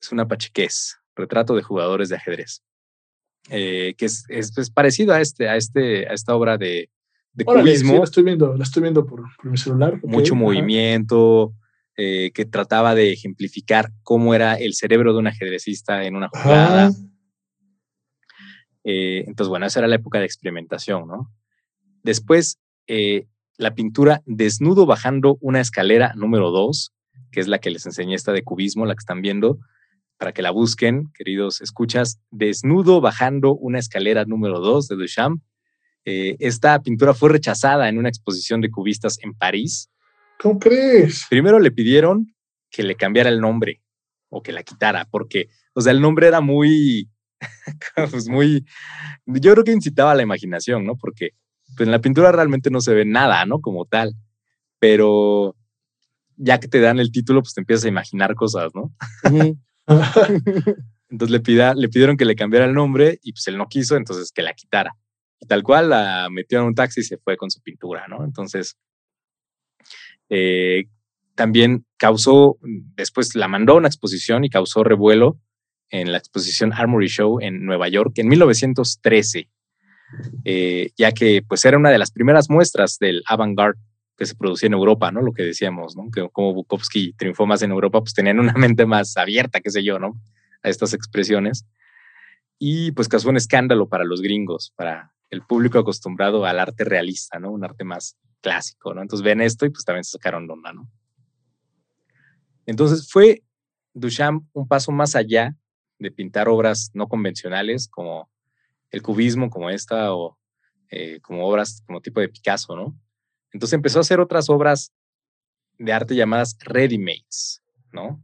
es 0.00 0.12
una 0.12 0.28
pachequés, 0.28 0.98
Retrato 1.16 1.56
de 1.56 1.62
jugadores 1.62 2.10
de 2.10 2.16
ajedrez, 2.16 2.62
eh, 3.48 3.94
que 3.96 4.04
es, 4.04 4.24
es, 4.28 4.56
es 4.58 4.70
parecido 4.70 5.14
a, 5.14 5.20
este, 5.20 5.48
a, 5.48 5.56
este, 5.56 6.06
a 6.06 6.12
esta 6.12 6.34
obra 6.34 6.58
de, 6.58 6.90
de 7.32 7.44
Órale, 7.46 7.76
sí, 7.76 7.82
cubismo, 7.82 7.98
la 7.98 8.04
estoy 8.04 8.22
viendo, 8.22 8.54
la 8.54 8.64
estoy 8.64 8.82
viendo 8.82 9.06
por, 9.06 9.22
por 9.36 9.50
mi 9.50 9.56
celular. 9.56 9.98
mucho 10.04 10.34
movimiento, 10.34 11.54
eh, 11.96 12.30
que 12.32 12.44
trataba 12.44 12.94
de 12.94 13.12
ejemplificar 13.12 13.90
cómo 14.02 14.34
era 14.34 14.54
el 14.54 14.74
cerebro 14.74 15.12
de 15.12 15.18
un 15.20 15.26
ajedrecista 15.26 16.04
en 16.04 16.16
una 16.16 16.28
jugada. 16.28 16.86
Ajá. 16.86 16.96
Eh, 18.84 19.24
entonces, 19.26 19.48
bueno, 19.48 19.66
esa 19.66 19.80
era 19.80 19.88
la 19.88 19.96
época 19.96 20.18
de 20.18 20.24
experimentación, 20.24 21.06
¿no? 21.06 21.30
Después, 22.02 22.58
eh, 22.86 23.26
la 23.58 23.74
pintura 23.74 24.22
Desnudo 24.26 24.86
bajando 24.86 25.38
una 25.40 25.60
escalera 25.60 26.12
número 26.16 26.50
2, 26.50 26.92
que 27.30 27.40
es 27.40 27.48
la 27.48 27.58
que 27.58 27.70
les 27.70 27.86
enseñé 27.86 28.14
esta 28.14 28.32
de 28.32 28.42
cubismo, 28.42 28.86
la 28.86 28.94
que 28.94 29.00
están 29.00 29.22
viendo, 29.22 29.58
para 30.18 30.32
que 30.32 30.42
la 30.42 30.50
busquen, 30.50 31.10
queridos 31.14 31.60
escuchas. 31.60 32.20
Desnudo 32.30 33.00
bajando 33.00 33.54
una 33.54 33.78
escalera 33.78 34.24
número 34.24 34.60
2 34.60 34.88
de 34.88 34.96
Duchamp. 34.96 35.42
Eh, 36.04 36.36
esta 36.38 36.80
pintura 36.82 37.14
fue 37.14 37.30
rechazada 37.30 37.88
en 37.88 37.98
una 37.98 38.08
exposición 38.08 38.60
de 38.60 38.70
cubistas 38.70 39.18
en 39.22 39.34
París. 39.34 39.90
¿Cómo 40.38 40.58
crees? 40.58 41.26
Primero 41.28 41.58
le 41.58 41.70
pidieron 41.70 42.34
que 42.70 42.82
le 42.82 42.96
cambiara 42.96 43.30
el 43.30 43.40
nombre 43.40 43.82
o 44.28 44.42
que 44.42 44.52
la 44.52 44.62
quitara, 44.62 45.06
porque, 45.10 45.48
o 45.74 45.80
sea, 45.80 45.92
el 45.92 46.00
nombre 46.00 46.26
era 46.26 46.40
muy, 46.40 47.10
pues 48.10 48.28
muy, 48.28 48.64
yo 49.26 49.52
creo 49.52 49.64
que 49.64 49.72
incitaba 49.72 50.12
a 50.12 50.14
la 50.14 50.22
imaginación, 50.22 50.84
¿no? 50.84 50.96
Porque 50.96 51.30
pues, 51.76 51.86
en 51.86 51.92
la 51.92 52.00
pintura 52.00 52.32
realmente 52.32 52.70
no 52.70 52.80
se 52.80 52.94
ve 52.94 53.04
nada, 53.04 53.44
¿no? 53.46 53.60
Como 53.60 53.84
tal, 53.86 54.14
pero 54.78 55.56
ya 56.36 56.58
que 56.58 56.68
te 56.68 56.80
dan 56.80 56.98
el 56.98 57.12
título, 57.12 57.42
pues 57.42 57.54
te 57.54 57.60
empiezas 57.60 57.84
a 57.84 57.88
imaginar 57.88 58.34
cosas, 58.34 58.72
¿no? 58.74 58.92
Entonces 61.08 61.30
le, 61.30 61.40
pida, 61.40 61.74
le 61.74 61.88
pidieron 61.88 62.16
que 62.16 62.24
le 62.24 62.34
cambiara 62.34 62.64
el 62.64 62.74
nombre 62.74 63.18
y 63.22 63.32
pues 63.32 63.46
él 63.46 63.58
no 63.58 63.68
quiso, 63.68 63.96
entonces 63.96 64.32
que 64.32 64.42
la 64.42 64.54
quitara. 64.54 64.96
Y 65.38 65.46
tal 65.46 65.62
cual 65.62 65.90
la 65.90 66.28
metió 66.30 66.60
en 66.60 66.64
un 66.66 66.74
taxi 66.74 67.00
y 67.00 67.04
se 67.04 67.18
fue 67.18 67.36
con 67.36 67.50
su 67.50 67.60
pintura, 67.60 68.08
¿no? 68.08 68.24
Entonces, 68.24 68.78
eh, 70.30 70.84
también 71.34 71.84
causó, 71.98 72.58
después 72.96 73.34
la 73.34 73.48
mandó 73.48 73.74
a 73.74 73.76
una 73.76 73.88
exposición 73.88 74.44
y 74.44 74.50
causó 74.50 74.84
revuelo 74.84 75.38
en 75.90 76.10
la 76.10 76.18
exposición 76.18 76.72
Armory 76.72 77.08
Show 77.08 77.40
en 77.40 77.64
Nueva 77.66 77.88
York 77.88 78.12
en 78.16 78.28
1913, 78.28 79.50
eh, 80.44 80.90
ya 80.96 81.12
que 81.12 81.42
pues 81.46 81.64
era 81.64 81.78
una 81.78 81.90
de 81.90 81.98
las 81.98 82.10
primeras 82.10 82.50
muestras 82.50 82.98
del 82.98 83.22
avant-garde 83.26 83.80
que 84.16 84.26
se 84.26 84.34
producía 84.34 84.66
en 84.68 84.74
Europa, 84.74 85.10
¿no? 85.10 85.22
Lo 85.22 85.32
que 85.32 85.42
decíamos, 85.42 85.96
¿no? 85.96 86.08
Como 86.32 86.54
Bukowski 86.54 87.14
triunfó 87.14 87.46
más 87.46 87.62
en 87.62 87.70
Europa, 87.70 88.00
pues 88.00 88.14
tenían 88.14 88.38
una 88.38 88.52
mente 88.56 88.86
más 88.86 89.16
abierta, 89.16 89.60
qué 89.60 89.70
sé 89.70 89.82
yo, 89.82 89.98
¿no? 89.98 90.20
A 90.62 90.68
estas 90.68 90.94
expresiones. 90.94 91.66
Y 92.58 92.92
pues 92.92 93.08
causó 93.08 93.30
un 93.30 93.36
escándalo 93.36 93.88
para 93.88 94.04
los 94.04 94.20
gringos, 94.20 94.72
para 94.76 95.12
el 95.30 95.42
público 95.42 95.78
acostumbrado 95.78 96.44
al 96.44 96.60
arte 96.60 96.84
realista, 96.84 97.38
¿no? 97.38 97.50
Un 97.50 97.64
arte 97.64 97.84
más 97.84 98.16
clásico, 98.40 98.94
¿no? 98.94 99.02
Entonces 99.02 99.24
ven 99.24 99.40
esto 99.40 99.66
y 99.66 99.70
pues 99.70 99.84
también 99.84 100.04
se 100.04 100.12
sacaron 100.12 100.50
onda, 100.50 100.72
¿no? 100.72 100.88
Entonces 102.66 103.10
fue 103.10 103.42
Duchamp 103.94 104.46
un 104.52 104.68
paso 104.68 104.92
más 104.92 105.16
allá 105.16 105.56
de 105.98 106.10
pintar 106.10 106.48
obras 106.48 106.90
no 106.94 107.08
convencionales 107.08 107.88
como 107.88 108.28
el 108.92 109.02
cubismo, 109.02 109.50
como 109.50 109.70
esta, 109.70 110.14
o 110.14 110.38
eh, 110.90 111.20
como 111.20 111.46
obras 111.46 111.82
como 111.86 112.00
tipo 112.00 112.20
de 112.20 112.28
Picasso, 112.28 112.76
¿no? 112.76 112.96
Entonces 113.50 113.74
empezó 113.74 113.98
a 113.98 114.02
hacer 114.02 114.20
otras 114.20 114.48
obras 114.48 114.92
de 115.78 115.92
arte 115.92 116.14
llamadas 116.14 116.56
ready-mades, 116.60 117.62
¿no? 117.90 118.22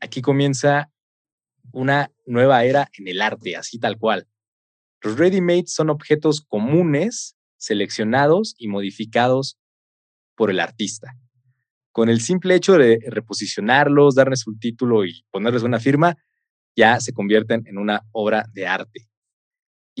Aquí 0.00 0.20
comienza 0.20 0.90
una 1.72 2.10
nueva 2.26 2.64
era 2.64 2.90
en 2.98 3.08
el 3.08 3.22
arte, 3.22 3.56
así 3.56 3.78
tal 3.78 3.98
cual. 3.98 4.26
Los 5.00 5.16
ready-mades 5.16 5.72
son 5.72 5.90
objetos 5.90 6.40
comunes, 6.40 7.36
seleccionados 7.56 8.54
y 8.58 8.68
modificados 8.68 9.58
por 10.34 10.50
el 10.50 10.60
artista. 10.60 11.16
Con 11.92 12.08
el 12.08 12.20
simple 12.20 12.54
hecho 12.54 12.76
de 12.78 13.00
reposicionarlos, 13.06 14.14
darles 14.14 14.46
un 14.46 14.58
título 14.58 15.04
y 15.04 15.24
ponerles 15.30 15.62
una 15.62 15.80
firma, 15.80 16.16
ya 16.76 17.00
se 17.00 17.12
convierten 17.12 17.66
en 17.66 17.78
una 17.78 18.04
obra 18.12 18.46
de 18.52 18.66
arte. 18.66 19.07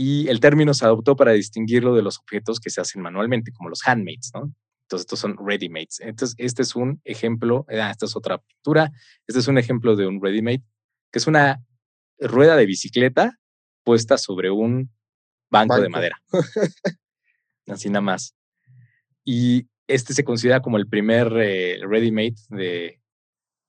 Y 0.00 0.28
el 0.28 0.38
término 0.38 0.74
se 0.74 0.84
adoptó 0.84 1.16
para 1.16 1.32
distinguirlo 1.32 1.92
de 1.92 2.02
los 2.02 2.20
objetos 2.20 2.60
que 2.60 2.70
se 2.70 2.80
hacen 2.80 3.02
manualmente, 3.02 3.50
como 3.50 3.68
los 3.68 3.84
handmaids, 3.84 4.30
¿no? 4.32 4.54
Entonces, 4.82 5.06
estos 5.06 5.18
son 5.18 5.36
ready-mades. 5.36 5.98
Entonces, 5.98 6.36
este 6.38 6.62
es 6.62 6.76
un 6.76 7.00
ejemplo, 7.02 7.66
ah, 7.68 7.90
esta 7.90 8.06
es 8.06 8.14
otra 8.14 8.38
pintura, 8.38 8.92
este 9.26 9.40
es 9.40 9.48
un 9.48 9.58
ejemplo 9.58 9.96
de 9.96 10.06
un 10.06 10.22
ready-made, 10.22 10.62
que 11.10 11.18
es 11.18 11.26
una 11.26 11.64
rueda 12.20 12.54
de 12.54 12.66
bicicleta 12.66 13.40
puesta 13.82 14.18
sobre 14.18 14.52
un 14.52 14.88
banco, 15.50 15.80
de 15.80 15.88
madera. 15.88 16.22
Así 17.66 17.88
nada 17.88 18.00
más. 18.00 18.36
Y 19.24 19.66
este 19.88 20.14
se 20.14 20.22
considera 20.22 20.62
como 20.62 20.76
el 20.76 20.86
primer 20.86 21.26
eh, 21.36 21.80
ready-made 21.84 22.36
de, 22.50 23.00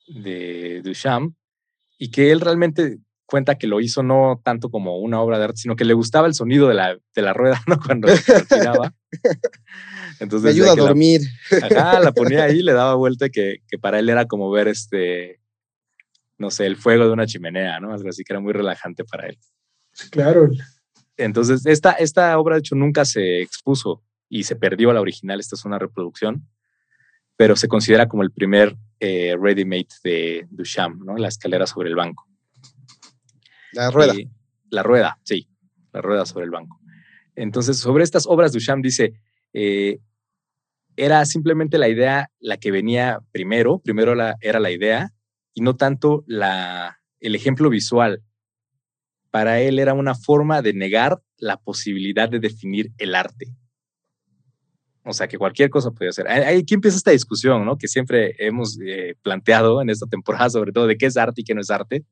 de 0.05 0.83
Duchamp 0.83 1.35
y 1.97 2.11
que 2.11 2.31
él 2.31 2.39
realmente 2.39 2.99
cuenta 3.29 3.55
que 3.57 3.67
lo 3.67 3.79
hizo 3.79 4.01
no 4.03 4.41
tanto 4.43 4.69
como 4.69 4.97
una 4.97 5.21
obra 5.21 5.37
de 5.37 5.45
arte, 5.45 5.57
sino 5.57 5.75
que 5.75 5.85
le 5.85 5.93
gustaba 5.93 6.27
el 6.27 6.33
sonido 6.33 6.67
de 6.67 6.73
la, 6.73 6.97
de 7.15 7.21
la 7.21 7.33
rueda, 7.33 7.61
¿no? 7.67 7.79
Cuando 7.79 8.07
la 8.07 8.17
giraba. 8.17 8.93
Entonces, 10.19 10.43
Me 10.43 10.49
ayuda 10.49 10.73
a 10.73 10.75
la- 10.75 10.81
dormir. 10.83 11.21
Ajá, 11.63 11.99
la 11.99 12.11
ponía 12.11 12.43
ahí, 12.43 12.61
le 12.61 12.73
daba 12.73 12.95
vuelta 12.95 13.29
que, 13.29 13.57
que 13.67 13.77
para 13.77 13.99
él 13.99 14.09
era 14.09 14.25
como 14.25 14.49
ver 14.51 14.67
este, 14.67 15.39
no 16.37 16.51
sé, 16.51 16.65
el 16.65 16.75
fuego 16.75 17.05
de 17.05 17.11
una 17.11 17.25
chimenea, 17.27 17.79
¿no? 17.79 17.93
Algo 17.93 18.09
así 18.09 18.23
que 18.23 18.33
era 18.33 18.39
muy 18.39 18.53
relajante 18.53 19.03
para 19.05 19.27
él. 19.27 19.37
Claro. 20.11 20.49
Entonces, 21.17 21.65
esta, 21.65 21.91
esta 21.91 22.37
obra, 22.37 22.55
de 22.55 22.59
hecho, 22.59 22.75
nunca 22.75 23.05
se 23.05 23.41
expuso 23.41 24.03
y 24.29 24.43
se 24.43 24.55
perdió 24.55 24.93
la 24.93 25.01
original. 25.01 25.39
Esta 25.39 25.55
es 25.55 25.65
una 25.65 25.77
reproducción, 25.79 26.47
pero 27.35 27.55
se 27.55 27.67
considera 27.67 28.07
como 28.07 28.23
el 28.23 28.31
primer 28.31 28.75
eh, 28.99 29.35
ready-made 29.39 29.87
de 30.03 30.47
Duchamp, 30.49 31.03
¿no? 31.03 31.17
La 31.17 31.27
escalera 31.27 31.67
sobre 31.67 31.89
el 31.89 31.95
banco. 31.95 32.28
La 33.73 33.91
rueda. 33.91 34.13
Eh, 34.13 34.29
la 34.69 34.83
rueda, 34.83 35.17
sí, 35.23 35.47
la 35.93 36.01
rueda 36.01 36.25
sobre 36.25 36.45
el 36.45 36.51
banco. 36.51 36.79
Entonces, 37.35 37.77
sobre 37.77 38.03
estas 38.03 38.25
obras, 38.27 38.51
Duchamp 38.51 38.83
dice, 38.83 39.13
eh, 39.53 39.99
era 40.95 41.25
simplemente 41.25 41.77
la 41.77 41.87
idea 41.87 42.29
la 42.39 42.57
que 42.57 42.71
venía 42.71 43.19
primero, 43.31 43.79
primero 43.79 44.15
la, 44.15 44.35
era 44.41 44.59
la 44.59 44.71
idea 44.71 45.13
y 45.53 45.61
no 45.61 45.75
tanto 45.75 46.23
la, 46.27 46.99
el 47.19 47.35
ejemplo 47.35 47.69
visual. 47.69 48.21
Para 49.31 49.61
él 49.61 49.79
era 49.79 49.93
una 49.93 50.15
forma 50.15 50.61
de 50.61 50.73
negar 50.73 51.21
la 51.37 51.57
posibilidad 51.57 52.27
de 52.27 52.39
definir 52.39 52.91
el 52.97 53.15
arte. 53.15 53.55
O 55.05 55.13
sea, 55.13 55.27
que 55.27 55.37
cualquier 55.37 55.69
cosa 55.69 55.91
podía 55.91 56.11
ser. 56.11 56.27
Aquí 56.27 56.73
empieza 56.73 56.97
esta 56.97 57.11
discusión, 57.11 57.65
¿no? 57.65 57.77
Que 57.77 57.87
siempre 57.87 58.35
hemos 58.37 58.77
eh, 58.85 59.15
planteado 59.21 59.81
en 59.81 59.89
esta 59.89 60.05
temporada, 60.05 60.49
sobre 60.49 60.71
todo 60.71 60.87
de 60.87 60.97
qué 60.97 61.05
es 61.05 61.17
arte 61.17 61.41
y 61.41 61.43
qué 61.43 61.55
no 61.55 61.61
es 61.61 61.69
arte. 61.69 62.03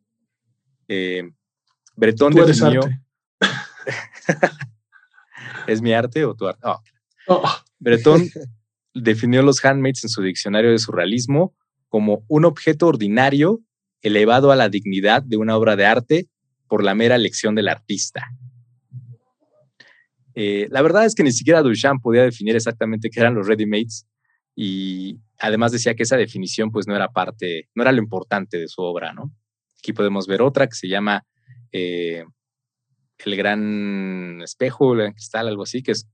Eh, 0.88 1.30
Tú 2.00 2.42
eres 2.42 2.60
definió, 2.60 2.82
arte. 2.84 3.02
¿Es 5.68 5.82
mi 5.82 5.94
arte 5.94 6.26
o 6.26 6.36
tu 6.36 6.48
arte? 6.48 6.62
Oh. 6.64 6.82
Oh, 7.28 7.56
Breton 7.80 8.30
definió 8.94 9.42
los 9.42 9.64
handmaids 9.64 10.04
en 10.04 10.10
su 10.10 10.22
diccionario 10.22 10.72
de 10.72 10.80
surrealismo 10.80 11.56
como 11.90 12.24
un 12.28 12.46
objeto 12.46 12.88
ordinario 12.88 13.62
elevado 14.02 14.52
a 14.52 14.56
la 14.56 14.70
dignidad 14.70 15.24
de 15.24 15.38
una 15.38 15.58
obra 15.58 15.76
de 15.76 15.86
arte 15.86 16.30
por 16.68 16.84
la 16.84 16.96
mera 16.96 17.16
elección 17.16 17.56
del 17.56 17.68
artista. 17.68 18.28
Eh, 20.36 20.68
la 20.70 20.82
verdad 20.82 21.06
es 21.06 21.16
que 21.16 21.24
ni 21.24 21.32
siquiera 21.32 21.64
Duchamp 21.64 22.02
podía 22.02 22.24
definir 22.24 22.56
exactamente 22.56 23.10
qué 23.10 23.20
eran 23.20 23.34
los 23.34 23.48
ready-mades 23.48 24.06
y 24.56 25.20
además 25.40 25.72
decía 25.72 25.96
que 25.96 26.04
esa 26.04 26.18
definición 26.18 26.72
pues 26.72 26.88
no 26.88 26.96
era 26.96 27.10
parte, 27.10 27.70
no 27.74 27.82
era 27.82 27.92
lo 27.92 28.00
importante 28.00 28.58
de 28.58 28.68
su 28.68 28.82
obra, 28.82 29.14
¿no? 29.14 29.34
Aquí 29.80 29.94
podemos 29.94 30.28
ver 30.28 30.42
otra 30.42 30.68
que 30.68 30.76
se 30.76 30.88
llama 30.88 31.26
eh, 31.72 32.26
El 33.26 33.36
Gran 33.36 34.42
Espejo, 34.44 34.94
el 34.94 35.00
Gran 35.00 35.14
Cristal, 35.14 35.48
algo 35.48 35.64
así, 35.64 35.84
que 35.84 35.92
es, 35.92 36.08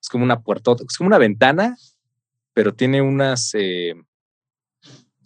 es 0.00 0.08
como 0.08 0.24
una 0.24 0.42
puerta, 0.42 0.72
es 0.88 0.96
como 0.96 1.08
una 1.08 1.18
ventana, 1.18 1.76
pero 2.52 2.74
tiene 2.74 3.02
unas, 3.02 3.50
eh, 3.54 3.94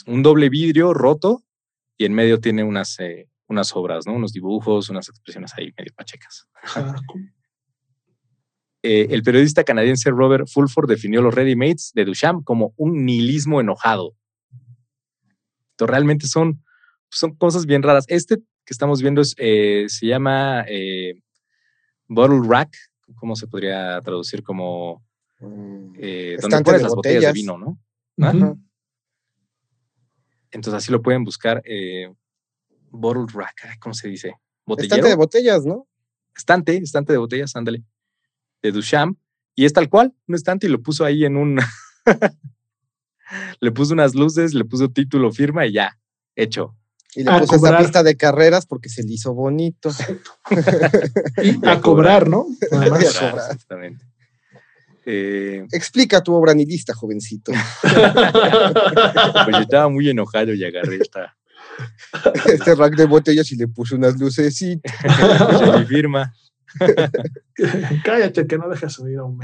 un 0.07 0.23
doble 0.23 0.49
vidrio 0.49 0.95
roto 0.95 1.45
y 1.97 2.05
en 2.05 2.15
medio 2.15 2.41
tiene 2.41 2.65
unas, 2.65 2.99
eh, 3.01 3.29
unas 3.47 3.75
obras, 3.75 4.07
¿no? 4.07 4.15
Unos 4.15 4.33
dibujos, 4.33 4.89
unas 4.91 5.09
expresiones 5.09 5.53
ahí 5.57 5.73
medio 5.77 5.93
pachecas. 5.95 6.47
ah, 6.77 6.97
Eh, 8.83 9.09
el 9.11 9.23
periodista 9.23 9.63
canadiense 9.63 10.11
Robert 10.11 10.49
Fulford 10.49 10.89
definió 10.89 11.21
los 11.21 11.35
ready-mades 11.35 11.93
de 11.95 12.07
Duchamp 12.07 12.45
como 12.45 12.73
un 12.77 13.05
nihilismo 13.05 13.61
enojado. 13.61 14.17
Entonces, 15.73 15.91
realmente 15.91 16.27
son, 16.27 16.65
son 17.11 17.37
cosas 17.37 17.67
bien 17.67 17.83
raras. 17.83 18.07
Este 18.09 18.39
que 18.71 18.75
estamos 18.75 19.03
viendo 19.03 19.21
es, 19.21 19.35
eh, 19.39 19.87
se 19.89 20.07
llama 20.07 20.65
eh, 20.69 21.21
Bottle 22.07 22.41
Rack. 22.49 22.77
¿Cómo 23.17 23.35
se 23.35 23.49
podría 23.49 24.01
traducir 24.01 24.45
como 24.45 25.03
Mm, 25.41 25.95
eh, 25.99 26.37
donde 26.41 26.63
pones 26.63 26.83
las 26.83 26.95
botellas 26.95 27.23
de 27.23 27.33
vino, 27.33 27.57
¿no? 27.59 27.79
Entonces 30.51 30.75
así 30.75 30.93
lo 30.93 31.01
pueden 31.03 31.25
buscar. 31.25 31.63
eh, 31.65 32.13
bottle 32.93 33.27
Rack, 33.33 33.79
¿cómo 33.79 33.95
se 33.95 34.09
dice? 34.09 34.35
Botellero. 34.67 34.97
Estante 34.97 35.09
de 35.09 35.15
botellas, 35.15 35.65
¿no? 35.65 35.87
estante, 36.37 36.77
estante 36.77 37.13
de 37.13 37.19
botellas, 37.19 37.55
ándale, 37.55 37.85
de 38.63 38.73
Duchamp, 38.73 39.19
y 39.55 39.65
es 39.65 39.73
tal 39.73 39.89
cual, 39.89 40.15
un 40.27 40.35
estante, 40.35 40.67
y 40.67 40.71
lo 40.71 40.83
puso 40.83 41.05
ahí 41.05 41.25
en 41.25 41.37
un. 41.37 41.61
le 43.61 43.73
puso 43.73 43.95
unas 43.95 44.15
luces, 44.15 44.55
le 44.55 44.65
puso 44.65 44.89
título, 44.89 45.31
firma 45.31 45.67
y 45.67 45.73
ya, 45.73 45.99
hecho. 46.35 46.77
Y 47.15 47.25
le 47.25 47.31
A 47.31 47.41
puso 47.41 47.57
esa 47.57 47.79
pista 47.79 48.03
de 48.03 48.17
carreras 48.17 48.67
porque 48.67 48.89
se 48.89 49.03
le 49.03 49.15
hizo 49.15 49.35
bonito. 49.35 49.91
Y 51.43 51.67
a 51.67 51.73
a 51.73 51.81
cobrar, 51.81 52.29
¿no? 52.29 52.47
Y 52.71 52.75
a 52.75 52.79
Además. 52.79 53.19
cobrar. 53.19 53.35
Exactamente. 53.37 54.05
Eh, 55.07 55.67
Explica 55.73 56.23
tu 56.23 56.35
obra 56.35 56.55
nihilista, 56.55 56.95
jovencito. 56.95 57.53
pues 57.83 57.97
yo 59.53 59.61
estaba 59.61 59.89
muy 59.89 60.09
enojado 60.09 60.53
y 60.55 60.65
agarré 60.65 60.97
esta 60.97 61.37
Este 62.47 62.75
rack 62.75 62.95
de 62.97 63.07
botellas 63.07 63.51
y 63.53 63.57
le 63.57 63.67
puso 63.67 63.97
unas 63.97 64.19
lucecitas. 64.19 64.93
puse 65.51 65.79
mi 65.79 65.85
firma. 65.87 66.33
Cállate, 68.05 68.47
que 68.47 68.59
no 68.59 68.69
dejas 68.69 68.93
subir 68.93 69.19
a 69.19 69.25
un 69.25 69.41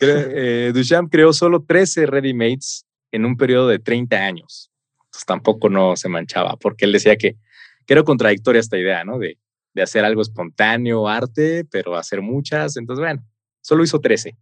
eh, 0.00 0.72
Duchamp 0.74 1.10
creó 1.10 1.32
solo 1.32 1.62
13 1.62 2.06
ready-mades 2.06 2.84
en 3.12 3.24
un 3.24 3.36
periodo 3.36 3.68
de 3.68 3.78
30 3.78 4.16
años. 4.16 4.71
Entonces 5.12 5.26
tampoco 5.26 5.68
no 5.68 5.94
se 5.94 6.08
manchaba, 6.08 6.56
porque 6.56 6.86
él 6.86 6.92
decía 6.92 7.16
que, 7.16 7.36
que 7.86 7.92
era 7.92 8.02
contradictoria 8.02 8.60
esta 8.60 8.78
idea, 8.78 9.04
¿no? 9.04 9.18
De, 9.18 9.38
de 9.74 9.82
hacer 9.82 10.04
algo 10.06 10.22
espontáneo, 10.22 11.06
arte, 11.06 11.66
pero 11.70 11.96
hacer 11.96 12.22
muchas. 12.22 12.78
Entonces, 12.78 13.02
bueno, 13.02 13.22
solo 13.60 13.84
hizo 13.84 14.00
13. 14.00 14.36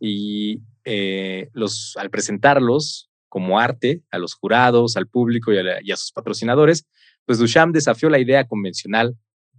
Y 0.00 0.60
eh, 0.84 1.48
los, 1.52 1.96
al 1.96 2.10
presentarlos 2.10 3.10
como 3.28 3.60
arte 3.60 4.02
a 4.10 4.18
los 4.18 4.34
jurados, 4.34 4.96
al 4.96 5.06
público 5.06 5.52
y 5.52 5.58
a, 5.58 5.62
la- 5.62 5.78
y 5.82 5.92
a 5.92 5.96
sus 5.96 6.10
patrocinadores, 6.12 6.86
pues 7.24 7.38
Duchamp 7.38 7.72
desafió 7.72 8.10
la 8.10 8.18
idea 8.18 8.46
convencional 8.48 9.16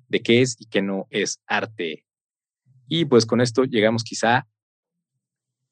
de 0.09 0.22
qué 0.22 0.41
es 0.41 0.57
y 0.59 0.66
qué 0.66 0.82
no 0.82 1.07
es 1.09 1.39
arte. 1.47 2.05
Y 2.89 3.05
pues 3.05 3.26
con 3.26 3.39
esto 3.39 3.64
llegamos 3.64 4.03
quizá 4.03 4.45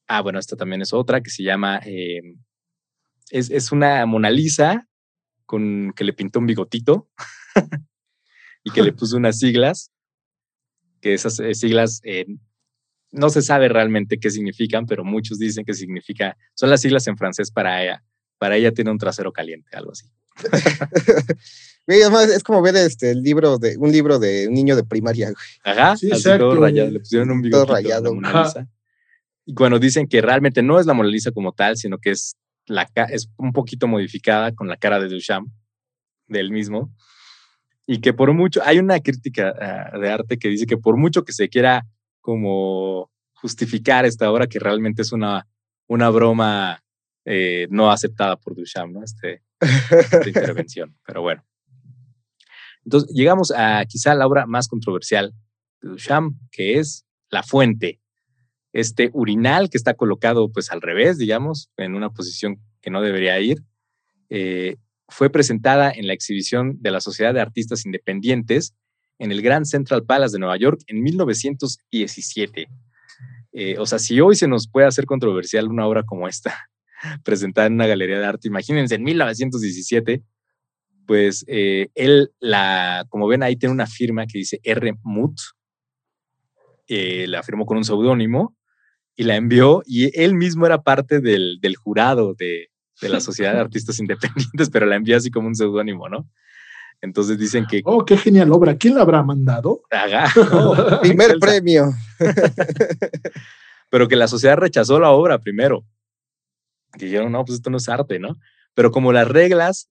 Ah, 0.08 0.20
bueno, 0.20 0.38
esta 0.38 0.56
también 0.56 0.82
es 0.82 0.92
otra 0.92 1.22
que 1.22 1.30
se 1.30 1.42
llama. 1.42 1.80
eh, 1.86 2.20
es, 3.32 3.50
es 3.50 3.72
una 3.72 4.04
Mona 4.06 4.30
Lisa 4.30 4.86
con 5.46 5.92
que 5.96 6.04
le 6.04 6.12
pintó 6.12 6.38
un 6.38 6.46
bigotito 6.46 7.08
y 8.62 8.70
que 8.70 8.82
le 8.82 8.92
puso 8.92 9.16
unas 9.16 9.38
siglas. 9.38 9.90
Que 11.00 11.14
esas 11.14 11.40
eh, 11.40 11.54
siglas 11.54 12.00
eh, 12.04 12.26
no 13.10 13.30
se 13.30 13.42
sabe 13.42 13.68
realmente 13.68 14.18
qué 14.20 14.30
significan, 14.30 14.86
pero 14.86 15.02
muchos 15.02 15.38
dicen 15.38 15.64
que 15.64 15.74
significa. 15.74 16.36
Son 16.54 16.70
las 16.70 16.82
siglas 16.82 17.06
en 17.08 17.16
francés 17.16 17.50
para 17.50 17.82
ella. 17.82 18.04
Para 18.38 18.56
ella 18.56 18.72
tiene 18.72 18.90
un 18.90 18.98
trasero 18.98 19.32
caliente, 19.32 19.74
algo 19.76 19.92
así. 19.92 20.06
Además, 21.88 22.28
es 22.28 22.42
como 22.42 22.62
ver 22.62 22.76
este 22.76 23.10
el 23.10 23.22
libro 23.22 23.58
de 23.58 23.76
un 23.76 23.90
libro 23.90 24.18
de 24.18 24.46
un 24.48 24.54
niño 24.54 24.76
de 24.76 24.84
primaria. 24.84 25.26
güey. 25.26 25.36
Ajá, 25.64 25.96
Sí, 25.96 26.10
así 26.12 26.24
todo 26.38 26.60
rayado. 26.60 26.90
Le 26.90 27.00
pusieron 27.00 27.30
un 27.30 27.42
Todo 27.42 27.62
bigotito 27.64 27.72
a 27.72 27.80
la 27.80 27.82
rayado. 27.82 28.14
Mona. 28.14 28.44
Lisa. 28.44 28.68
Y 29.46 29.54
cuando 29.54 29.78
dicen 29.78 30.06
que 30.06 30.20
realmente 30.20 30.62
no 30.62 30.78
es 30.78 30.86
la 30.86 30.92
Mona 30.94 31.08
Lisa 31.08 31.32
como 31.32 31.52
tal, 31.52 31.76
sino 31.76 31.98
que 31.98 32.10
es, 32.10 32.36
la, 32.74 32.88
es 33.10 33.30
un 33.36 33.52
poquito 33.52 33.86
modificada 33.88 34.52
con 34.52 34.68
la 34.68 34.76
cara 34.76 35.00
de 35.00 35.08
Duchamp, 35.08 35.48
del 36.26 36.50
mismo. 36.50 36.92
Y 37.86 38.00
que 38.00 38.12
por 38.12 38.32
mucho, 38.32 38.60
hay 38.64 38.78
una 38.78 39.00
crítica 39.00 39.54
ah, 39.60 39.98
de 39.98 40.10
arte 40.10 40.38
que 40.38 40.48
dice 40.48 40.66
que 40.66 40.76
por 40.76 40.96
mucho 40.96 41.24
que 41.24 41.32
se 41.32 41.48
quiera 41.48 41.86
como 42.20 43.10
justificar 43.34 44.04
esta 44.04 44.30
obra, 44.30 44.46
que 44.46 44.58
realmente 44.58 45.02
es 45.02 45.12
una, 45.12 45.48
una 45.88 46.10
broma 46.10 46.82
eh, 47.24 47.66
no 47.70 47.90
aceptada 47.90 48.36
por 48.36 48.54
Duchamp, 48.54 48.92
¿no? 48.92 49.02
Este, 49.02 49.42
esta 49.60 50.26
intervención. 50.28 50.96
Pero 51.06 51.22
bueno. 51.22 51.44
Entonces, 52.84 53.10
llegamos 53.14 53.52
a 53.52 53.84
quizá 53.86 54.14
la 54.14 54.26
obra 54.26 54.46
más 54.46 54.68
controversial 54.68 55.32
de 55.80 55.90
Duchamp, 55.90 56.36
que 56.50 56.78
es 56.78 57.04
La 57.30 57.42
Fuente. 57.42 58.00
Este 58.72 59.10
urinal 59.12 59.68
que 59.70 59.76
está 59.76 59.94
colocado 59.94 60.50
pues 60.50 60.70
al 60.72 60.80
revés, 60.80 61.18
digamos, 61.18 61.70
en 61.76 61.94
una 61.94 62.10
posición 62.10 62.58
que 62.80 62.90
no 62.90 63.02
debería 63.02 63.38
ir, 63.40 63.58
eh, 64.30 64.76
fue 65.08 65.30
presentada 65.30 65.90
en 65.90 66.06
la 66.06 66.14
exhibición 66.14 66.78
de 66.80 66.90
la 66.90 67.00
Sociedad 67.00 67.34
de 67.34 67.40
Artistas 67.40 67.84
Independientes 67.84 68.74
en 69.18 69.30
el 69.30 69.42
Grand 69.42 69.66
Central 69.66 70.04
Palace 70.04 70.32
de 70.32 70.40
Nueva 70.40 70.56
York 70.56 70.80
en 70.86 71.02
1917. 71.02 72.68
Eh, 73.52 73.76
o 73.78 73.86
sea, 73.86 73.98
si 73.98 74.20
hoy 74.20 74.34
se 74.34 74.48
nos 74.48 74.68
puede 74.68 74.86
hacer 74.86 75.04
controversial 75.04 75.68
una 75.68 75.86
obra 75.86 76.02
como 76.04 76.26
esta, 76.26 76.68
presentada 77.24 77.66
en 77.66 77.74
una 77.74 77.86
galería 77.86 78.18
de 78.18 78.26
arte, 78.26 78.48
imagínense 78.48 78.94
en 78.94 79.04
1917, 79.04 80.22
pues 81.06 81.44
eh, 81.46 81.88
él, 81.94 82.32
la, 82.40 83.04
como 83.10 83.28
ven 83.28 83.42
ahí, 83.42 83.56
tiene 83.56 83.74
una 83.74 83.86
firma 83.86 84.26
que 84.26 84.38
dice 84.38 84.60
R. 84.62 84.94
Muth, 85.02 85.40
eh, 86.88 87.26
la 87.28 87.42
firmó 87.42 87.66
con 87.66 87.76
un 87.76 87.84
seudónimo 87.84 88.56
y 89.16 89.24
la 89.24 89.36
envió 89.36 89.82
y 89.86 90.18
él 90.20 90.34
mismo 90.34 90.66
era 90.66 90.82
parte 90.82 91.20
del, 91.20 91.58
del 91.60 91.76
jurado 91.76 92.34
de, 92.34 92.70
de 93.00 93.08
la 93.08 93.20
Sociedad 93.20 93.54
de 93.54 93.60
Artistas 93.60 93.98
Independientes, 93.98 94.70
pero 94.70 94.86
la 94.86 94.96
envió 94.96 95.16
así 95.16 95.30
como 95.30 95.48
un 95.48 95.54
seudónimo, 95.54 96.08
¿no? 96.08 96.28
Entonces 97.00 97.36
dicen 97.36 97.66
que... 97.66 97.82
Oh, 97.84 98.04
qué 98.04 98.16
genial 98.16 98.52
obra. 98.52 98.76
¿Quién 98.76 98.94
la 98.94 99.02
habrá 99.02 99.22
mandado? 99.22 99.82
Haga, 99.90 100.32
no, 100.52 101.00
Primer 101.02 101.38
premio. 101.40 101.92
pero 103.90 104.08
que 104.08 104.16
la 104.16 104.28
sociedad 104.28 104.56
rechazó 104.56 105.00
la 105.00 105.10
obra 105.10 105.38
primero. 105.38 105.84
Dijeron, 106.96 107.32
no, 107.32 107.44
pues 107.44 107.56
esto 107.56 107.70
no 107.70 107.78
es 107.78 107.88
arte, 107.88 108.18
¿no? 108.18 108.38
Pero 108.74 108.92
como 108.92 109.12
las 109.12 109.26
reglas, 109.26 109.90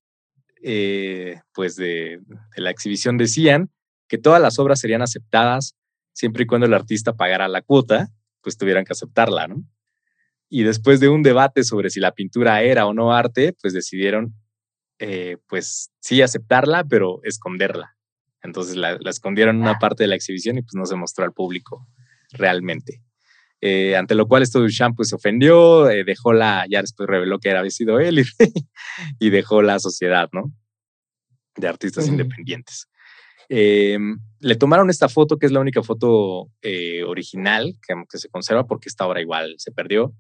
eh, 0.64 1.42
pues 1.54 1.76
de, 1.76 2.22
de 2.56 2.62
la 2.62 2.72
exhibición 2.72 3.18
decían 3.18 3.70
que 4.08 4.18
todas 4.18 4.42
las 4.42 4.58
obras 4.58 4.80
serían 4.80 5.02
aceptadas 5.02 5.76
siempre 6.14 6.44
y 6.44 6.46
cuando 6.46 6.68
el 6.68 6.74
artista 6.74 7.14
pagara 7.14 7.48
la 7.48 7.62
cuota, 7.62 8.10
pues 8.42 8.58
tuvieran 8.58 8.86
que 8.86 8.94
aceptarla, 8.94 9.48
¿no? 9.48 9.64
Y 10.50 10.64
después 10.64 11.00
de 11.00 11.10
un 11.10 11.24
debate 11.24 11.64
sobre 11.64 11.90
si 11.90 12.00
la 12.00 12.12
pintura 12.12 12.62
era 12.62 12.86
o 12.86 12.94
no 12.94 13.14
arte, 13.14 13.56
pues 13.62 13.74
decidieron, 13.74 14.36
eh, 15.00 15.38
pues 15.48 15.92
sí 16.00 16.22
aceptarla, 16.22 16.84
pero 16.84 17.22
esconderla. 17.24 17.96
Entonces 18.44 18.76
la, 18.76 18.98
la 19.00 19.10
escondieron 19.10 19.56
en 19.56 19.62
una 19.62 19.80
parte 19.80 20.04
de 20.04 20.08
la 20.08 20.16
exhibición 20.16 20.58
y 20.58 20.62
pues 20.62 20.74
no 20.74 20.86
se 20.86 20.96
mostró 20.96 21.24
al 21.24 21.32
público 21.32 21.88
realmente. 22.32 23.02
Eh, 23.64 23.96
ante 23.96 24.16
lo 24.16 24.28
cual 24.28 24.42
esto 24.42 24.60
Duchamp 24.60 24.96
pues 24.96 25.10
se 25.10 25.16
ofendió, 25.16 25.88
eh, 25.90 26.04
dejó 26.04 26.34
la, 26.34 26.66
ya 26.68 26.82
después 26.82 27.08
reveló 27.08 27.40
que 27.40 27.52
había 27.52 27.70
sido 27.70 28.00
él 28.00 28.20
y, 28.20 28.24
y 29.20 29.30
dejó 29.30 29.62
la 29.62 29.78
sociedad, 29.78 30.30
¿no? 30.34 30.52
De 31.56 31.68
artistas 31.68 32.08
independientes. 32.08 32.88
Eh, 33.54 34.00
le 34.40 34.56
tomaron 34.56 34.90
esta 34.90 35.10
foto, 35.10 35.38
que 35.38 35.46
es 35.46 35.52
la 35.52 35.60
única 35.60 35.84
foto 35.84 36.50
eh, 36.62 37.04
original 37.04 37.76
que, 37.86 37.94
que 38.10 38.18
se 38.18 38.30
conserva, 38.30 38.66
porque 38.66 38.88
esta 38.88 39.06
obra 39.06 39.20
igual 39.20 39.56
se 39.58 39.74
perdió. 39.74 40.14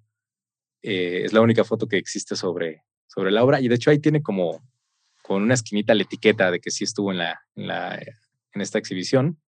Eh, 0.82 1.21
es 1.23 1.32
la 1.32 1.39
única 1.39 1.63
foto 1.63 1.88
que 1.88 1.97
existe 1.97 2.36
sobre, 2.36 2.84
sobre 3.07 3.32
la 3.32 3.41
obra, 3.41 3.61
y 3.61 3.69
de 3.69 3.75
hecho 3.75 3.89
ahí 3.89 3.99
tiene 3.99 4.21
como 4.21 4.61
con 5.23 5.43
una 5.43 5.53
esquinita 5.53 5.95
la 5.95 6.03
etiqueta 6.03 6.51
de 6.51 6.59
que 6.59 6.71
sí 6.71 6.84
estuvo 6.84 7.09
en, 7.11 7.19
la, 7.19 7.39
en, 7.55 7.67
la, 7.67 7.95
en 7.95 8.61
esta 8.61 8.79
exhibición. 8.79 9.39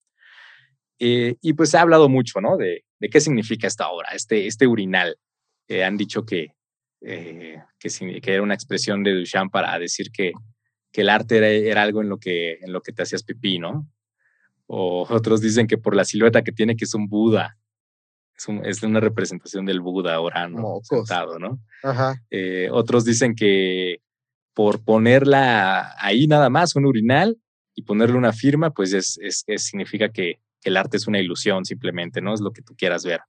Eh, 1.00 1.34
y 1.40 1.54
pues 1.54 1.70
se 1.70 1.78
ha 1.78 1.80
hablado 1.80 2.08
mucho, 2.08 2.40
¿no? 2.40 2.56
De, 2.56 2.84
de 3.00 3.08
qué 3.08 3.20
significa 3.20 3.66
esta 3.66 3.88
obra, 3.88 4.10
este, 4.14 4.46
este 4.46 4.68
urinal. 4.68 5.16
Eh, 5.66 5.82
han 5.82 5.96
dicho 5.96 6.24
que, 6.24 6.54
eh, 7.00 7.60
que, 7.80 8.20
que 8.20 8.32
era 8.32 8.42
una 8.42 8.54
expresión 8.54 9.02
de 9.02 9.12
Duchamp 9.12 9.50
para 9.50 9.76
decir 9.80 10.12
que, 10.12 10.30
que 10.92 11.00
el 11.00 11.08
arte 11.08 11.38
era, 11.38 11.48
era 11.48 11.82
algo 11.82 12.02
en 12.02 12.08
lo, 12.08 12.18
que, 12.18 12.58
en 12.60 12.72
lo 12.72 12.82
que 12.82 12.92
te 12.92 13.02
hacías 13.02 13.22
pipí, 13.22 13.58
¿no? 13.58 13.88
O 14.66 15.06
otros 15.08 15.40
dicen 15.40 15.66
que 15.66 15.78
por 15.78 15.96
la 15.96 16.04
silueta 16.04 16.42
que 16.42 16.52
tiene, 16.52 16.76
que 16.76 16.84
es 16.84 16.94
un 16.94 17.08
Buda. 17.08 17.58
Es, 18.36 18.48
un- 18.48 18.64
es 18.64 18.82
una 18.82 19.00
representación 19.00 19.64
del 19.66 19.80
Buda 19.80 20.18
orando, 20.20 20.58
sentado, 21.06 21.38
¿no? 21.38 21.58
Ajá. 21.82 22.14
Eh, 22.30 22.68
otros 22.70 23.04
dicen 23.04 23.34
que 23.34 24.00
por 24.54 24.84
ponerla 24.84 25.94
ahí 25.98 26.26
nada 26.26 26.50
más, 26.50 26.76
un 26.76 26.86
urinal, 26.86 27.38
y 27.74 27.82
ponerle 27.82 28.16
una 28.18 28.32
firma, 28.34 28.70
pues 28.70 28.92
es, 28.92 29.18
es- 29.22 29.44
es- 29.46 29.64
significa 29.64 30.10
que, 30.10 30.40
que 30.60 30.68
el 30.68 30.76
arte 30.76 30.98
es 30.98 31.06
una 31.06 31.18
ilusión 31.20 31.64
simplemente, 31.64 32.20
¿no? 32.20 32.34
Es 32.34 32.40
lo 32.42 32.52
que 32.52 32.60
tú 32.62 32.74
quieras 32.76 33.02
ver. 33.04 33.20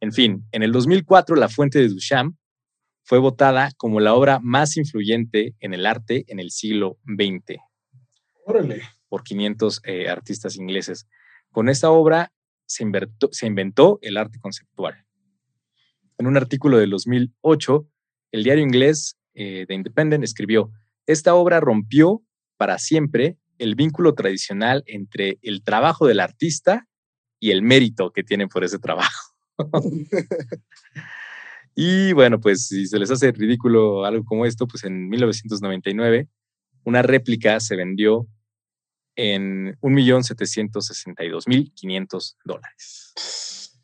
En 0.00 0.12
fin, 0.12 0.44
en 0.52 0.62
el 0.62 0.72
2004 0.72 1.36
La 1.36 1.48
Fuente 1.48 1.78
de 1.80 1.88
Duchamp 1.88 2.36
fue 3.02 3.18
votada 3.18 3.70
como 3.76 4.00
la 4.00 4.14
obra 4.14 4.38
más 4.40 4.76
influyente 4.76 5.54
en 5.60 5.74
el 5.74 5.86
arte 5.86 6.24
en 6.28 6.38
el 6.38 6.50
siglo 6.50 6.98
XX 7.06 7.58
Órale. 8.46 8.82
por 9.08 9.22
500 9.24 9.80
eh, 9.84 10.08
artistas 10.08 10.56
ingleses. 10.56 11.06
Con 11.50 11.68
esta 11.68 11.90
obra 11.90 12.32
se, 12.66 12.84
invertó- 12.84 13.28
se 13.32 13.46
inventó 13.46 13.98
el 14.02 14.16
arte 14.16 14.38
conceptual. 14.38 15.04
En 16.18 16.26
un 16.26 16.36
artículo 16.36 16.78
de 16.78 16.86
2008, 16.86 17.88
el 18.32 18.44
diario 18.44 18.62
inglés 18.62 19.16
eh, 19.34 19.64
The 19.66 19.74
Independent 19.74 20.22
escribió, 20.22 20.70
esta 21.06 21.34
obra 21.34 21.60
rompió 21.60 22.22
para 22.56 22.78
siempre 22.78 23.38
el 23.58 23.74
vínculo 23.74 24.14
tradicional 24.14 24.82
entre 24.86 25.38
el 25.42 25.62
trabajo 25.62 26.06
del 26.06 26.20
artista 26.20 26.86
y 27.40 27.50
el 27.50 27.62
mérito 27.62 28.12
que 28.12 28.22
tiene 28.22 28.46
por 28.48 28.64
ese 28.64 28.78
trabajo. 28.78 29.34
y 31.82 32.12
bueno, 32.12 32.38
pues 32.40 32.66
si 32.66 32.86
se 32.86 32.98
les 32.98 33.10
hace 33.10 33.32
ridículo 33.32 34.04
algo 34.04 34.22
como 34.22 34.44
esto, 34.44 34.66
pues 34.66 34.84
en 34.84 35.08
1999 35.08 36.28
una 36.84 37.00
réplica 37.00 37.58
se 37.58 37.74
vendió 37.74 38.26
en 39.16 39.78
1.762.500 39.80 42.36
dólares. 42.44 43.80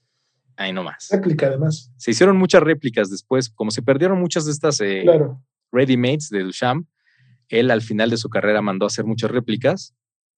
Ahí 0.57 0.75
nomás. 0.75 1.09
Réplica, 1.11 1.47
además. 1.47 1.91
Se 1.97 2.11
hicieron 2.11 2.37
muchas 2.37 2.63
réplicas 2.63 3.09
después, 3.11 3.49
como 3.49 3.71
se 3.71 3.81
perdieron 3.81 4.21
muchas 4.21 4.45
de 4.45 4.53
estas 4.53 4.79
eh, 4.83 5.01
Claro. 5.03 5.43
ready-mades 5.73 6.29
de 6.29 6.43
Duchamp, 6.43 6.87
él 7.49 7.71
al 7.71 7.81
final 7.81 8.11
de 8.11 8.19
su 8.19 8.29
carrera 8.29 8.61
mandó 8.61 8.85
a 8.85 8.89
hacer 8.89 9.07
muchas 9.07 9.31
réplicas 9.31 9.95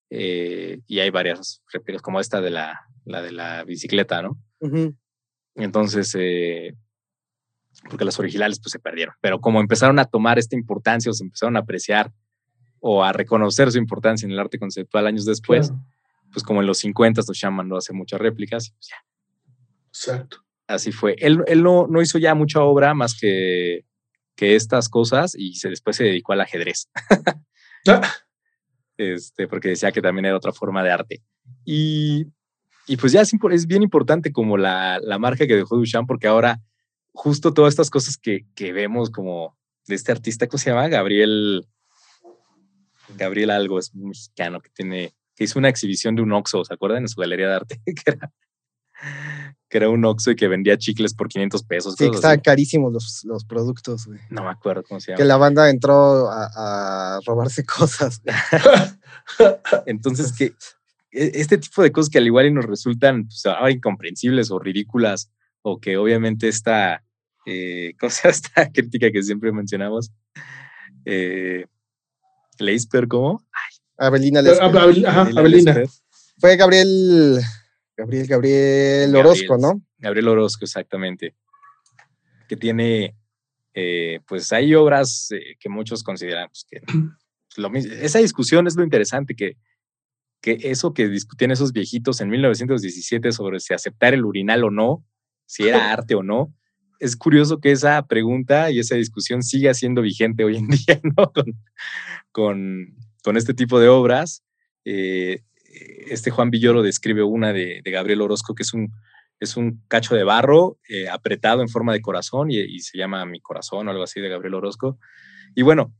eh, 0.09 0.79
y 0.87 0.99
hay 0.99 1.09
varias 1.09 1.61
réplicas 1.73 2.01
como 2.01 2.21
esta 2.21 2.39
de 2.39 2.51
la, 2.51 2.87
la 3.03 3.21
de 3.21 3.33
la 3.33 3.65
bicicleta, 3.65 4.21
¿no? 4.21 4.41
Entonces, 5.55 6.15
eh, 6.17 6.73
porque 7.87 8.05
las 8.05 8.19
originales 8.19 8.59
pues 8.59 8.71
se 8.71 8.79
perdieron, 8.79 9.15
pero 9.21 9.39
como 9.39 9.61
empezaron 9.61 9.99
a 9.99 10.05
tomar 10.05 10.39
esta 10.39 10.55
importancia 10.55 11.09
o 11.09 11.13
se 11.13 11.23
empezaron 11.23 11.55
a 11.55 11.59
apreciar 11.59 12.11
o 12.79 13.03
a 13.03 13.13
reconocer 13.13 13.71
su 13.71 13.77
importancia 13.77 14.25
en 14.25 14.31
el 14.31 14.39
arte 14.39 14.59
conceptual 14.59 15.07
años 15.07 15.25
después, 15.25 15.69
claro. 15.69 15.85
pues 16.31 16.43
como 16.43 16.61
en 16.61 16.67
los 16.67 16.79
50 16.79 17.21
Duchamp 17.25 17.57
mandó 17.57 17.75
a 17.75 17.79
hacer 17.79 17.95
muchas 17.95 18.19
réplicas 18.19 18.71
pues 18.71 18.89
ya, 18.89 18.95
Exacto. 19.87 20.45
así 20.67 20.91
fue. 20.91 21.15
Él, 21.19 21.43
él 21.47 21.63
no, 21.63 21.87
no 21.87 22.01
hizo 22.01 22.17
ya 22.17 22.35
mucha 22.35 22.61
obra 22.61 22.93
más 22.93 23.17
que, 23.19 23.85
que 24.35 24.55
estas 24.55 24.89
cosas 24.89 25.35
y 25.35 25.55
se, 25.55 25.69
después 25.69 25.95
se 25.95 26.05
dedicó 26.05 26.33
al 26.33 26.41
ajedrez, 26.41 26.89
Ah, 27.87 28.11
este, 28.97 29.47
porque 29.47 29.69
decía 29.69 29.91
que 29.93 30.01
también 30.01 30.25
era 30.25 30.35
otra 30.35 30.51
forma 30.51 30.83
de 30.83 30.91
arte. 30.91 31.23
Y, 31.63 32.27
y 32.87 32.97
pues 32.97 33.13
ya 33.13 33.21
es, 33.21 33.33
es 33.51 33.67
bien 33.67 33.83
importante 33.83 34.33
como 34.33 34.57
la, 34.57 34.99
la 35.01 35.17
marca 35.17 35.47
que 35.47 35.55
dejó 35.55 35.77
Duchamp, 35.77 36.07
porque 36.07 36.27
ahora 36.27 36.59
justo 37.13 37.53
todas 37.53 37.73
estas 37.73 37.89
cosas 37.89 38.17
que, 38.17 38.45
que 38.55 38.73
vemos 38.73 39.09
como 39.09 39.57
de 39.87 39.95
este 39.95 40.11
artista, 40.11 40.47
¿cómo 40.47 40.59
se 40.59 40.69
llama? 40.69 40.87
Gabriel, 40.87 41.67
Gabriel 43.17 43.49
algo, 43.49 43.79
es 43.79 43.93
un 43.93 44.09
mexicano 44.09 44.61
que 44.61 44.69
tiene, 44.69 45.13
que 45.35 45.43
hizo 45.43 45.59
una 45.59 45.69
exhibición 45.69 46.15
de 46.15 46.21
un 46.21 46.31
Oxxo, 46.31 46.63
¿se 46.63 46.73
acuerdan? 46.73 47.03
En 47.03 47.09
su 47.09 47.19
galería 47.19 47.47
de 47.47 47.55
arte, 47.55 47.81
que 47.85 48.03
era, 48.05 48.31
que 49.67 49.77
era 49.77 49.89
un 49.89 50.05
Oxxo 50.05 50.31
y 50.31 50.35
que 50.35 50.47
vendía 50.47 50.77
chicles 50.77 51.13
por 51.13 51.27
500 51.27 51.63
pesos. 51.63 51.95
Sí, 51.97 52.09
que 52.09 52.15
estaban 52.15 52.39
carísimos 52.39 52.93
los, 52.93 53.23
los 53.25 53.45
productos, 53.45 54.05
güey. 54.05 54.19
No 54.29 54.43
me 54.43 54.49
acuerdo 54.49 54.83
cómo 54.83 54.99
se 54.99 55.11
llama. 55.11 55.17
Que 55.17 55.25
la 55.25 55.37
banda 55.37 55.69
entró 55.69 56.29
a, 56.29 57.15
a 57.15 57.19
robarse 57.25 57.65
cosas. 57.65 58.21
Entonces, 59.85 60.33
que 60.33 60.53
e- 61.11 61.31
este 61.35 61.57
tipo 61.57 61.81
de 61.81 61.91
cosas 61.91 62.09
que 62.09 62.17
al 62.17 62.27
igual 62.27 62.47
y 62.47 62.51
nos 62.51 62.65
resultan 62.65 63.27
pues, 63.27 63.43
incomprensibles 63.73 64.51
o 64.51 64.59
ridículas, 64.59 65.31
o 65.61 65.79
que 65.79 65.97
obviamente 65.97 66.47
esta, 66.47 67.03
eh, 67.45 67.93
¿cómo 67.99 68.09
se 68.09 68.23
llama 68.23 68.31
esta 68.31 68.71
crítica 68.71 69.11
que 69.11 69.21
siempre 69.23 69.51
mencionamos? 69.51 70.11
Eh, 71.05 71.65
Leisper, 72.59 73.07
¿cómo? 73.07 73.45
Abelina 73.97 74.39
Ah, 74.39 74.43
Lesper. 74.43 74.63
Abel- 74.77 75.05
ajá, 75.05 75.21
Abelina. 75.35 75.73
Lesper. 75.73 75.89
Fue 76.39 76.55
Gabriel, 76.55 77.39
Gabriel, 77.97 78.27
Gabriel 78.27 79.15
Orozco, 79.15 79.57
¿no? 79.57 79.81
Gabriel 79.97 80.29
Orozco, 80.29 80.63
exactamente. 80.65 81.35
Que 82.47 82.55
tiene, 82.55 83.15
eh, 83.73 84.21
pues 84.27 84.51
hay 84.53 84.73
obras 84.73 85.31
eh, 85.31 85.55
que 85.59 85.67
muchos 85.69 86.01
consideran 86.03 86.47
pues, 86.47 86.65
que 86.69 86.81
pues, 86.81 87.57
lo 87.57 87.69
esa 87.75 88.19
discusión 88.19 88.67
es 88.67 88.75
lo 88.77 88.83
interesante, 88.83 89.35
que, 89.35 89.57
que 90.41 90.57
eso 90.63 90.93
que 90.93 91.09
discutían 91.09 91.51
esos 91.51 91.73
viejitos 91.73 92.21
en 92.21 92.29
1917 92.29 93.33
sobre 93.33 93.59
si 93.59 93.73
aceptar 93.73 94.13
el 94.13 94.23
urinal 94.23 94.63
o 94.63 94.71
no, 94.71 95.03
si 95.49 95.67
era 95.67 95.91
arte 95.91 96.13
o 96.13 96.21
no, 96.21 96.53
es 96.99 97.15
curioso 97.15 97.59
que 97.59 97.71
esa 97.71 98.05
pregunta 98.05 98.69
y 98.69 98.79
esa 98.79 98.95
discusión 98.95 99.41
siga 99.41 99.73
siendo 99.73 100.01
vigente 100.01 100.43
hoy 100.43 100.57
en 100.57 100.67
día, 100.67 100.99
¿no? 101.03 101.31
Con, 101.31 101.55
con, 102.31 102.95
con 103.23 103.37
este 103.37 103.53
tipo 103.53 103.79
de 103.79 103.87
obras. 103.87 104.43
Eh, 104.85 105.41
este 106.07 106.29
Juan 106.29 106.51
Villoro 106.51 106.83
describe 106.83 107.23
una 107.23 107.51
de, 107.51 107.81
de 107.83 107.91
Gabriel 107.91 108.21
Orozco 108.21 108.53
que 108.53 108.63
es 108.63 108.73
un, 108.73 108.91
es 109.39 109.57
un 109.57 109.81
cacho 109.87 110.15
de 110.15 110.23
barro 110.23 110.77
eh, 110.87 111.09
apretado 111.09 111.61
en 111.61 111.69
forma 111.69 111.93
de 111.93 112.01
corazón 112.01 112.51
y, 112.51 112.59
y 112.59 112.79
se 112.79 112.97
llama 112.97 113.25
Mi 113.25 113.39
Corazón 113.39 113.87
o 113.87 113.91
algo 113.91 114.03
así 114.03 114.19
de 114.19 114.29
Gabriel 114.29 114.55
Orozco. 114.55 114.99
Y 115.55 115.63
bueno, 115.63 115.93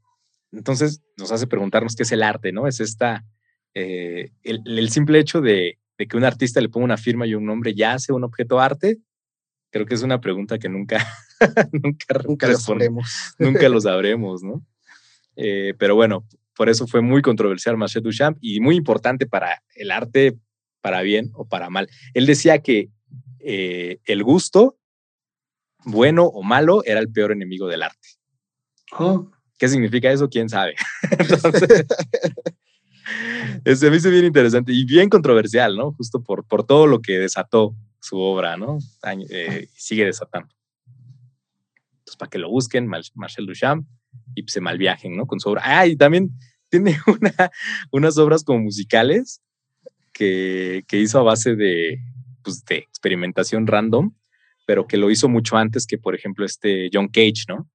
entonces 0.52 1.02
nos 1.18 1.32
hace 1.32 1.48
preguntarnos 1.48 1.96
qué 1.96 2.04
es 2.04 2.12
el 2.12 2.24
arte, 2.24 2.52
¿no? 2.52 2.68
Es 2.68 2.80
esta, 2.80 3.26
eh, 3.74 4.32
el, 4.44 4.62
el 4.66 4.90
simple 4.90 5.20
hecho 5.20 5.42
de, 5.42 5.80
de 5.98 6.08
que 6.08 6.18
un 6.18 6.24
artista 6.24 6.62
le 6.62 6.70
ponga 6.70 6.86
una 6.86 6.98
firma 6.98 7.26
y 7.26 7.36
un 7.36 7.46
nombre 7.46 7.74
ya 7.74 7.94
hace 7.94 8.14
un 8.14 8.24
objeto 8.24 8.60
arte. 8.60 8.98
Creo 9.72 9.86
que 9.86 9.94
es 9.94 10.02
una 10.02 10.20
pregunta 10.20 10.58
que 10.58 10.70
nunca, 10.70 11.06
nunca, 11.72 12.22
Nunca 12.28 12.48
lo 12.48 12.58
sabremos. 12.58 13.36
nunca 13.38 13.70
lo 13.70 13.80
sabremos, 13.82 14.44
¿no? 14.44 14.66
Eh, 15.36 15.74
pero 15.78 15.96
bueno, 15.96 16.28
por 16.56 16.70
eso 16.70 16.88
fue 16.88 17.02
muy 17.02 17.22
controversial 17.22 17.78
Marcel 17.78 18.04
Duchamp 18.04 18.38
y 18.42 18.60
muy 18.60 18.76
importante 18.76 19.26
para 19.26 19.62
el 19.76 19.92
arte, 19.92 20.38
para 20.82 21.02
bien 21.02 21.30
o 21.34 21.48
para 21.48 21.70
mal. 21.70 21.88
Él 22.14 22.26
decía 22.26 22.60
que 22.60 22.90
eh, 23.40 24.00
el 24.06 24.24
gusto, 24.24 24.78
bueno 25.86 26.26
o 26.26 26.44
malo, 26.44 26.84
era 26.84 27.00
el 27.00 27.10
peor 27.10 27.32
enemigo 27.32 27.68
del 27.68 27.84
arte. 27.84 28.10
Ah, 28.92 29.22
¿Qué 29.58 29.70
significa 29.70 30.12
eso? 30.12 30.30
¿Quién 30.30 30.50
sabe? 30.50 30.76
Entonces, 31.12 31.86
se 33.80 33.90
me 33.90 33.98
hizo 33.98 34.10
bien 34.10 34.26
interesante 34.26 34.72
y 34.74 34.84
bien 34.86 35.10
controversial, 35.10 35.76
¿no? 35.76 35.94
Justo 35.94 36.22
por, 36.22 36.46
por 36.46 36.66
todo 36.66 36.88
lo 36.88 37.02
que 37.02 37.20
desató 37.20 37.76
su 38.00 38.18
obra, 38.20 38.58
¿no? 38.58 38.80
Eh, 39.30 39.68
sigue 39.76 40.06
desatando. 40.06 40.54
Entonces, 42.00 42.18
para 42.18 42.30
que 42.30 42.40
lo 42.40 42.50
busquen, 42.50 42.88
Mar- 42.88 43.04
Marcel 43.16 43.46
Duchamp, 43.46 43.88
y 44.36 44.44
se 44.48 44.62
malviajen, 44.62 45.16
¿no? 45.16 45.28
Con 45.28 45.40
su 45.40 45.50
obra. 45.50 45.62
Ah, 45.64 45.86
y 45.88 45.96
también 45.96 46.32
tiene 46.70 46.98
una, 47.08 47.52
unas 47.92 48.18
obras 48.18 48.44
como 48.44 48.60
musicales 48.60 49.42
que, 50.14 50.84
que 50.88 50.98
hizo 51.00 51.20
a 51.20 51.24
base 51.24 51.56
de, 51.56 52.00
pues, 52.44 52.64
de 52.66 52.78
experimentación 52.78 53.68
random, 53.68 54.14
pero 54.66 54.88
que 54.88 54.98
lo 54.98 55.10
hizo 55.12 55.30
mucho 55.30 55.58
antes 55.58 55.86
que, 55.86 55.98
por 55.98 56.16
ejemplo, 56.16 56.46
este 56.46 56.90
John 56.94 57.08
Cage, 57.08 57.46
¿no? 57.48 57.70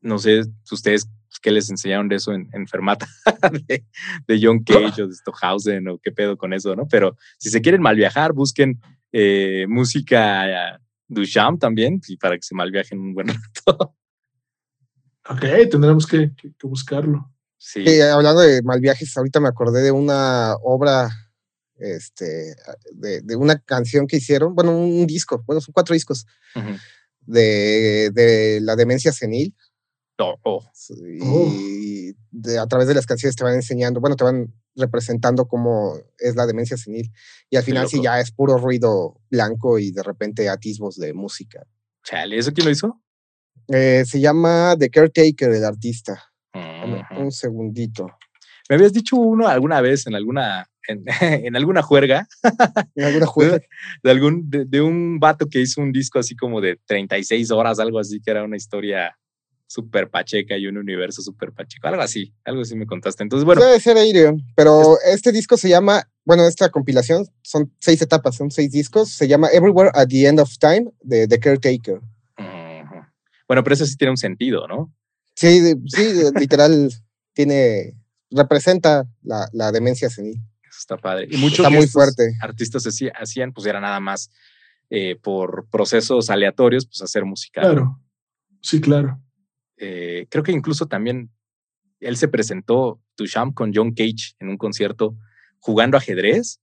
No 0.00 0.18
sé 0.18 0.42
ustedes 0.70 1.08
qué 1.40 1.50
les 1.50 1.68
enseñaron 1.70 2.08
de 2.08 2.16
eso 2.16 2.32
en, 2.32 2.48
en 2.52 2.66
Fermata, 2.68 3.06
de, 3.68 3.84
de 4.26 4.40
John 4.40 4.62
Cage 4.62 5.02
o 5.02 5.08
de 5.08 5.14
Stockhausen 5.14 5.88
o 5.88 5.98
qué 5.98 6.12
pedo 6.12 6.36
con 6.36 6.52
eso, 6.52 6.74
¿no? 6.76 6.86
Pero 6.88 7.16
si 7.38 7.50
se 7.50 7.60
quieren 7.60 7.82
malviajar, 7.82 8.32
busquen 8.32 8.80
eh, 9.16 9.64
música 9.68 10.74
eh, 10.74 10.78
Duchamp 11.06 11.60
también, 11.60 12.00
y 12.08 12.16
para 12.16 12.34
que 12.36 12.42
se 12.42 12.54
malviajen 12.54 12.98
un 12.98 13.14
buen 13.14 13.28
rato. 13.66 13.94
ok, 15.28 15.70
tendremos 15.70 16.06
que, 16.06 16.32
que- 16.36 16.52
que 16.58 16.66
buscarlo. 16.66 17.30
Sí, 17.56 17.84
Sí, 17.86 18.00
hablando 18.00 18.40
de 18.42 18.60
mal 18.62 18.80
viajes, 18.80 19.16
ahorita 19.16 19.38
me 19.40 19.48
acordé 19.48 19.82
de 19.82 19.90
una 19.92 20.54
obra, 20.62 21.08
este, 21.76 22.56
de, 22.92 23.20
de 23.22 23.36
una 23.36 23.58
canción 23.60 24.06
que 24.06 24.16
hicieron, 24.16 24.54
bueno, 24.54 24.76
un 24.76 25.06
disco, 25.06 25.42
bueno, 25.46 25.60
son 25.60 25.72
cuatro 25.72 25.94
discos, 25.94 26.26
de, 27.20 28.10
de 28.12 28.58
la 28.62 28.76
demencia 28.76 29.12
senil. 29.12 29.54
Y 31.20 32.12
de- 32.30 32.58
a 32.58 32.66
través 32.66 32.86
de 32.88 32.94
las 32.94 33.06
canciones 33.06 33.36
te 33.36 33.44
van 33.44 33.54
enseñando, 33.54 34.00
bueno, 34.00 34.16
te 34.16 34.24
van 34.24 34.52
representando 34.76 35.46
cómo 35.46 35.94
es 36.18 36.34
la 36.36 36.46
demencia 36.46 36.76
senil. 36.76 37.10
Y 37.50 37.56
al 37.56 37.62
final 37.62 37.88
sí 37.88 37.96
ya 38.02 38.20
es 38.20 38.30
puro 38.32 38.58
ruido 38.58 39.20
blanco 39.30 39.78
y 39.78 39.90
de 39.92 40.02
repente 40.02 40.48
atisbos 40.48 40.96
de 40.96 41.12
música. 41.14 41.64
Chale, 42.04 42.38
¿eso 42.38 42.52
quién 42.52 42.66
lo 42.66 42.70
hizo? 42.72 43.00
Eh, 43.68 44.04
se 44.06 44.20
llama 44.20 44.76
The 44.78 44.90
Caretaker, 44.90 45.50
el 45.52 45.64
artista. 45.64 46.22
Un 47.18 47.32
segundito. 47.32 48.06
Me 48.68 48.76
habías 48.76 48.92
dicho 48.92 49.16
uno 49.16 49.46
alguna 49.48 49.80
vez 49.80 50.06
en 50.06 50.14
alguna, 50.14 50.68
en, 50.88 51.04
en 51.46 51.56
alguna 51.56 51.82
juerga 51.82 52.26
¿En 52.94 53.04
alguna 53.04 53.26
juega? 53.26 53.58
de 54.02 54.10
algún, 54.10 54.48
de, 54.50 54.64
de 54.64 54.80
un 54.80 55.18
vato 55.18 55.46
que 55.46 55.60
hizo 55.60 55.80
un 55.80 55.92
disco 55.92 56.18
así 56.18 56.34
como 56.36 56.60
de 56.60 56.78
36 56.86 57.50
horas, 57.50 57.78
algo 57.78 57.98
así, 57.98 58.20
que 58.20 58.30
era 58.30 58.42
una 58.44 58.56
historia 58.56 59.16
súper 59.66 60.08
pacheca 60.10 60.56
y 60.56 60.66
un 60.66 60.76
universo 60.76 61.22
súper 61.22 61.52
pacheco, 61.52 61.88
algo 61.88 62.02
así, 62.02 62.32
algo 62.44 62.62
así 62.62 62.76
me 62.76 62.86
contaste. 62.86 63.22
Entonces, 63.22 63.44
bueno, 63.44 63.62
Debe 63.64 63.80
ser 63.80 63.96
Arion, 63.98 64.42
pero 64.54 64.98
este 65.06 65.32
disco 65.32 65.56
se 65.56 65.68
llama, 65.68 66.08
bueno, 66.24 66.46
esta 66.46 66.68
compilación 66.70 67.26
son 67.42 67.72
seis 67.80 68.00
etapas, 68.02 68.36
son 68.36 68.50
seis 68.50 68.70
discos, 68.70 69.10
se 69.10 69.26
llama 69.26 69.48
Everywhere 69.52 69.90
at 69.94 70.08
the 70.08 70.26
End 70.26 70.38
of 70.40 70.50
Time 70.58 70.90
de 71.02 71.26
The 71.26 71.38
Caretaker. 71.40 72.00
bueno, 73.48 73.62
pero 73.64 73.74
eso 73.74 73.86
sí 73.86 73.96
tiene 73.96 74.12
un 74.12 74.16
sentido, 74.16 74.66
¿no? 74.68 74.92
Sí, 75.34 75.74
sí, 75.86 76.02
literal 76.38 76.90
tiene, 77.32 77.94
representa 78.30 79.04
la, 79.22 79.48
la 79.52 79.72
demencia 79.72 80.08
senil. 80.10 80.40
Eso 80.62 80.78
está 80.78 80.96
padre. 80.96 81.26
Y 81.30 81.36
muchos 81.36 81.60
Está 81.60 81.70
muy 81.70 81.86
fuerte. 81.88 82.36
artistas 82.40 82.86
hacía- 82.86 83.12
hacían, 83.20 83.52
pues 83.52 83.66
era 83.66 83.80
nada 83.80 83.98
más 84.00 84.30
eh, 84.90 85.16
por 85.20 85.68
procesos 85.70 86.30
aleatorios, 86.30 86.86
pues 86.86 87.02
hacer 87.02 87.24
música. 87.24 87.62
Claro. 87.62 88.00
Sí, 88.60 88.80
claro. 88.80 89.20
Eh, 89.76 90.26
creo 90.30 90.42
que 90.44 90.52
incluso 90.52 90.86
también 90.86 91.30
él 92.00 92.16
se 92.16 92.28
presentó 92.28 93.00
Duchamp 93.16 93.54
con 93.54 93.72
John 93.74 93.92
Cage 93.92 94.34
en 94.38 94.48
un 94.48 94.56
concierto 94.56 95.16
jugando 95.58 95.96
ajedrez 95.96 96.60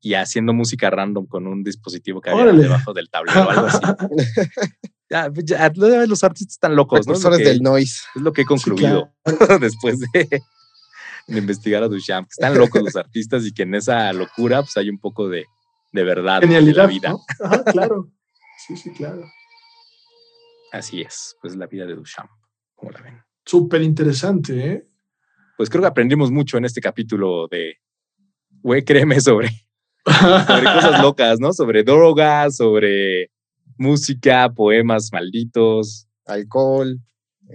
y 0.00 0.14
haciendo 0.14 0.52
música 0.52 0.90
random 0.90 1.26
con 1.26 1.46
un 1.46 1.62
dispositivo 1.62 2.20
que 2.20 2.30
había 2.30 2.42
Órale. 2.42 2.62
debajo 2.62 2.92
del 2.92 3.08
tablero 3.08 3.46
o 3.46 3.50
algo 3.50 3.66
así. 3.66 3.78
Ya, 5.10 5.30
ya, 5.44 5.70
los 6.06 6.24
artistas 6.24 6.54
están 6.54 6.74
locos, 6.74 7.06
¿no? 7.06 7.12
Es 7.12 7.22
lo, 7.22 7.36
que, 7.36 7.44
del 7.44 7.60
noise. 7.62 8.00
es 8.14 8.22
lo 8.22 8.32
que 8.32 8.42
he 8.42 8.44
concluido 8.46 9.12
después 9.60 10.00
de, 10.00 10.42
de 11.26 11.38
investigar 11.38 11.82
a 11.82 11.88
Duchamp. 11.88 12.28
que 12.28 12.32
Están 12.32 12.56
locos 12.56 12.82
los 12.82 12.96
artistas 12.96 13.44
y 13.44 13.52
que 13.52 13.64
en 13.64 13.74
esa 13.74 14.10
locura 14.14 14.62
pues 14.62 14.74
hay 14.78 14.88
un 14.88 14.98
poco 14.98 15.28
de, 15.28 15.44
de 15.92 16.02
verdad 16.02 16.40
de 16.40 16.46
Genialidad. 16.46 16.84
la 16.84 16.86
vida. 16.86 17.10
¿no? 17.10 17.20
Ajá, 17.44 17.62
claro. 17.64 18.08
Sí, 18.66 18.74
sí, 18.74 18.90
claro. 18.92 19.22
Así 20.72 21.02
es, 21.02 21.36
pues 21.42 21.56
la 21.56 21.66
vida 21.66 21.84
de 21.84 21.94
Duchamp. 21.94 22.30
¿Cómo 22.82 22.90
la 22.90 23.00
ven? 23.00 23.22
Súper 23.46 23.80
interesante, 23.82 24.72
¿eh? 24.72 24.88
Pues 25.56 25.70
creo 25.70 25.82
que 25.82 25.86
aprendimos 25.88 26.32
mucho 26.32 26.58
en 26.58 26.64
este 26.64 26.80
capítulo 26.80 27.46
de, 27.46 27.76
güey, 28.60 28.84
créeme 28.84 29.20
sobre, 29.20 29.50
sobre 30.04 30.64
cosas 30.64 31.00
locas, 31.00 31.38
¿no? 31.38 31.52
Sobre 31.52 31.84
drogas, 31.84 32.56
sobre 32.56 33.30
música, 33.78 34.52
poemas 34.52 35.10
malditos, 35.12 36.08
Alcohol. 36.26 36.98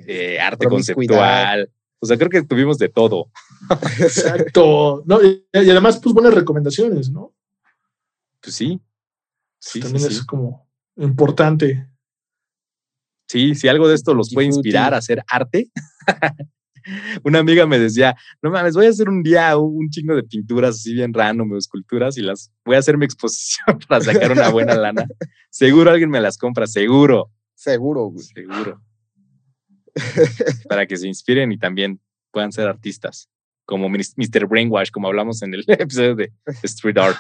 eh, 0.07 0.39
arte 0.39 0.65
Promiscuidad. 0.65 0.95
conceptual. 1.17 1.71
O 1.99 2.05
sea, 2.05 2.17
creo 2.17 2.29
que 2.29 2.43
tuvimos 2.43 2.77
de 2.77 2.87
todo. 2.87 3.29
Exacto. 3.99 5.03
No, 5.05 5.21
y, 5.21 5.45
y 5.51 5.69
además, 5.69 5.99
pues 6.01 6.13
buenas 6.13 6.33
recomendaciones, 6.35 7.09
¿no? 7.11 7.33
Pues 8.39 8.55
sí. 8.55 8.79
Sí, 9.59 9.81
También 9.81 10.05
sí. 10.05 10.13
es 10.13 10.23
como 10.23 10.69
importante. 10.95 11.89
Sí, 13.27 13.55
si 13.55 13.67
algo 13.67 13.87
de 13.87 13.95
esto 13.95 14.13
los 14.13 14.33
puede 14.33 14.47
inspirar 14.47 14.93
a 14.93 14.97
hacer 14.97 15.23
arte. 15.27 15.69
Una 17.23 17.39
amiga 17.39 17.65
me 17.67 17.77
decía, 17.77 18.15
no 18.41 18.49
mames, 18.49 18.73
voy 18.75 18.85
a 18.85 18.89
hacer 18.89 19.09
un 19.09 19.21
día 19.21 19.57
un 19.57 19.89
chingo 19.89 20.15
de 20.15 20.23
pinturas 20.23 20.75
así 20.75 20.93
bien 20.93 21.13
random, 21.13 21.51
o 21.51 21.57
esculturas, 21.57 22.17
y 22.17 22.21
las 22.21 22.53
voy 22.63 22.77
a 22.77 22.79
hacer 22.79 22.97
mi 22.97 23.03
exposición 23.03 23.77
para 23.89 24.01
sacar 24.05 24.31
una 24.31 24.47
buena 24.49 24.73
lana. 24.75 25.05
Seguro 25.49 25.91
alguien 25.91 26.09
me 26.09 26.21
las 26.21 26.37
compra, 26.37 26.65
seguro, 26.67 27.31
Seguro, 27.55 28.05
güey. 28.05 28.23
seguro. 28.25 28.81
para 30.69 30.85
que 30.85 30.95
se 30.95 31.07
inspiren 31.07 31.51
y 31.51 31.57
también 31.57 31.99
puedan 32.31 32.51
ser 32.53 32.67
artistas, 32.67 33.29
como 33.65 33.89
Mr. 33.89 34.45
Brainwash, 34.47 34.91
como 34.91 35.07
hablamos 35.07 35.41
en 35.41 35.55
el 35.55 35.65
episodio 35.67 36.15
de 36.15 36.31
Street 36.63 36.97
Art. 36.97 37.17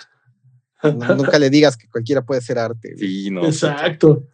No- 0.83 1.15
nunca 1.15 1.39
le 1.39 1.49
digas 1.49 1.75
que 1.75 1.87
cualquiera 1.89 2.21
puede 2.23 2.39
ser 2.39 2.59
arte. 2.59 2.93
güey. 2.95 2.99
Sí, 2.99 3.29
no. 3.31 3.45
Exacto. 3.45 4.27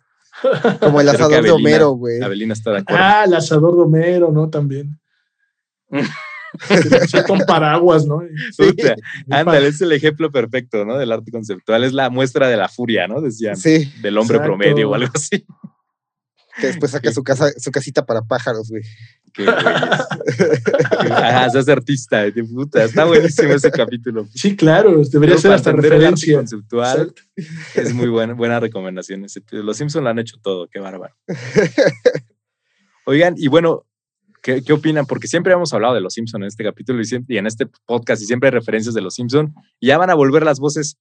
Como 0.79 1.01
el 1.01 1.09
asador 1.09 1.31
de 1.31 1.37
Avelina- 1.49 1.53
Homero, 1.55 1.89
güey. 1.91 2.21
Abelina 2.21 2.53
está 2.53 2.71
de 2.71 2.79
acuerdo. 2.79 3.03
Ah, 3.03 3.23
el 3.25 3.33
asador 3.33 3.75
de 3.75 3.81
Homero, 3.83 4.31
¿no? 4.31 4.49
También. 4.49 4.99
Un 7.29 7.39
paraguas, 7.47 8.05
¿no? 8.05 8.21
Puta, 8.57 8.95
Ándale, 9.29 9.67
es 9.67 9.81
el 9.81 9.91
ejemplo 9.91 10.31
perfecto, 10.31 10.85
¿no? 10.85 10.97
Del 10.97 11.11
arte 11.11 11.31
conceptual. 11.31 11.83
Es 11.83 11.93
la 11.93 12.09
muestra 12.09 12.47
de 12.47 12.57
la 12.57 12.69
furia, 12.69 13.07
¿no? 13.07 13.21
Decían. 13.21 13.55
Sí, 13.57 13.91
Del 14.01 14.17
hombre 14.17 14.37
Exacto. 14.37 14.55
promedio 14.57 14.89
o 14.89 14.95
algo 14.95 15.11
así. 15.15 15.45
Que 16.59 16.67
después 16.67 16.91
saca 16.91 17.11
su 17.11 17.23
casa, 17.23 17.51
su 17.57 17.71
casita 17.71 18.05
para 18.05 18.21
pájaros, 18.21 18.69
güey. 18.69 18.83
Qué. 19.33 19.47
Ajá, 21.09 21.49
se 21.51 21.59
hace 21.59 21.71
artista. 21.71 22.21
de 22.29 22.43
puta, 22.43 22.83
está 22.83 23.05
buenísimo 23.05 23.53
ese 23.53 23.71
capítulo. 23.71 24.27
Sí, 24.33 24.55
claro, 24.55 25.01
debería 25.11 25.37
ser 25.37 25.51
hasta 25.53 25.71
referencia. 25.71 26.37
conceptual 26.37 27.13
Exacto. 27.35 27.81
es 27.81 27.93
muy 27.93 28.07
buena, 28.09 28.33
buena 28.33 28.59
recomendación. 28.59 29.25
Los 29.51 29.77
Simpsons 29.77 30.03
lo 30.03 30.09
han 30.09 30.19
hecho 30.19 30.37
todo, 30.41 30.67
qué 30.69 30.79
bárbaro. 30.79 31.15
Oigan, 33.05 33.35
y 33.37 33.47
bueno, 33.47 33.85
¿qué, 34.41 34.61
qué 34.63 34.73
opinan? 34.73 35.05
Porque 35.05 35.27
siempre 35.27 35.53
hemos 35.53 35.73
hablado 35.73 35.95
de 35.95 36.01
los 36.01 36.13
Simpsons 36.13 36.43
en 36.43 36.47
este 36.47 36.63
capítulo 36.63 37.01
y, 37.01 37.05
siempre- 37.05 37.35
y 37.35 37.37
en 37.37 37.47
este 37.47 37.65
podcast 37.85 38.21
y 38.21 38.25
siempre 38.25 38.49
hay 38.49 38.53
referencias 38.53 38.93
de 38.95 39.01
los 39.01 39.15
Simpsons. 39.15 39.51
Y 39.79 39.87
ya 39.87 39.97
van 39.97 40.09
a 40.09 40.15
volver 40.15 40.43
las 40.43 40.59
voces 40.59 40.97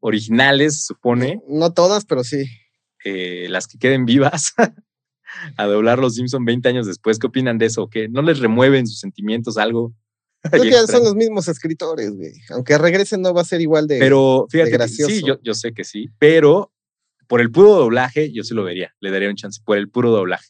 originales, 0.00 0.84
supone. 0.86 1.40
No 1.48 1.72
todas, 1.72 2.04
pero 2.06 2.24
sí. 2.24 2.44
eh, 3.04 3.46
las 3.50 3.66
que 3.66 3.78
queden 3.78 4.06
vivas 4.06 4.54
a 5.56 5.66
doblar 5.66 5.98
los 5.98 6.14
Simpson 6.14 6.44
20 6.44 6.68
años 6.68 6.86
después. 6.86 7.18
¿Qué 7.18 7.26
opinan 7.26 7.58
de 7.58 7.66
eso? 7.66 7.88
¿Que 7.88 8.08
no 8.08 8.22
les 8.22 8.38
remueven 8.40 8.86
sus 8.86 8.98
sentimientos 9.00 9.56
algo? 9.58 9.92
Creo 10.42 10.62
que 10.62 10.68
extraño? 10.70 10.86
son 10.98 11.04
los 11.04 11.14
mismos 11.14 11.46
escritores, 11.48 12.10
güey. 12.16 12.32
Aunque 12.50 12.76
regresen, 12.76 13.22
no 13.22 13.32
va 13.32 13.42
a 13.42 13.44
ser 13.44 13.60
igual 13.60 13.86
de. 13.86 13.98
Pero 13.98 14.46
fíjate, 14.50 14.70
que 14.70 14.76
gracioso. 14.76 15.12
sí, 15.14 15.22
yo, 15.24 15.38
yo 15.42 15.54
sé 15.54 15.72
que 15.72 15.84
sí, 15.84 16.08
pero 16.18 16.72
por 17.28 17.40
el 17.40 17.50
puro 17.50 17.70
doblaje 17.76 18.32
yo 18.32 18.42
sí 18.42 18.52
lo 18.52 18.64
vería, 18.64 18.92
le 19.00 19.10
daría 19.10 19.28
un 19.28 19.36
chance 19.36 19.60
por 19.64 19.78
el 19.78 19.88
puro 19.88 20.10
doblaje. 20.10 20.48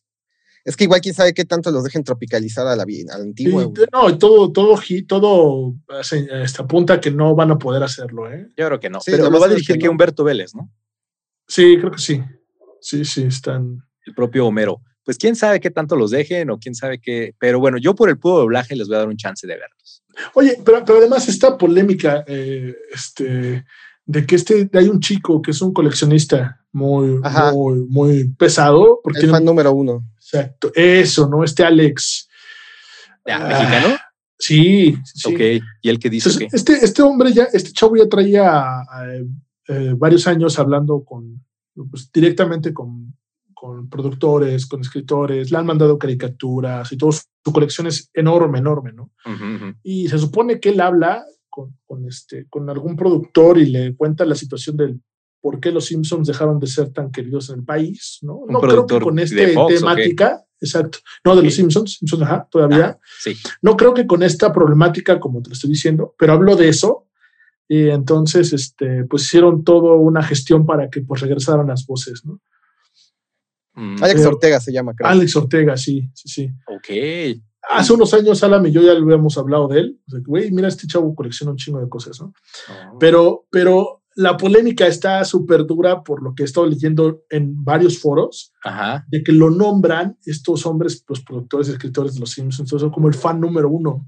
Es 0.64 0.76
que 0.76 0.84
igual 0.84 1.00
quién 1.00 1.14
sabe 1.14 1.34
qué 1.34 1.44
tanto 1.44 1.70
los 1.72 1.82
dejen 1.84 2.04
tropicalizar 2.04 2.66
a 2.68 2.76
la, 2.76 2.84
vi- 2.84 3.02
a 3.10 3.18
la 3.18 3.24
antigua, 3.24 3.68
no, 3.92 4.08
y 4.08 4.16
todo, 4.16 4.52
todo, 4.52 4.78
todo 5.08 5.74
se- 6.02 6.28
este, 6.42 6.62
apunta 6.62 6.94
a 6.94 7.00
que 7.00 7.10
no 7.10 7.34
van 7.34 7.50
a 7.50 7.58
poder 7.58 7.82
hacerlo, 7.82 8.32
¿eh? 8.32 8.46
Yo 8.56 8.66
creo 8.66 8.78
que 8.80 8.88
no, 8.88 9.00
Sí, 9.00 9.10
pero 9.10 9.28
lo 9.28 9.40
va 9.40 9.46
a 9.46 9.48
dirigir 9.50 9.76
que. 9.78 9.88
Humberto 9.88 10.22
Vélez, 10.24 10.54
¿no? 10.54 10.70
Sí, 11.48 11.76
creo 11.78 11.90
que 11.90 11.98
sí. 11.98 12.22
Sí, 12.80 13.04
sí, 13.04 13.24
están. 13.24 13.84
El 14.06 14.14
propio 14.14 14.46
Homero. 14.46 14.80
Pues 15.04 15.18
quién 15.18 15.34
sabe 15.34 15.58
qué 15.60 15.70
tanto 15.70 15.96
los 15.96 16.10
dejen 16.12 16.50
o 16.50 16.58
quién 16.58 16.74
sabe 16.74 17.00
qué, 17.00 17.34
pero 17.38 17.58
bueno, 17.58 17.76
yo 17.78 17.94
por 17.94 18.08
el 18.08 18.18
puro 18.18 18.38
doblaje 18.38 18.76
les 18.76 18.86
voy 18.86 18.96
a 18.96 19.00
dar 19.00 19.08
un 19.08 19.16
chance 19.16 19.46
de 19.46 19.54
verlos. 19.56 20.02
Oye, 20.34 20.58
pero, 20.64 20.84
pero 20.84 20.98
además 20.98 21.28
esta 21.28 21.58
polémica, 21.58 22.24
eh, 22.28 22.74
este, 22.94 23.64
de 24.04 24.26
que 24.26 24.34
este, 24.36 24.70
hay 24.74 24.88
un 24.88 25.00
chico 25.00 25.42
que 25.42 25.50
es 25.50 25.60
un 25.60 25.72
coleccionista 25.72 26.60
muy, 26.72 27.18
Ajá. 27.24 27.52
muy, 27.52 27.80
muy 27.88 28.28
pesado, 28.34 29.00
porque 29.02 29.18
El 29.18 29.22
tiene 29.24 29.36
fan 29.38 29.44
número 29.44 29.72
uno. 29.72 30.04
exacto, 30.16 30.70
eso, 30.74 31.28
¿no? 31.28 31.42
Este 31.42 31.64
Alex. 31.64 32.28
Ah, 33.26 33.38
Ah, 33.40 33.48
¿Mexicano? 33.48 33.96
Sí, 34.38 34.96
sí. 35.04 35.32
Ok, 35.32 35.64
¿y 35.82 35.88
él 35.88 35.98
qué 35.98 36.10
dice? 36.10 36.28
Entonces, 36.28 36.50
que 36.50 36.56
este, 36.56 36.84
este 36.84 37.02
hombre 37.02 37.32
ya, 37.32 37.44
este 37.52 37.72
chavo 37.72 37.96
ya 37.96 38.08
traía 38.08 38.64
eh, 39.06 39.24
eh, 39.68 39.94
varios 39.96 40.26
años 40.26 40.58
hablando 40.58 41.04
con, 41.04 41.44
pues, 41.90 42.10
directamente 42.12 42.72
con, 42.74 43.14
con 43.62 43.88
productores, 43.88 44.66
con 44.66 44.80
escritores, 44.80 45.52
le 45.52 45.56
han 45.56 45.66
mandado 45.66 45.96
caricaturas 45.96 46.90
y 46.90 46.96
todo, 46.96 47.12
su, 47.12 47.22
su 47.44 47.52
colección 47.52 47.86
es 47.86 48.10
enorme, 48.12 48.58
enorme, 48.58 48.92
¿no? 48.92 49.12
Y 49.84 50.08
se 50.08 50.18
supone 50.18 50.58
que 50.58 50.70
él 50.70 50.80
habla 50.80 51.24
con, 51.48 51.78
con 51.86 52.04
este, 52.04 52.48
con 52.50 52.68
algún 52.68 52.96
productor 52.96 53.58
y 53.58 53.66
le 53.66 53.94
cuenta 53.94 54.24
la 54.24 54.34
situación 54.34 54.76
del 54.76 55.00
por 55.40 55.60
qué 55.60 55.70
los 55.70 55.84
Simpsons 55.84 56.26
dejaron 56.26 56.58
de 56.58 56.66
ser 56.66 56.90
tan 56.90 57.12
queridos 57.12 57.50
en 57.50 57.60
el 57.60 57.64
país, 57.64 58.18
¿no? 58.22 58.40
No 58.48 58.58
creo 58.58 58.84
que 58.84 58.98
con 58.98 59.20
esta 59.20 59.36
temática, 59.68 60.44
exacto, 60.60 60.98
no 61.24 61.36
de 61.36 61.44
los. 61.44 61.54
Simpsons, 61.54 61.98
Simpsons, 61.98 62.22
ajá, 62.24 62.48
todavía. 62.50 62.86
Ah, 62.86 63.00
sí. 63.20 63.36
No 63.60 63.76
creo 63.76 63.94
que 63.94 64.08
con 64.08 64.24
esta 64.24 64.52
problemática, 64.52 65.20
como 65.20 65.40
te 65.40 65.50
lo 65.50 65.54
estoy 65.54 65.70
diciendo, 65.70 66.16
pero 66.18 66.32
hablo 66.32 66.56
de 66.56 66.68
eso. 66.68 67.06
Y 67.68 67.90
entonces, 67.90 68.52
este, 68.52 69.04
pues 69.04 69.22
hicieron 69.22 69.62
todo 69.62 69.94
una 69.98 70.24
gestión 70.24 70.66
para 70.66 70.90
que 70.90 71.00
pues 71.02 71.20
regresaran 71.20 71.68
las 71.68 71.86
voces, 71.86 72.24
¿no? 72.24 72.40
Mm, 73.74 74.02
Alex 74.02 74.26
Ortega 74.26 74.60
se 74.60 74.72
llama, 74.72 74.94
creo. 74.94 75.08
Alex 75.08 75.36
Ortega, 75.36 75.76
sí, 75.76 76.10
sí, 76.14 76.28
sí. 76.28 76.50
ok. 76.66 77.40
Hace 77.70 77.92
unos 77.92 78.12
años, 78.12 78.42
Alan 78.42 78.66
y 78.66 78.72
yo 78.72 78.82
ya 78.82 78.92
lo 78.94 79.04
habíamos 79.04 79.38
hablado 79.38 79.68
de 79.68 79.80
él. 79.80 80.00
O 80.06 80.10
sea, 80.10 80.20
güey, 80.26 80.50
mira, 80.50 80.68
este 80.68 80.86
chavo 80.86 81.14
colecciona 81.14 81.52
un 81.52 81.56
chingo 81.56 81.80
de 81.80 81.88
cosas, 81.88 82.20
¿no? 82.20 82.32
Oh. 82.68 82.98
Pero, 82.98 83.46
pero 83.50 84.02
la 84.16 84.36
polémica 84.36 84.86
está 84.86 85.24
súper 85.24 85.64
dura 85.64 86.02
por 86.02 86.22
lo 86.22 86.34
que 86.34 86.42
he 86.42 86.46
estado 86.46 86.66
leyendo 86.66 87.22
en 87.30 87.64
varios 87.64 87.98
foros, 87.98 88.52
Ajá. 88.64 89.06
de 89.08 89.22
que 89.22 89.32
lo 89.32 89.50
nombran 89.50 90.18
estos 90.26 90.66
hombres, 90.66 91.04
los 91.08 91.22
productores 91.22 91.68
y 91.68 91.72
escritores 91.72 92.14
de 92.14 92.20
los 92.20 92.30
Simpsons, 92.30 92.68
son 92.68 92.90
como 92.90 93.08
el 93.08 93.14
fan 93.14 93.40
número 93.40 93.70
uno. 93.70 94.06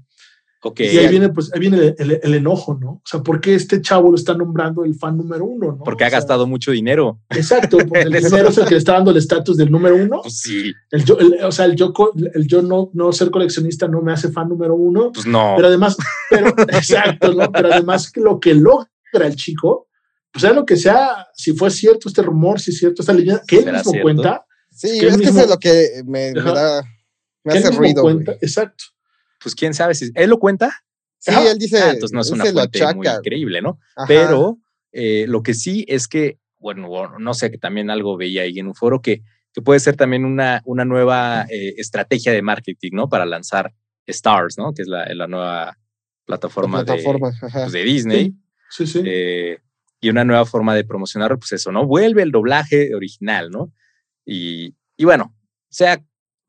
Y 0.77 0.97
ahí 0.97 1.07
viene, 1.09 1.29
pues, 1.29 1.51
ahí 1.53 1.59
viene 1.59 1.77
el, 1.77 1.95
el- 1.97 2.19
el 2.23 2.33
enojo, 2.35 2.77
¿no? 2.81 2.89
O 2.91 3.01
sea, 3.05 3.21
¿por 3.21 3.39
qué 3.39 3.55
este 3.55 3.81
chavo 3.81 4.09
lo 4.09 4.15
está 4.15 4.33
nombrando 4.33 4.83
el 4.83 4.95
fan 4.95 5.15
número 5.17 5.45
uno, 5.45 5.73
no? 5.73 5.83
Porque 5.83 6.03
ha 6.03 6.09
sea, 6.09 6.19
gastado 6.19 6.47
mucho 6.47 6.71
dinero. 6.71 7.19
Exacto, 7.29 7.77
porque 7.77 8.01
el 8.01 8.11
dinero 8.23 8.49
es 8.49 8.57
el 8.57 8.65
que 8.65 8.71
le 8.71 8.77
está 8.77 8.93
dando 8.93 9.11
el 9.11 9.17
estatus 9.17 9.57
del 9.57 9.71
número 9.71 9.95
uno. 9.95 10.21
Pues 10.23 10.39
sí, 10.39 10.73
El 10.91 11.05
yo, 11.05 11.17
el- 11.19 11.43
o 11.43 11.51
sea, 11.51 11.65
el 11.65 11.75
yo, 11.75 11.93
co- 11.93 12.11
el 12.33 12.47
yo 12.47 12.61
no, 12.61 12.89
no 12.93 13.11
ser 13.13 13.29
coleccionista 13.31 13.87
no 13.87 14.01
me 14.01 14.11
hace 14.13 14.29
fan 14.29 14.49
número 14.49 14.75
uno. 14.75 15.11
pues 15.13 15.25
no. 15.25 15.53
Pero 15.55 15.67
además, 15.67 15.97
pero, 16.29 16.47
exacto, 16.69 17.33
¿no? 17.33 17.51
Pero 17.51 17.71
además 17.73 18.11
que 18.11 18.21
lo 18.21 18.39
que 18.39 18.53
logra 18.53 18.87
el 19.21 19.35
chico, 19.35 19.87
pues 20.31 20.41
sea 20.41 20.51
lo 20.53 20.65
que 20.65 20.75
sea, 20.77 21.27
si 21.35 21.53
fue 21.53 21.69
cierto 21.69 22.09
este 22.09 22.21
rumor, 22.21 22.59
si 22.59 22.71
es 22.71 22.77
cierto 22.79 23.01
esta 23.01 23.13
leyenda, 23.13 23.41
que 23.47 23.57
él 23.57 23.63
¿Será 23.65 23.77
mismo 23.77 23.91
cierto? 23.91 24.03
cuenta, 24.05 24.45
Sí, 24.71 24.99
que 24.99 25.05
él 25.05 25.11
es 25.11 25.17
que 25.17 25.23
eso 25.29 25.39
es 25.41 25.49
lo 25.49 25.57
que 25.57 26.01
me, 26.05 26.33
da, 26.33 26.83
me 27.45 27.53
hace 27.53 27.71
ruido. 27.71 28.01
cuenta, 28.01 28.33
exacto. 28.41 28.83
Pues 29.45 29.53
quién 29.53 29.75
sabe 29.75 29.93
si 29.93 30.09
él 30.15 30.31
lo 30.31 30.39
cuenta. 30.39 30.83
Sí, 31.19 31.29
Ajá. 31.29 31.51
él 31.51 31.59
dice. 31.59 31.77
Ah, 31.77 31.91
entonces 31.91 32.13
no 32.13 32.21
es 32.21 32.31
una 32.31 32.45
fuente 32.45 32.95
muy 32.95 33.07
increíble, 33.07 33.61
¿no? 33.61 33.79
Ajá. 33.95 34.07
Pero 34.07 34.57
eh, 34.91 35.25
lo 35.27 35.43
que 35.43 35.53
sí 35.53 35.85
es 35.87 36.07
que, 36.07 36.39
bueno, 36.57 37.19
no 37.19 37.33
sé, 37.35 37.51
que 37.51 37.59
también 37.59 37.91
algo 37.91 38.17
veía 38.17 38.41
ahí 38.41 38.57
en 38.57 38.65
un 38.65 38.73
foro 38.73 39.03
que, 39.03 39.21
que 39.53 39.61
puede 39.61 39.79
ser 39.79 39.95
también 39.95 40.25
una, 40.25 40.63
una 40.65 40.83
nueva 40.83 41.45
eh, 41.47 41.75
estrategia 41.77 42.31
de 42.31 42.41
marketing, 42.41 42.89
¿no? 42.93 43.07
Para 43.07 43.27
lanzar 43.27 43.71
Stars, 44.07 44.57
¿no? 44.57 44.73
Que 44.73 44.81
es 44.81 44.87
la, 44.87 45.05
la 45.13 45.27
nueva 45.27 45.65
la 45.65 45.75
plataforma, 46.25 46.83
de, 46.83 47.03
pues, 47.19 47.71
de 47.71 47.83
Disney. 47.83 48.33
Sí, 48.71 48.87
sí. 48.87 49.03
eh, 49.05 49.59
y 50.01 50.09
una 50.09 50.25
nueva 50.25 50.47
forma 50.47 50.73
de 50.73 50.85
promocionar, 50.85 51.37
pues 51.37 51.51
eso, 51.51 51.71
¿no? 51.71 51.85
Vuelve 51.85 52.23
el 52.23 52.31
doblaje 52.31 52.95
original, 52.95 53.51
¿no? 53.51 53.71
Y, 54.25 54.75
y 54.97 55.05
bueno, 55.05 55.35
sea, 55.75 56.01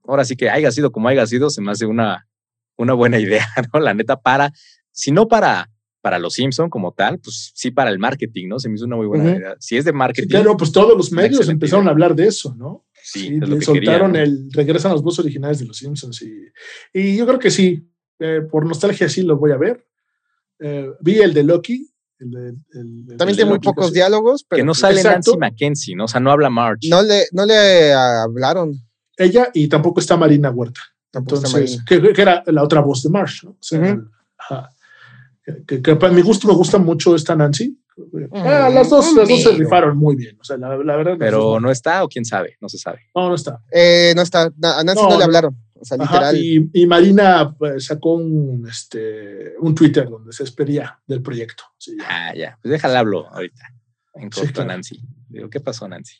ahora 0.05 0.25
sí 0.25 0.37
que 0.37 0.49
haya 0.49 0.71
sido 0.71 0.93
como 0.93 1.09
haya 1.09 1.27
sido, 1.27 1.51
se 1.51 1.61
me 1.61 1.73
hace 1.73 1.85
una, 1.85 2.29
una 2.77 2.93
buena 2.95 3.19
idea, 3.19 3.47
¿no? 3.73 3.81
La 3.81 3.95
neta, 3.95 4.21
para, 4.21 4.53
si 4.93 5.11
no 5.13 5.29
para, 5.29 5.71
para 6.01 6.19
los 6.19 6.35
Simpson 6.35 6.71
como 6.71 6.93
tal, 6.93 7.19
pues 7.19 7.53
sí 7.55 7.71
para 7.71 7.91
el 7.91 7.99
marketing, 7.99 8.49
¿no? 8.49 8.59
Se 8.59 8.69
me 8.69 8.77
hizo 8.77 8.85
una 8.87 8.97
muy 8.97 9.07
buena 9.07 9.37
idea. 9.37 9.57
Si 9.59 9.77
es 9.77 9.85
de 9.85 9.91
Sí, 9.91 9.97
marketing, 9.97 10.29
claro, 10.29 10.57
pues 10.57 10.71
todos 10.73 10.97
los 10.97 11.11
medios 11.13 11.49
empezaron 11.49 11.85
idea. 11.85 11.91
a 11.91 11.93
hablar 11.93 12.15
de 12.15 12.27
eso, 12.27 12.55
¿no? 12.57 12.85
sí, 13.03 13.21
Sí, 13.29 13.35
es 13.35 13.41
lo 13.41 13.47
le 13.55 13.59
que 13.61 13.65
soltaron 13.65 14.17
el 14.17 14.49
regresan 14.53 14.93
los 14.93 15.03
voces 15.03 15.21
originales 15.21 15.59
de 15.61 15.67
los 15.67 15.77
Simpsons 15.79 16.23
y, 16.23 16.33
y 16.93 17.17
yo 17.17 17.27
creo 17.27 17.39
que 17.39 17.51
sí, 17.51 17.89
eh, 18.19 18.41
por 18.51 18.67
nostalgia 18.67 19.09
sí 19.09 19.23
lo 19.23 19.37
voy 19.37 19.53
a 19.53 19.57
ver. 19.57 19.87
Eh, 20.59 20.89
vi 21.01 21.19
el 21.19 21.35
de 21.35 21.43
Loki. 21.45 21.89
El 22.19 22.31
de, 22.31 22.49
el- 22.49 23.07
el 23.11 23.17
También 23.19 23.37
tiene 23.37 23.51
muy 23.51 23.59
pocos 23.59 23.89
sí. 23.89 23.95
diálogos, 23.95 24.43
pero 24.49 24.61
que 24.61 24.65
no 24.65 24.71
pues, 24.71 24.79
sale 24.79 24.97
exacto. 25.01 25.17
Nancy 25.33 25.37
Mackenzie, 25.39 25.95
¿no? 25.97 26.05
O 26.05 26.09
sea, 26.09 26.19
no 26.21 26.31
habla 26.31 26.49
March. 26.51 26.87
no 26.89 27.03
le, 27.03 27.25
no 27.33 27.45
le 27.45 27.93
hablaron. 27.93 28.73
Ella 29.19 29.51
y 29.53 29.69
tampoco 29.69 30.01
está 30.01 30.17
Marina 30.17 30.51
Huerta. 30.51 30.81
Entonces, 31.19 31.83
que, 31.87 32.13
que 32.13 32.23
era 32.23 32.43
la 32.47 32.63
otra 32.63 32.81
voz 32.81 33.03
de 33.03 33.11
Marsh, 33.11 33.45
¿no? 33.45 33.51
O 33.51 33.57
sea, 33.61 33.79
el- 33.87 34.05
ajá. 34.39 34.69
que, 35.67 35.83
que- 35.83 35.97
para 35.97 36.13
mi 36.13 36.23
gusto 36.23 36.49
me 36.49 36.55
gusta 36.55 36.79
mucho 36.79 37.15
esta 37.15 37.35
Nancy. 37.37 37.79
Ah, 38.33 38.69
las 38.71 38.91
dos, 38.91 39.15
las 39.17 39.27
dos 39.29 39.43
se 39.43 39.53
rifaron 39.53 39.97
muy 39.97 40.17
bien. 40.17 40.37
O 40.41 40.45
sea, 40.45 40.57
la, 40.59 40.77
la 40.77 40.97
verdad. 40.97 41.17
pero 41.19 41.59
no 41.61 41.71
está 41.71 42.05
o 42.05 42.09
quién 42.09 42.25
sabe, 42.27 42.57
no 42.61 42.69
se 42.69 42.77
sabe. 42.79 43.01
no, 43.15 43.29
no 43.31 43.35
está. 43.35 43.63
Eh, 43.73 44.13
no 44.15 44.21
está. 44.23 44.43
A 44.63 44.85
Nancy 44.85 45.03
No, 45.03 45.11
no, 45.11 45.19
le 45.19 45.25
hablaron. 45.25 45.57
O 45.79 45.85
sea, 45.85 45.97
Ajá, 46.01 46.33
literal. 46.33 46.37
y, 46.37 46.71
y 46.73 46.87
Marina 46.87 47.55
pues, 47.57 47.85
sacó 47.87 48.15
un, 48.15 48.67
este, 48.69 49.55
un 49.61 49.75
Twitter 49.75 50.09
donde 50.09 50.33
se 50.33 50.43
despedía 50.43 50.99
del 51.07 51.23
proyecto. 51.23 51.65
Sí, 51.79 51.97
ya. 51.99 52.05
Ah, 52.09 52.35
ya, 52.35 52.59
pues 52.63 52.73
déjala 52.73 52.99
hablo 53.01 53.27
ahorita. 53.29 53.63
En 54.15 54.33
Sí, 54.33 54.41
corto 54.41 54.49
a 54.51 54.65
claro. 54.65 54.69
Nancy. 54.73 55.01
Digo, 55.29 55.49
¿qué 55.51 55.61
pasó, 55.61 55.87
Nancy? 55.87 56.17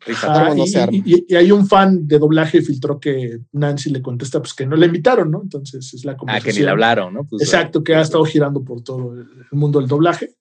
Ajá, 0.00 0.06
Rífate. 0.06 0.38
¿Cómo 0.40 0.54
no 0.54 0.64
y, 0.64 0.68
se 0.68 0.80
arma? 0.80 0.96
y- 0.96 1.24
y 1.28 1.34
hay 1.34 1.50
un 1.52 1.66
fan 1.66 2.06
de 2.06 2.18
doblaje 2.18 2.62
filtró 2.62 2.98
que 3.00 3.40
Nancy 3.52 3.90
le 3.90 4.00
contesta 4.02 4.40
pues 4.40 4.54
que 4.54 4.66
no 4.66 4.76
le 4.76 4.86
invitaron, 4.86 5.30
¿no? 5.30 5.42
Entonces 5.42 5.92
es 5.94 6.04
la 6.04 6.12
Ah, 6.12 6.16
conversación. 6.16 6.52
que 6.54 6.58
ni 6.60 6.64
le 6.64 6.70
hablaron, 6.70 7.14
¿no? 7.14 7.24
Pues, 7.24 7.42
Exacto, 7.42 7.82
que 7.82 7.94
ha 7.94 8.00
estado 8.02 8.24
girando 8.24 8.62
por 8.62 8.82
todo 8.82 9.14
el 9.14 9.26
mundo 9.52 9.80
del 9.80 9.88
doblaje. 9.88 10.34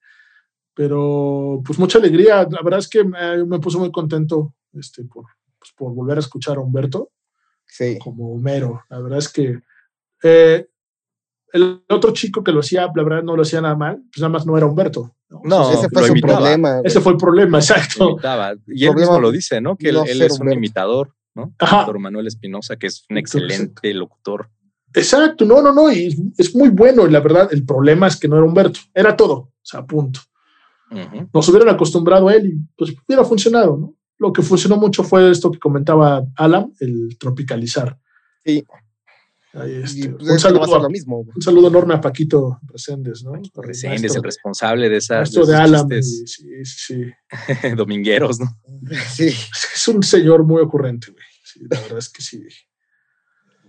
Pero 0.74 1.62
pues 1.66 1.80
mucha 1.80 1.97
alegría. 1.97 2.47
La 2.49 2.62
verdad 2.62 2.80
es 2.80 2.88
que 2.88 3.03
me, 3.03 3.43
me 3.45 3.60
puso 3.60 3.80
muy 3.80 3.91
contento 3.91 4.53
este, 4.74 5.03
por, 5.05 5.26
pues, 5.60 5.72
por 5.76 5.93
volver 5.93 6.18
a 6.18 6.22
escuchar 6.22 6.58
a 6.58 6.62
Humberto 6.62 7.12
Sí. 7.66 7.97
como 7.99 8.32
Homero. 8.34 8.84
La 8.89 8.99
verdad 8.99 9.20
es 9.20 9.30
que 9.30 9.60
eh, 10.24 10.68
el 11.54 11.84
otro 11.89 12.12
chico 12.12 12.43
que 12.43 12.52
lo 12.52 12.60
hacía, 12.60 12.89
la 12.93 13.04
verdad 13.04 13.24
no 13.24 13.36
lo 13.36 13.41
hacía 13.41 13.62
nada 13.62 13.76
mal, 13.76 13.98
pues 14.12 14.20
nada 14.20 14.30
más 14.30 14.45
no 14.45 14.58
era 14.58 14.66
Humberto. 14.66 15.16
¿no? 15.30 15.41
No, 15.43 15.72
Ese 15.72 15.89
fue 15.89 16.04
su 16.06 16.12
imitaba. 16.12 16.38
problema. 16.39 16.72
güey. 16.74 16.82
Ese 16.86 17.02
fue 17.02 17.12
el 17.14 17.18
problema, 17.18 17.58
exacto. 17.60 18.12
imitaba. 18.12 18.54
Y 18.68 18.84
él 18.86 18.89
Problema 18.91 18.95
mismo 19.12 19.20
lo 19.20 19.32
dice, 19.32 19.62
¿no? 19.62 19.76
Que 19.78 19.89
él, 19.89 19.95
no 19.95 20.04
él 20.04 20.18
ser 20.18 20.26
es 20.28 20.34
un 20.34 20.41
Humberto. 20.41 20.58
imitador, 20.58 21.14
¿no? 21.36 21.54
Ajá. 21.60 21.78
Doctor 21.78 22.00
Manuel 22.00 22.28
Espinosa, 22.28 22.76
que 22.78 22.88
es 22.88 23.06
un 23.10 23.18
Entonces, 23.18 23.41
excelente 23.43 23.93
locutor. 23.93 24.50
Exacto, 24.93 25.45
no, 25.45 25.62
no, 25.62 25.74
no, 25.74 25.91
y 25.91 26.08
es, 26.08 26.18
es 26.38 26.56
muy 26.56 26.70
bueno, 26.70 27.06
y 27.08 27.12
la 27.12 27.20
verdad, 27.20 27.50
el 27.52 27.66
problema 27.66 28.08
es 28.08 28.16
que 28.18 28.28
no 28.28 28.38
era 28.38 28.45
Humberto, 28.45 28.80
era 28.93 29.16
todo, 29.16 29.34
o 29.34 29.52
sea, 29.62 29.86
punto. 29.86 30.22
Ujú. 30.89 31.30
Nos 31.34 31.50
hubieran 31.50 31.70
acostumbrado 31.70 32.30
a 32.30 32.34
él 32.34 32.45
y 32.48 32.58
pues 32.78 32.95
hubiera 33.08 33.24
funcionado, 33.26 33.78
¿no? 33.78 33.93
Lo 34.20 34.32
que 34.34 34.41
funcionó 34.41 34.78
mucho 34.78 35.04
fue 35.04 35.30
esto 35.30 35.52
que 35.52 35.60
comentaba 35.60 36.24
Alan, 36.38 36.72
el 36.80 37.18
tropicalizar. 37.20 38.00
Sí. 38.43 38.66
Ahí, 39.60 39.72
Y, 39.72 39.84
este, 39.84 40.10
pues, 40.10 40.30
un, 40.30 40.39
saludo, 40.39 40.80
lo 40.84 40.89
mismo. 40.89 41.24
güey. 41.24 41.32
un 41.36 41.41
saludo 41.41 41.68
enorme 41.70 41.93
a 41.95 42.01
Paquito 42.01 42.60
Reséndez, 42.64 43.24
¿no? 43.24 43.34
El 43.36 43.49
Reséndez, 43.55 44.01
maestro 44.01 44.20
el 44.22 44.26
responsable 44.26 44.89
de 44.89 44.97
esas 44.97 45.18
maestro 45.20 45.45
de 45.45 45.53
de 45.53 45.58
esos 45.58 45.68
Alan, 45.74 45.86
y- 45.86 45.89
chistes 45.95 46.26
sí, 46.32 46.66
sí, 46.66 47.05
sí. 47.66 47.76
domingueros, 47.76 48.39
¿no? 48.39 48.47
Sí. 49.14 49.28
Es 49.28 49.88
un 49.88 50.03
señor 50.03 50.43
muy 50.43 50.62
ocurrente, 50.62 51.12
güey. 51.12 51.24
Sí, 51.43 51.62
la 51.70 51.80
verdad 51.82 51.97
es 51.97 52.10
que 52.10 52.22
sí. 52.22 52.43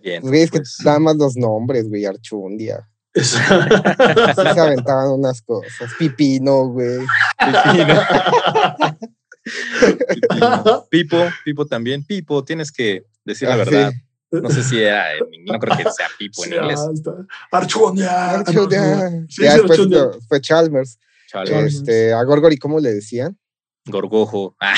Bien. 0.02 0.22
Güey, 0.22 0.42
es 0.42 0.50
que 0.50 0.58
pues, 0.58 0.76
nada 0.84 0.98
más 0.98 1.16
los 1.16 1.36
nombres, 1.36 1.88
güey. 1.88 2.04
Archundia. 2.04 2.88
Sí 3.14 3.24
se 3.24 4.60
aventaban 4.60 5.10
unas 5.12 5.40
cosas. 5.42 5.90
Pipino, 5.98 6.68
güey. 6.68 6.98
Pipo, 10.90 11.16
Pipo 11.44 11.66
también. 11.66 12.04
Pipo, 12.04 12.44
tienes 12.44 12.70
que 12.70 13.04
decir 13.24 13.48
la 13.48 13.54
Ah, 13.54 13.58
verdad. 13.58 13.90
sí. 13.92 13.98
No 14.30 14.50
sé 14.50 14.62
si 14.62 14.78
era 14.82 15.14
en 15.14 15.24
inglés, 15.32 15.52
no 15.54 15.58
creo 15.58 15.76
que 15.78 15.82
sea 15.84 16.06
Pipo 16.18 16.44
en 16.44 16.50
Sí, 16.50 16.56
inglés. 16.56 16.80
está. 16.94 17.12
Archundia. 17.50 18.30
Archundia. 18.32 19.24
Sí, 19.28 19.42
ya 19.42 19.54
después 19.54 19.80
fue 20.28 20.40
Chalmers. 20.40 20.98
Chalmers, 21.30 21.74
Este, 21.76 22.12
a 22.12 22.22
Gorgory, 22.24 22.56
¿cómo 22.58 22.78
le 22.80 22.92
decían? 22.94 23.38
Gorgojo. 23.86 24.56
Ah, 24.60 24.74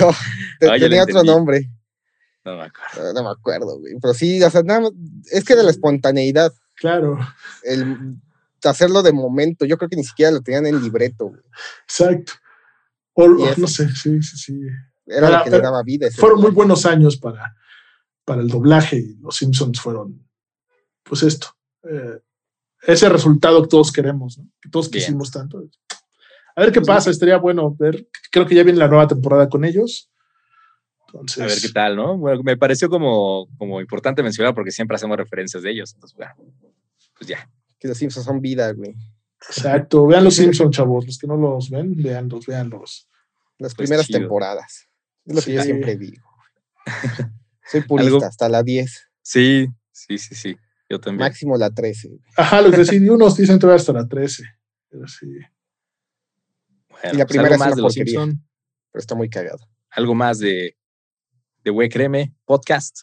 No, 0.00 0.72
te- 0.74 0.80
tenía 0.80 1.04
otro 1.04 1.22
nombre. 1.22 1.70
no 2.44 2.56
me 2.56 2.62
acuerdo. 2.64 3.08
Ah, 3.08 3.12
No 3.14 3.22
me 3.22 3.30
acuerdo, 3.30 3.78
güey. 3.78 3.94
Pero 4.02 4.12
sí, 4.12 4.42
o 4.42 4.50
sea, 4.50 4.62
nada 4.62 4.80
más- 4.80 4.92
es 5.30 5.44
que 5.44 5.54
de 5.56 5.62
la 5.62 5.70
espontaneidad, 5.70 6.52
Claro, 6.74 7.18
el 7.62 8.16
hacerlo 8.64 9.02
de 9.02 9.12
momento, 9.12 9.64
yo 9.66 9.76
creo 9.78 9.88
que 9.88 9.96
ni 9.96 10.04
siquiera 10.04 10.32
lo 10.32 10.40
tenían 10.42 10.66
en 10.66 10.82
libreto, 10.82 11.26
güey. 11.28 11.40
exacto. 11.84 12.32
O, 13.14 13.28
no 13.28 13.66
sé, 13.66 13.88
sí, 13.90 14.20
sí, 14.22 14.36
sí. 14.36 14.60
Era 15.06 15.28
Era- 15.28 15.38
lo 15.38 15.44
que 15.44 15.50
le 15.50 15.60
daba 15.60 15.82
vida. 15.82 16.08
Fueron 16.14 16.40
muy 16.40 16.50
buenos 16.50 16.84
años 16.86 17.16
para, 17.16 17.54
para 18.30 18.42
el 18.42 18.48
doblaje 18.48 18.96
y 18.96 19.14
los 19.20 19.34
Simpsons 19.38 19.80
fueron, 19.80 20.24
pues 21.02 21.24
esto, 21.24 21.48
eh, 21.82 22.20
ese 22.86 23.08
resultado 23.08 23.60
que 23.60 23.66
todos 23.68 23.90
queremos, 23.90 24.38
¿no? 24.38 24.48
que 24.62 24.68
todos 24.70 24.88
Bien. 24.88 25.02
quisimos 25.04 25.32
tanto. 25.32 25.58
A 26.54 26.60
ver 26.60 26.70
qué 26.70 26.78
Pues 26.80 26.86
pasa, 26.86 27.10
estaría 27.10 27.38
bueno 27.38 27.74
ver. 27.76 28.06
Creo 28.30 28.46
que 28.46 28.54
ya 28.54 28.62
viene 28.62 28.78
la 28.78 28.86
nueva 28.86 29.08
temporada 29.08 29.48
con 29.48 29.64
ellos. 29.64 30.12
Entonces, 31.08 31.42
A 31.42 31.46
ver 31.46 31.58
qué 31.60 31.68
tal, 31.70 31.96
¿no? 31.96 32.16
Bueno, 32.18 32.40
me 32.44 32.56
pareció 32.56 32.88
como, 32.88 33.48
como 33.58 33.80
importante 33.80 34.22
mencionar 34.22 34.54
porque 34.54 34.70
siempre 34.70 34.94
hacemos 34.94 35.16
referencias 35.16 35.64
de 35.64 35.72
ellos. 35.72 35.92
Entonces, 35.94 36.16
bueno, 36.16 36.32
pues 37.18 37.26
ya. 37.28 37.50
Que 37.80 37.88
los 37.88 37.98
Simpsons 37.98 38.26
son 38.26 38.40
vida, 38.40 38.70
güey. 38.74 38.94
exacto. 39.48 40.06
Vean 40.06 40.22
los 40.22 40.34
Simpsons, 40.36 40.76
chavos. 40.76 41.04
Los 41.04 41.18
que 41.18 41.26
no 41.26 41.36
los 41.36 41.68
ven, 41.68 41.96
veanlos, 41.96 42.46
veanlos. 42.46 43.08
Las 43.58 43.74
Pues 43.74 43.88
primeras 43.88 44.06
chido. 44.06 44.20
temporadas. 44.20 44.86
Es 45.26 45.34
lo 45.34 45.42
que 45.42 45.52
yo 45.54 45.60
Sí. 45.62 45.66
siempre 45.66 45.96
digo. 45.96 46.28
Soy 47.70 47.82
purista, 47.82 48.14
Algo- 48.14 48.26
hasta 48.26 48.48
la 48.48 48.62
10. 48.62 49.08
Sí, 49.22 49.68
sí, 49.92 50.18
sí, 50.18 50.34
sí. 50.34 50.56
Yo 50.88 51.00
también. 51.00 51.28
Máximo 51.28 51.56
la 51.56 51.70
13. 51.70 52.08
güey. 52.08 52.20
Ajá, 52.36 52.60
los 52.62 52.72
decidí, 52.72 53.08
unos 53.08 53.36
dicen 53.36 53.58
todavía 53.58 53.80
hasta 53.80 53.92
la 53.92 54.08
13. 54.08 54.42
Pero 54.88 55.06
sí. 55.06 55.26
Bueno, 56.88 57.10
y 57.12 57.16
la 57.16 57.24
pues 57.24 57.26
primera 57.28 57.54
es 57.54 57.58
más 57.60 57.66
una 57.68 57.76
de 57.76 57.82
los 57.82 57.94
porquería. 57.94 58.20
Simpson, 58.20 58.44
Pero 58.92 59.00
está 59.00 59.14
muy 59.14 59.30
cagado. 59.30 59.58
algo 59.90 60.14
más 60.14 60.38
de, 60.40 60.76
de 61.64 61.70
Güey 61.70 61.88
podcast. 62.44 63.00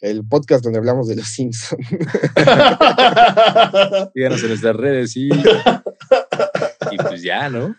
El 0.00 0.26
podcast 0.26 0.64
donde 0.64 0.78
hablamos 0.78 1.08
de 1.08 1.16
los 1.16 1.28
Simpsons. 1.28 1.86
Síganos 4.14 4.42
en 4.42 4.48
nuestras 4.48 4.76
redes 4.76 5.16
y, 5.16 5.28
y 6.90 6.96
pues 6.98 7.22
ya, 7.22 7.48
¿no? 7.48 7.74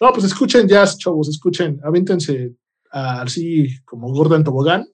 No, 0.00 0.12
pues 0.12 0.24
escuchen 0.26 0.68
jazz, 0.68 0.96
chavos, 0.98 1.28
escuchen, 1.28 1.80
avíntense 1.82 2.52
así 2.90 3.80
como 3.84 4.12
Gordon 4.12 4.44
Tobogán. 4.44 4.86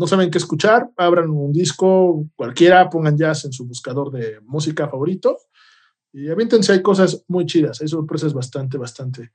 No 0.00 0.06
saben 0.06 0.30
qué 0.30 0.38
escuchar, 0.38 0.88
abran 0.96 1.28
un 1.28 1.52
disco, 1.52 2.24
cualquiera, 2.34 2.88
pongan 2.88 3.18
jazz 3.18 3.44
en 3.44 3.52
su 3.52 3.66
buscador 3.66 4.10
de 4.10 4.40
música 4.46 4.88
favorito 4.88 5.36
y 6.10 6.28
avíntense, 6.30 6.72
hay 6.72 6.80
cosas 6.80 7.22
muy 7.28 7.44
chidas, 7.44 7.82
hay 7.82 7.88
sorpresas 7.88 8.32
bastante, 8.32 8.78
bastante, 8.78 9.30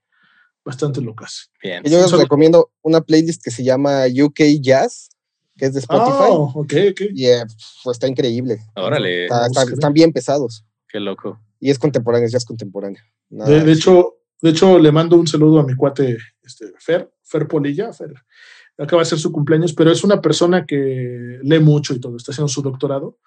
bastante 0.66 1.02
locas. 1.02 1.52
Bien. 1.62 1.84
Y 1.86 1.92
yo 1.92 2.00
les 2.02 2.10
Solo- 2.10 2.24
recomiendo 2.24 2.72
una 2.82 3.02
playlist 3.02 3.44
que 3.44 3.52
se 3.52 3.64
llama 3.64 4.06
UK 4.08 4.42
Jazz. 4.60 5.10
que 5.58 5.68
es 5.68 5.74
de 5.74 5.80
Spotify. 5.82 6.32
Oh, 6.32 6.52
ok, 6.56 6.74
ok. 6.92 7.02
Y 7.14 7.28
eh, 7.28 7.44
pues 7.84 7.96
está 7.96 8.08
increíble. 8.08 8.58
Órale, 8.76 9.26
Está- 9.26 9.46
está- 9.46 9.64
están 9.72 9.94
bien 9.94 10.12
pesados. 10.12 10.66
qué 10.90 11.00
loco. 11.00 11.40
Y 11.62 11.70
es 11.70 11.78
contemporáneo, 11.80 12.28
es 12.28 12.44
contemporáneo. 12.44 13.02
Nada, 13.30 13.50
De, 13.52 13.64
de 13.64 13.72
hecho, 13.72 14.16
de 14.42 14.50
hecho, 14.50 14.78
le 14.80 14.92
mando 14.92 15.16
un 15.16 15.28
saludo 15.28 15.60
a 15.60 15.64
mi 15.64 15.76
cuate 15.76 16.18
este, 16.44 16.74
Fer, 16.80 17.10
Fer 17.24 17.48
Polilla. 17.48 17.94
Fer 17.94 18.14
acaba 18.78 19.02
de 19.02 19.06
ser 19.10 19.20
su 19.20 19.32
cumpleaños, 19.32 19.74
pero 19.74 19.92
es 19.92 20.04
una 20.04 20.22
persona 20.22 20.66
que 20.66 21.40
lee 21.44 21.60
mucho 21.60 21.94
y 21.94 22.00
todo, 22.00 22.18
está 22.18 22.32
haciendo 22.32 22.50
su 22.50 22.62
doctorado. 22.62 23.18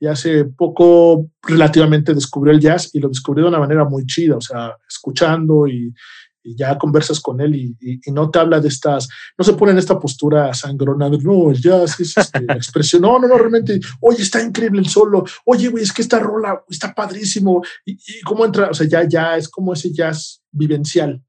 Y 0.00 0.06
hace 0.06 0.44
poco 0.44 1.30
relativamente 1.42 2.14
descubrió 2.14 2.52
el 2.52 2.60
jazz 2.60 2.90
y 2.94 2.98
lo 3.00 3.08
descubrió 3.08 3.44
de 3.44 3.50
una 3.50 3.60
manera 3.60 3.84
muy 3.84 4.04
chida, 4.06 4.36
o 4.36 4.40
sea, 4.40 4.76
escuchando 4.88 5.68
y, 5.68 5.94
y 6.42 6.56
ya 6.56 6.76
conversas 6.76 7.20
con 7.20 7.40
él 7.40 7.54
y, 7.54 7.76
y- 7.80 8.00
y 8.04 8.10
no 8.12 8.28
te 8.28 8.40
habla 8.40 8.60
de 8.60 8.68
estas, 8.68 9.08
no 9.38 9.44
se 9.44 9.52
pone 9.54 9.70
en 9.72 9.78
esta 9.78 9.98
postura 9.98 10.52
sangrona 10.52 11.08
de 11.08 11.18
no, 11.18 11.50
el 11.50 11.62
jazz 11.62 12.00
es 12.00 12.16
este, 12.18 12.42
la 12.42 12.54
expresión, 12.54 13.02
no, 13.02 13.18
no, 13.20 13.28
no, 13.28 13.38
realmente, 13.38 13.78
oye, 14.00 14.20
está 14.22 14.42
increíble 14.42 14.80
el 14.80 14.88
solo, 14.88 15.24
oye, 15.46 15.68
güey, 15.68 15.84
es 15.84 15.92
que 15.92 16.02
esta 16.02 16.18
rola 16.18 16.62
está 16.68 16.92
padrísimo, 16.92 17.62
y, 17.86 17.96
cómo 18.26 18.44
entra, 18.44 18.70
o 18.70 18.74
sea, 18.74 18.88
ya, 18.88 19.08
ya 19.08 19.36
es 19.36 19.48
como 19.48 19.72
ese 19.74 19.92
jazz 19.92 20.42
vivencial. 20.50 21.22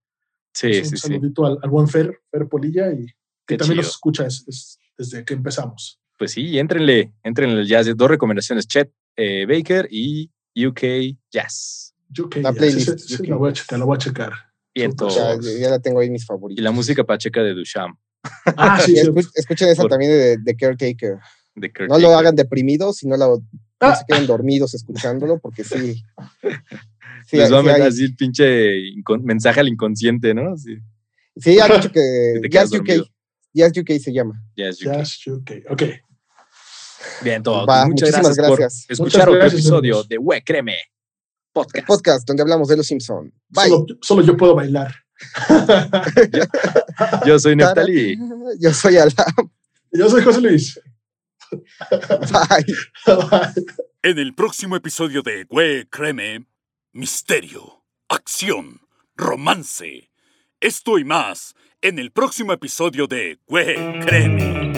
Sí, 0.54 0.68
un 0.68 0.74
sí, 0.74 0.84
sí. 0.86 0.98
saludito 0.98 1.46
al, 1.46 1.60
al 1.62 1.70
buen 1.70 1.88
Fer, 1.88 2.20
Fer 2.32 2.48
Polilla, 2.50 2.92
y 2.92 3.06
que 3.46 3.54
Qué 3.56 3.58
también 3.58 3.80
chido. 3.82 3.90
escucha 3.90 4.26
es- 4.26 4.44
es- 4.48 4.80
desde 4.98 5.24
que 5.26 5.34
empezamos. 5.34 6.00
Pues 6.18 6.32
sí, 6.32 6.58
éntrenle, 6.58 7.12
éntrenle 7.24 7.62
el 7.62 7.68
jazz. 7.68 7.88
Dos 7.96 8.10
recomendaciones, 8.10 8.68
Chet 8.68 8.92
eh, 9.18 9.46
Baker 9.46 9.88
y 9.92 10.30
UK 10.56 11.18
Jazz. 11.32 11.94
Que 12.32 12.42
La 12.42 12.52
ya, 12.52 12.58
playlist, 12.58 12.90
ese 12.90 13.08
yo 13.10 13.18
la 13.18 13.24
que- 13.26 13.34
voy 13.34 13.50
a 13.50 13.54
checar, 13.54 13.80
la 13.80 13.86
voy 13.86 13.96
a 13.96 13.98
checar. 13.98 14.32
Y, 14.74 14.82
Súper. 14.82 15.10
ya, 15.16 15.32
entonces, 15.34 15.60
ya 15.60 15.70
la 15.70 15.80
tengo 15.80 16.00
ahí 16.00 16.10
mis 16.10 16.24
y 16.24 16.26
favoritos. 16.26 16.64
la 16.64 16.72
música 16.72 17.04
pacheca 17.04 17.42
de 17.44 17.54
Duchamp, 17.54 17.98
Ah, 18.58 18.80
sí, 18.80 18.94
Y 18.94 18.98
sí. 18.98 19.08
escu- 19.08 19.32
escuchen 19.36 19.68
esa 19.70 19.82
Por- 19.84 19.92
también 19.92 20.12
de, 20.12 20.38
de 20.38 20.56
Caretaker. 20.56 21.18
de 21.56 21.72
No 21.90 21.98
lo 22.00 22.10
hagan 22.18 22.36
deprimidos, 22.36 22.98
sino 22.98 23.16
la, 23.18 23.28
no 23.28 23.42
Ah. 23.80 23.96
se 23.96 24.06
queden 24.08 24.28
dormidos 24.28 24.74
escuchándolo, 24.74 25.40
porque 25.40 25.64
sí. 25.64 26.02
Sí, 27.28 27.38
Les 27.38 27.52
va 27.52 27.58
a 27.58 27.62
sí 27.62 27.68
meter 27.68 27.82
hay- 27.82 27.88
así 27.88 28.04
el 28.04 28.16
pinche 28.16 28.72
mensaje 29.24 29.60
al 29.60 29.68
inconsciente, 29.68 30.34
¿no? 30.34 30.56
Sí, 30.58 30.78
sí, 31.38 31.60
ha 31.60 31.68
dicho 31.90 31.92
que 31.92 32.40
te 32.42 32.50
quedas 32.50 32.70
Jazz 32.70 32.80
UK, 32.82 32.86
dormido. 32.88 33.06
Jazz 33.56 33.72
UK 33.78 34.00
se 34.02 34.12
llama. 34.12 34.44
Jazz 34.58 34.82
UK. 34.82 34.92
Jazz 34.94 35.28
UK. 35.28 35.52
Ok. 35.72 35.84
Bien, 37.24 37.42
todo. 37.42 37.66
Va, 37.66 37.86
Muchas 37.86 38.10
muchísimas 38.10 38.36
gracias, 38.36 38.58
gracias. 38.60 38.86
por 38.86 38.94
escuchar 38.94 39.30
otro 39.30 39.46
episodio 39.46 40.04
de 40.04 40.18
We 40.18 40.44
Créeme 40.44 40.78
Podcast. 41.54 41.88
Podcast 41.88 42.28
donde 42.28 42.44
hablamos 42.44 42.68
de 42.68 42.76
los 42.76 42.86
Simpson. 42.86 43.34
Bye. 43.48 43.70
Solo, 43.70 43.86
solo 44.02 44.24
yo 44.24 44.36
puedo 44.36 44.56
bailar. 44.56 44.94
Yo 47.26 47.40
soy 47.40 47.56
Neftali. 47.56 48.20
Yo 48.60 48.74
soy 48.74 48.98
Alam. 48.98 49.50
yo 49.94 50.10
soy 50.10 50.22
José 50.22 50.42
Luis. 50.42 50.80
Bye. 51.50 52.66
Bye. 53.06 53.66
En 54.04 54.20
el 54.20 54.36
próximo 54.36 54.76
episodio 54.76 55.22
de 55.22 55.46
Güey 55.46 55.86
Créeme, 55.86 56.46
misterio, 56.92 57.86
acción, 58.10 58.82
romance. 59.16 60.10
Esto 60.60 61.00
y 61.00 61.06
más 61.06 61.56
en 61.86 62.00
el 62.00 62.10
próximo 62.10 62.52
episodio 62.52 63.06
de 63.06 63.38
Güey 63.48 64.00
Créeme. 64.00 64.72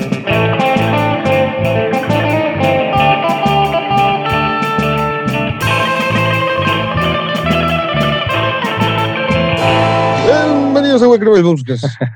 Bienvenidos 10.25 11.01
a 11.01 11.07
Web 11.07 11.21
Podcast. 11.43 11.85